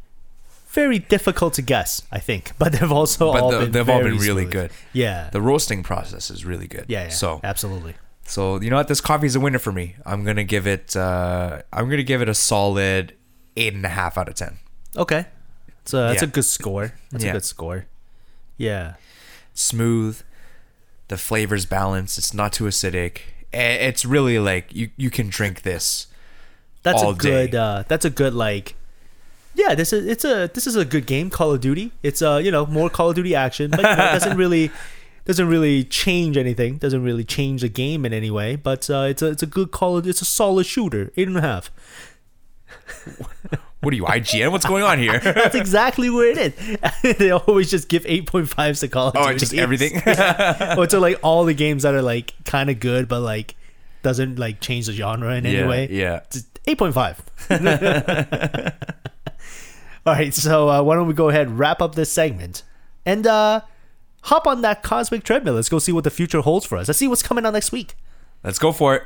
[0.69, 4.03] very difficult to guess, I think, but they've also But all the- been they've all
[4.03, 4.51] been really smooth.
[4.53, 4.71] good.
[4.93, 6.87] Yeah, The roasting process is really good.
[6.89, 7.95] yeah, yeah, So absolutely.
[8.27, 8.89] So you know what?
[8.89, 9.97] This coffee is a winner for me.
[10.07, 10.97] I'm gonna give it.
[10.97, 13.15] Uh, I'm gonna give it a solid
[13.57, 14.59] eight and a half out of ten.
[14.97, 15.27] Okay,
[15.85, 16.29] so that's Yeah.
[16.29, 16.95] a good score.
[17.11, 17.31] That's Yeah.
[17.31, 17.87] a good score.
[18.57, 18.95] Yeah,
[19.53, 20.23] Smooth.
[21.09, 22.17] The flavors balanced.
[22.19, 23.19] It's not too acidic.
[23.53, 24.91] It's really like you.
[24.97, 26.07] You can drink this.
[26.83, 27.51] that's All a good.
[27.53, 27.57] day.
[27.59, 28.75] Uh, that's a good like.
[29.55, 31.93] Yeah, this is it's a this is a good game, Call of Duty.
[32.03, 34.71] It's uh you know more Call of Duty action, but you know, it doesn't really
[35.25, 36.77] doesn't really change anything.
[36.77, 38.57] Doesn't really change the game in any way.
[38.57, 41.43] But uh, it's a it's a good Call it's a solid shooter, eight and a
[41.43, 41.71] half.
[43.85, 44.51] What are you, IGN?
[44.51, 45.19] What's going on here?
[45.23, 47.17] That's exactly where it is.
[47.19, 49.35] they always just give eight point fives to Call of oh, Duty.
[49.35, 49.97] it's just everything.
[50.79, 53.57] or to like all the games that are like kind of good, but like
[54.03, 55.89] doesn't like change the genre in any way.
[55.91, 56.21] yeah.
[56.67, 57.23] Eight point five.
[57.51, 57.59] all
[60.15, 62.63] right, so uh, why don't we go ahead wrap up this segment
[63.05, 63.61] and uh,
[64.25, 65.55] hop on that cosmic treadmill?
[65.55, 66.89] Let's go see what the future holds for us.
[66.89, 67.95] Let's see what's coming out next week.
[68.43, 69.03] Let's go for it.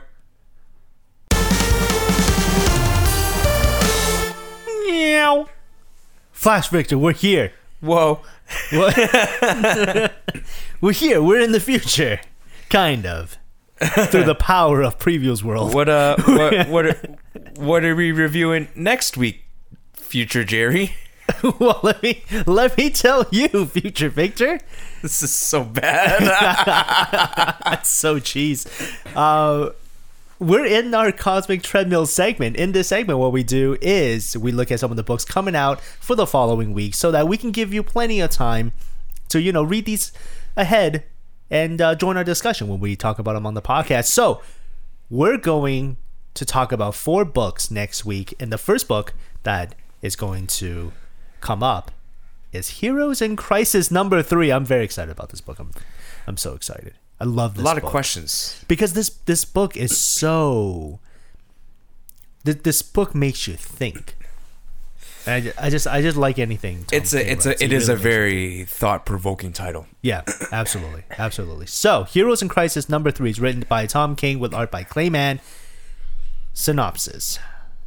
[4.86, 5.48] Meow.
[6.32, 7.52] Flash Victor, we're here.
[7.80, 8.20] Whoa.
[8.72, 8.96] What?
[10.80, 11.22] we're here.
[11.22, 12.20] We're in the future,
[12.70, 13.36] kind of,
[13.78, 15.74] through the power of Previews World.
[15.74, 16.16] What uh?
[16.26, 17.00] What what are,
[17.56, 19.44] what are we reviewing next week,
[19.94, 20.94] future Jerry?
[21.58, 24.60] well, let me let me tell you, future Victor.
[25.02, 26.20] This is so bad.
[27.64, 28.66] That's so cheese.
[29.14, 29.70] Uh,
[30.38, 32.56] we're in our cosmic treadmill segment.
[32.56, 35.56] In this segment, what we do is we look at some of the books coming
[35.56, 38.72] out for the following week, so that we can give you plenty of time
[39.28, 40.12] to you know read these
[40.56, 41.04] ahead
[41.50, 44.06] and uh, join our discussion when we talk about them on the podcast.
[44.06, 44.42] So
[45.10, 45.96] we're going
[46.34, 50.92] to talk about four books next week, and the first book that is going to
[51.40, 51.90] come up
[52.52, 54.50] is Heroes in Crisis number three.
[54.50, 55.58] I'm very excited about this book.
[55.58, 55.72] I'm
[56.26, 56.94] I'm so excited.
[57.20, 57.64] I love A this.
[57.64, 58.64] lot of questions.
[58.68, 61.00] because this this book is so.
[62.44, 64.14] Th- this book makes you think.
[65.26, 66.84] And I, ju- I just I just like anything.
[66.86, 67.60] Tom It's a it's writes.
[67.60, 69.86] a it He is a really you very thought provoking title.
[70.00, 71.66] yeah, absolutely, absolutely.
[71.66, 75.10] So, Heroes in Crisis number three is written by Tom King with art by Clay
[75.10, 75.40] Mann.
[76.54, 77.38] Synopsis: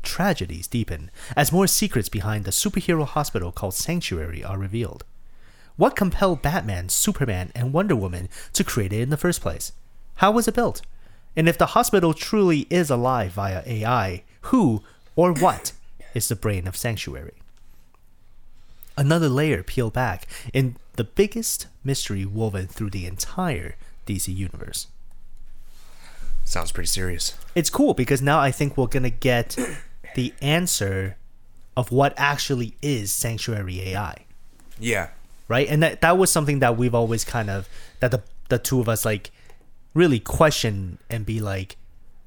[0.03, 5.03] Tragedies deepen as more secrets behind the superhero hospital called Sanctuary are revealed.
[5.78, 9.72] What compelled Batman, Superman, and Wonder Woman to create it in the first place?
[10.15, 10.82] How was it built?
[11.36, 14.84] And if the hospital truly is alive via AI, who
[15.15, 15.72] or what
[16.14, 17.41] is the brain of Sanctuary?
[18.98, 23.76] another layer peeled back in the biggest mystery woven through the entire
[24.06, 24.88] DC universe.
[26.44, 27.36] Sounds pretty serious.
[27.56, 29.57] It's cool because now I think we're gonna get
[30.15, 31.17] the answer
[31.77, 34.25] of what actually is Sanctuary AI,
[34.79, 35.09] Yeah.
[35.47, 35.67] right?
[35.69, 37.67] And that that was something that we've always kind of
[37.99, 39.31] that the the two of us like
[39.93, 41.77] really question and be like,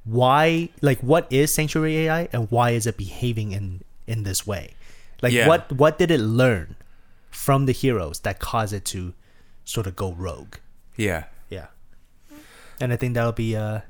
[0.04, 0.68] why?
[0.82, 4.74] Like, what is Sanctuary AI and why is it behaving in in this way?
[5.22, 5.48] Like, Yeah.
[5.48, 6.76] what what did it learn
[7.30, 9.12] from the heroes that caused it to
[9.64, 10.56] sort of go rogue?
[10.96, 11.24] Yeah.
[11.50, 11.66] Yeah,
[12.80, 13.80] and I think that'll be uh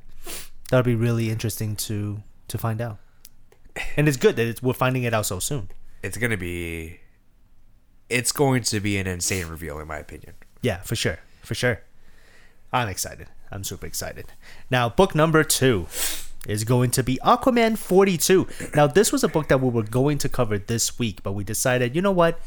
[0.70, 2.98] that'll be really interesting to to find out.
[3.96, 5.68] And it's good that it's, we're finding it out so soon.
[6.02, 7.00] It's gonna be.
[8.08, 10.34] It's going to be an insane reveal, in my opinion.
[10.60, 11.80] Yeah, for sure, for sure.
[12.72, 13.28] I'm excited.
[13.50, 14.26] I'm super excited.
[14.70, 15.86] Now, book number two
[16.46, 18.46] is going to be Aquaman 42.
[18.74, 21.44] Now, this was a book that we were going to cover this week, but we
[21.44, 22.38] decided, you know what?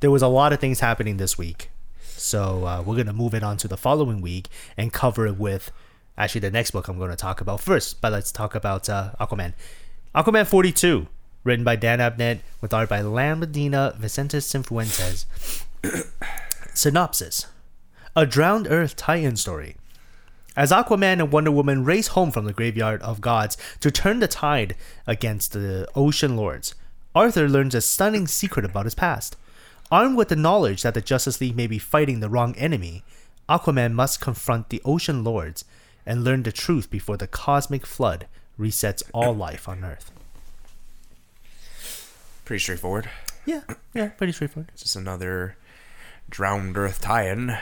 [0.00, 1.70] There was a lot of things happening this week.
[2.00, 5.36] So uh, we're going to move it on to the following week and cover it
[5.36, 5.72] with
[6.16, 8.00] actually the next book I'm going to talk about first.
[8.00, 9.54] But let's talk about uh, Aquaman.
[10.16, 11.08] Aquaman 42,
[11.44, 15.26] written by Dan Abnett with art by Lan Medina, Vicente Cifuentes.
[16.74, 17.48] Synopsis
[18.16, 19.76] A drowned Earth Titan story.
[20.56, 24.26] As Aquaman and Wonder Woman race home from the graveyard of gods to turn the
[24.26, 24.74] tide
[25.06, 26.74] against the ocean lords,
[27.14, 29.36] Arthur learns a stunning secret about his past.
[29.90, 33.04] Armed with the knowledge that the Justice League may be fighting the wrong enemy,
[33.50, 35.66] Aquaman must confront the ocean lords
[36.06, 38.26] and learn the truth before the cosmic flood
[38.58, 40.10] resets all life on Earth.
[42.44, 43.10] Pretty straightforward.
[43.44, 43.62] Yeah,
[43.94, 44.70] yeah, pretty straightforward.
[44.72, 45.56] It's Just another
[46.30, 47.56] drowned Earth tie-in.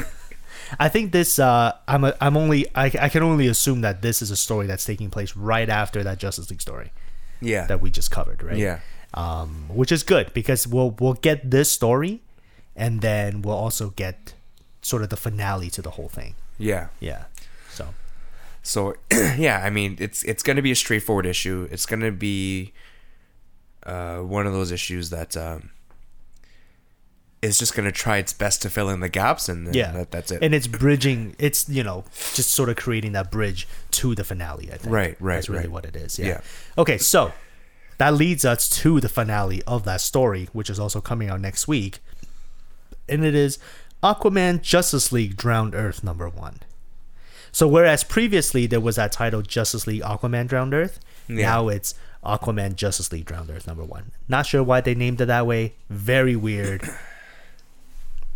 [0.80, 1.38] I think this.
[1.38, 2.04] Uh, I'm.
[2.04, 2.66] A, I'm only.
[2.74, 6.02] I, I can only assume that this is a story that's taking place right after
[6.02, 6.90] that Justice League story
[7.40, 7.66] Yeah.
[7.66, 8.56] that we just covered, right?
[8.56, 8.80] Yeah.
[9.14, 12.20] Um, which is good because we'll we'll get this story,
[12.74, 14.34] and then we'll also get
[14.82, 16.34] sort of the finale to the whole thing.
[16.58, 16.88] Yeah.
[16.98, 17.24] Yeah.
[18.66, 18.94] So.
[19.36, 21.68] Yeah, I mean it's it's gonna be a straightforward issue.
[21.70, 22.72] It's gonna be
[23.84, 25.70] uh, one of those issues that um,
[27.42, 30.10] is just gonna try its best to fill in the gaps, and then Yeah, that,
[30.10, 30.42] that's it.
[30.42, 31.36] And it's bridging.
[31.38, 34.70] It's you know just sort of creating that bridge to the finale.
[34.72, 34.94] I think.
[34.94, 35.70] Right, right, That's really right.
[35.70, 36.18] what it is.
[36.18, 36.26] Yeah.
[36.26, 36.40] Yeah.
[36.78, 37.32] Okay, so
[37.98, 41.68] that leads us to the finale of that story, which is also coming out next
[41.68, 41.98] week,
[43.08, 43.58] and it is
[44.02, 46.60] Aquaman Justice League Drowned Earth number one.
[47.56, 51.46] So whereas previously there was that title Justice League Aquaman Drowned Earth, Yeah.
[51.46, 54.12] now it's Aquaman Justice League Drowned Earth number one.
[54.28, 55.72] Not sure why they named it that way.
[55.88, 56.82] Very weird.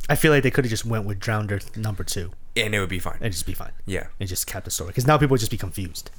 [0.09, 2.81] I feel like they could have just went with Drowned Earth number two and it
[2.81, 3.19] would be fine.
[3.21, 3.73] and just be fine.
[3.85, 4.07] Yeah.
[4.19, 6.11] And just kept the story because now people would just be confused.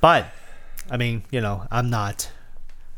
[0.00, 0.26] But
[0.90, 2.28] I mean, you know, I'm not,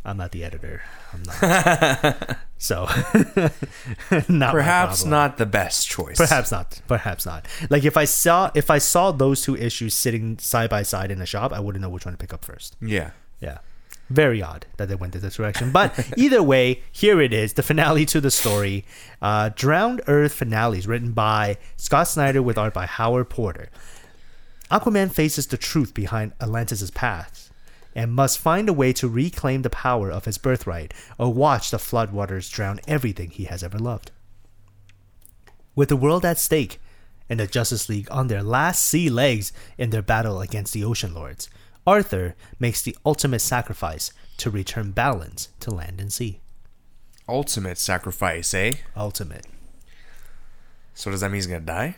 [0.06, 0.80] I'm not the editor.
[1.12, 2.38] I'm not.
[2.58, 2.84] so
[4.28, 6.16] not Perhaps not the best choice.
[6.16, 6.80] Perhaps not.
[6.88, 7.46] Perhaps not.
[7.70, 11.20] Like if I saw if I saw those two issues sitting side by side in
[11.20, 12.76] a shop, I wouldn't know which one to pick up first.
[12.80, 13.12] Yeah.
[13.40, 13.58] Yeah.
[14.10, 15.70] Very odd that they went in this direction.
[15.70, 18.84] But either way, here it is the finale to the story.
[19.22, 23.68] Uh, Drowned Earth finales, written by Scott Snyder with art by Howard Porter.
[24.70, 27.47] Aquaman faces the truth behind Atlantis' past
[27.98, 31.78] and must find a way to reclaim the power of his birthright or watch the
[31.78, 34.12] floodwaters drown everything he has ever loved.
[35.74, 36.80] With the world at stake
[37.28, 41.12] and the Justice League on their last sea legs in their battle against the Ocean
[41.12, 41.50] Lords,
[41.84, 46.38] Arthur makes the ultimate sacrifice to return balance to land and sea.
[47.28, 48.74] Ultimate sacrifice, eh?
[48.96, 49.44] Ultimate.
[50.94, 51.96] So does that mean he's gonna die?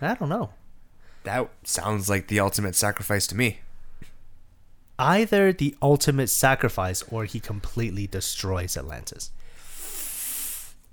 [0.00, 0.54] I don't know.
[1.24, 3.58] That sounds like the ultimate sacrifice to me.
[5.00, 9.30] Either the ultimate sacrifice or he completely destroys Atlantis.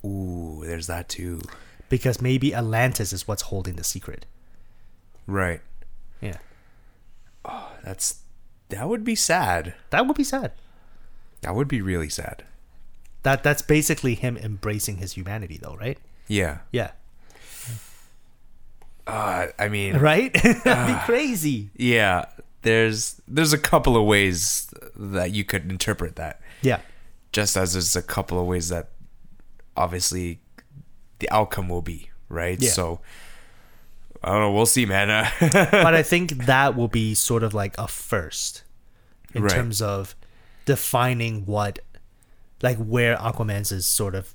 [0.06, 1.42] Ooh, there's that too.
[1.90, 4.26] Because maybe Atlantis is what's holding the secret.
[5.26, 5.62] Right.
[6.22, 6.38] Yeah.
[7.46, 8.20] Oh, That's
[8.70, 9.74] that would be sad.
[9.90, 10.52] That would be sad.
[11.42, 12.44] That would be really sad.
[13.24, 15.98] That that's basically him embracing his humanity though, right?
[16.28, 16.60] Yeah.
[16.72, 16.92] Yeah.
[19.06, 20.34] Uh, I mean, Right?
[20.64, 21.70] That'd be crazy.
[21.76, 22.26] yeah.
[22.68, 26.42] There's there's a couple of ways that you could interpret that.
[26.62, 26.80] Yeah.
[27.32, 28.90] Just as there's a couple of ways that
[29.76, 30.40] obviously
[31.20, 32.62] the outcome will be, right?
[32.62, 32.70] Yeah.
[32.72, 33.00] So
[34.24, 34.52] I don't know.
[34.52, 35.08] We'll see, man.
[35.40, 38.64] But I think that will be sort of like a first
[39.34, 39.52] in Right.
[39.52, 40.16] terms of
[40.66, 41.80] defining what,
[42.62, 44.34] like where Aquaman's sort of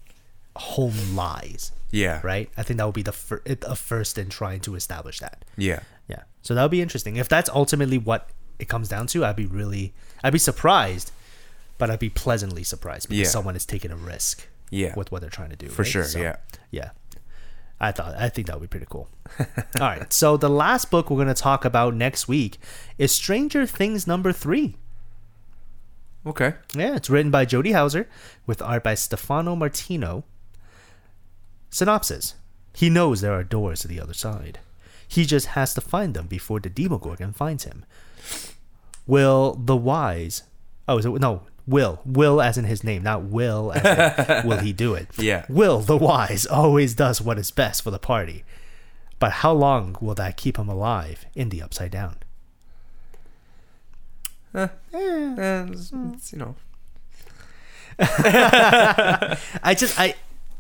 [0.57, 2.21] home lies, yeah.
[2.23, 2.49] right?
[2.57, 5.45] I think that would be the fir- a first in trying to establish that.
[5.57, 5.81] Yeah.
[6.43, 7.17] So that would be interesting.
[7.17, 8.29] If that's ultimately what
[8.59, 11.13] it comes down to, I'd be really, I'd be surprised,
[11.79, 13.29] but I'd be pleasantly surprised because Yeah.
[13.29, 14.95] someone is taking a risk Yeah.
[14.97, 15.69] with what they're trying to do.
[15.69, 15.91] For right?
[15.91, 16.37] sure, So, yeah.
[16.71, 16.91] Yeah.
[17.81, 19.09] I thought I think that would be pretty cool.
[19.41, 19.47] All
[19.81, 20.13] right.
[20.13, 22.59] So the last book we're going to talk about next week
[22.99, 24.77] is Stranger Things number 3.
[26.25, 26.55] Okay.
[26.77, 28.09] Yeah, it's written by Jody Houser
[28.47, 30.23] with art by Stefano Martino.
[31.71, 32.35] Synopsis.
[32.75, 34.61] He knows there are doors to the other side.
[35.13, 37.85] He just has to find them before the Demogorgon finds him.
[39.07, 40.45] Will the wise
[40.89, 42.01] Oh, is it no, Will.
[42.07, 43.85] Will as in his name, not Will as
[44.43, 45.09] in will he do it.
[45.19, 45.45] Yeah.
[45.51, 48.43] Will the wise always does what is best for the party.
[49.19, 52.17] But how long will that keep him alive in the upside down?
[54.55, 56.57] Uh, it's, it's, you know.
[57.99, 60.15] I just I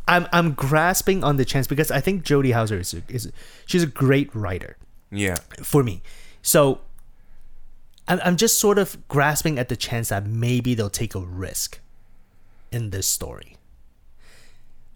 [0.08, 3.30] I'm I'm grasping on the chance because I think Jody Houser is a, is
[3.66, 4.76] she's a great writer
[5.10, 5.36] Yeah.
[5.62, 6.02] for me.
[6.42, 6.80] So
[8.08, 11.78] I'm I'm just sort of grasping at the chance that maybe they'll take a risk
[12.72, 13.56] in this story.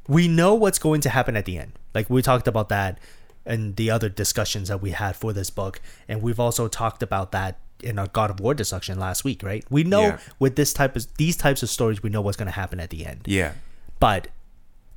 [0.09, 1.73] We know what's going to happen at the end.
[1.95, 2.99] Like we talked about that
[3.45, 7.31] in the other discussions that we had for this book and we've also talked about
[7.33, 9.65] that in our God of War discussion last week, right?
[9.71, 10.19] We know Yeah.
[10.41, 12.91] with this type of these types of stories we know what's going to happen at
[12.91, 13.53] the end Yeah.
[14.01, 14.29] but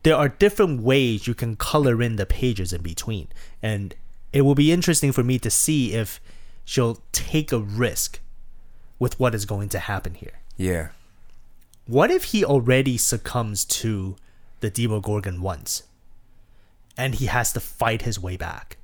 [0.04, 3.28] there are different ways you can color in the pages in between.
[3.62, 3.96] And
[4.32, 6.20] it will be interesting for me to see if
[6.66, 8.20] she'll take a risk
[8.98, 10.40] with what is going to happen here.
[10.58, 10.90] Yeah.
[11.88, 14.16] what if he already succumbs to
[14.60, 15.84] the demogorgon once?
[16.98, 18.78] And he has to fight his way back.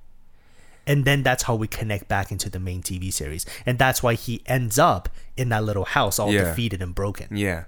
[0.87, 3.45] And then that's how we connect back into the main tv series.
[3.65, 6.45] And that's why he ends up in that little house all Yeah.
[6.45, 7.27] defeated and broken.
[7.35, 7.65] Yeah.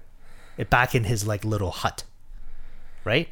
[0.70, 2.04] back in his like little hut.
[3.04, 3.28] Right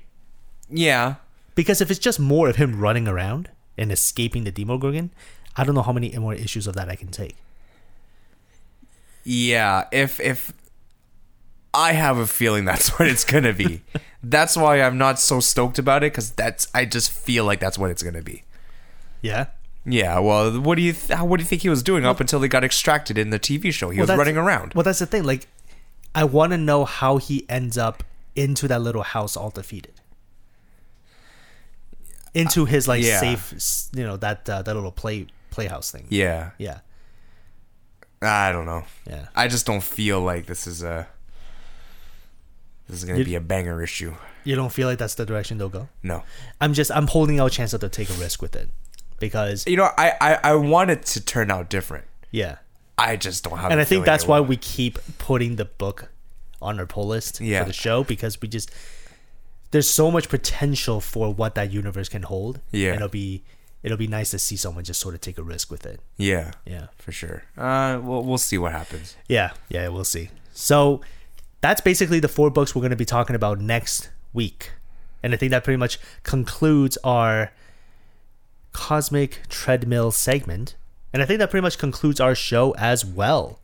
[0.70, 1.16] Yeah.
[1.54, 5.10] Because if it's just more of him running around and escaping the Demogorgon,
[5.56, 7.36] I don't know how many more issues of that I can take.
[9.24, 9.84] Yeah.
[9.92, 10.52] If if
[11.74, 13.82] I have a feeling that's what it's gonna be.
[14.22, 17.78] that's why I'm not so stoked about it because that's I just feel like that's
[17.78, 18.42] what it's gonna be.
[19.22, 19.46] Yeah.
[19.84, 20.18] Yeah.
[20.18, 22.48] Well, what do you th- what do you think he was doing up until he
[22.48, 23.90] got extracted in the TV show?
[23.90, 24.74] He was running around.
[24.74, 25.24] Well, that's the thing.
[25.24, 25.46] Like,
[26.14, 28.02] I want to know how he ends up
[28.34, 29.95] into that little house all defeated.
[32.36, 33.18] Into his like yeah.
[33.20, 36.06] safe, you know that uh, that little play playhouse thing.
[36.10, 36.50] Yeah.
[36.58, 36.80] Yeah,
[38.22, 38.84] I don't know.
[39.06, 39.26] yeah.
[39.34, 41.06] I just don't feel like this is a
[42.88, 44.14] this is gonna You- be a banger issue.
[44.44, 45.88] You don't feel like that's the direction they'll go.
[46.04, 46.22] No.
[46.60, 48.70] I'm just I'm holding out a chance that they'll take a risk with it
[49.18, 52.04] because You know, I, I, I want it to turn out different.
[52.30, 52.58] yeah,
[52.96, 54.46] I just don't have and I think that's why will.
[54.46, 56.08] we keep putting the book
[56.62, 57.60] on our pull list Yeah.
[57.62, 58.70] for the show because we just
[59.70, 62.60] there's so much potential for what that universe can hold.
[62.72, 62.88] Yeah.
[62.88, 63.42] and it'll be
[63.82, 66.00] it'll be nice to see someone just sort of take a risk with it.
[66.16, 66.52] Yeah.
[66.64, 66.86] Yeah.
[66.98, 67.44] For sure.
[67.56, 69.16] Uh we'll we'll see what happens.
[69.28, 70.30] Yeah, yeah, we'll see.
[70.52, 71.00] So
[71.60, 74.72] that's basically the four books we're going to be talking about next week.
[75.22, 77.50] And I think that pretty much concludes our
[78.72, 80.76] cosmic treadmill segment.
[81.12, 83.58] And I think that pretty much concludes our show as well.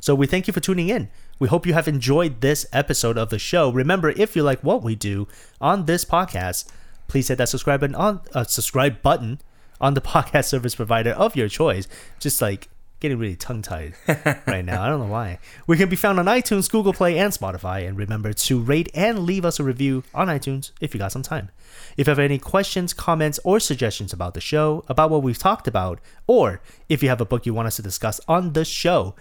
[0.00, 1.08] So we thank you for tuning in.
[1.38, 3.70] We hope you have enjoyed this episode of the show.
[3.70, 5.26] Remember, if you like what we do
[5.60, 6.66] on this podcast,
[7.08, 9.40] please hit that subscribe button on uh, subscribe button
[9.80, 11.88] on the podcast service provider of your choice.
[12.20, 12.68] Just like
[13.00, 13.94] getting really tongue tied
[14.46, 14.82] right now.
[14.82, 15.38] I don't know why.
[15.66, 17.86] We can be found on iTunes, Google Play, and Spotify.
[17.86, 21.22] And remember to rate and leave us a review on iTunes if you got some
[21.22, 21.50] time.
[21.96, 25.68] If you have any questions, comments, or suggestions about the show, about what we've talked
[25.68, 29.14] about, or if you have a book you want us to discuss on the show,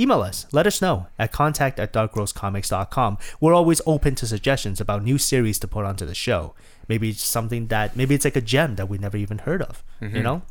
[0.00, 0.46] email us.
[0.52, 3.18] Let us know at contact at darkrosecomics.com.
[3.40, 6.54] We're always open to suggestions about new series to put onto the show.
[6.88, 9.84] Maybe it's something that, maybe it's like a gem that we never even heard of,
[10.00, 10.22] you mm-hmm.
[10.22, 10.42] know?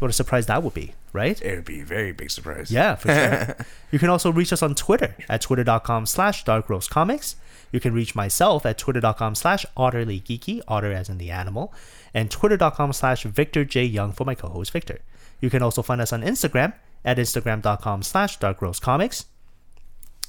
[0.00, 1.40] What a surprise that would be, right?
[1.40, 2.70] It would be a very big surprise.
[2.70, 3.56] Yeah, for sure.
[3.92, 7.36] you can also reach us on Twitter at twitter.com slash darkrosecomics.
[7.72, 11.72] You can reach myself at twitter.com slash otterlygeeky, otter as in the animal,
[12.12, 13.84] and twitter.com slash Victor J.
[13.84, 15.00] Young for my co-host Victor.
[15.40, 16.74] You can also find us on Instagram
[17.04, 19.26] at instagram.com slash darkrosecomics.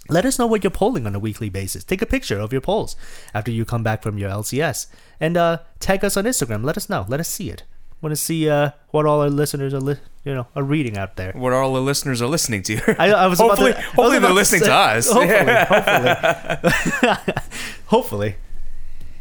[0.07, 1.83] Let us know what you're polling on a weekly basis.
[1.83, 2.95] Take a picture of your polls
[3.33, 4.85] after you come back from your LCS.
[5.19, 6.63] And uh, tag us on Instagram.
[6.63, 7.05] Let us know.
[7.07, 7.63] Let us see it.
[8.01, 11.15] Want to see uh, what all our listeners are, li- you know, are reading out
[11.15, 11.31] there.
[11.31, 12.95] What all the listeners are listening to.
[13.01, 15.11] I, I was hopefully, about to, hopefully about they're listening to, say- us.
[15.11, 17.33] Hopefully, hopefully,
[17.87, 18.35] hopefully.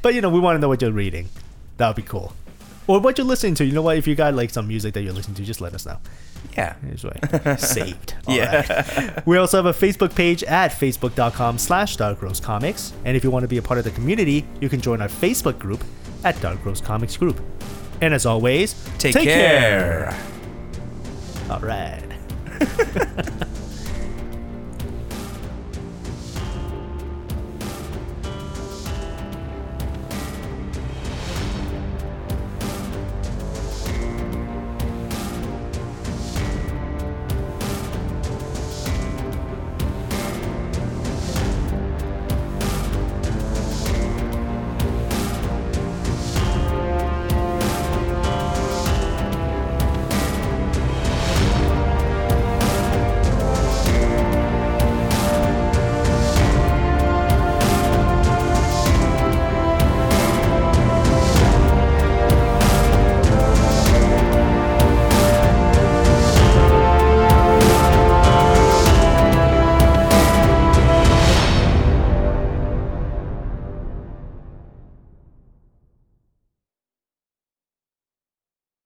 [0.02, 1.30] But you know, we want to know what you're reading.
[1.78, 2.34] That would be cool.
[2.86, 3.64] Or what you're listening to.
[3.64, 3.96] You know what?
[3.96, 5.98] If you got like some music that you're listening to, just let us know.
[6.56, 6.76] Yeah.
[6.84, 7.58] Here's right.
[7.60, 8.14] Saved.
[8.26, 8.64] All Yeah.
[9.14, 9.26] right.
[9.26, 12.92] We also have a Facebook page at facebook.com slash Dark Rose Comics.
[13.04, 15.08] And if you want to be a part of the community, you can join our
[15.08, 15.82] Facebook group
[16.24, 17.40] at Dark Rose Comics Group.
[18.00, 20.16] And as always, Take, care.
[21.50, 22.02] All right.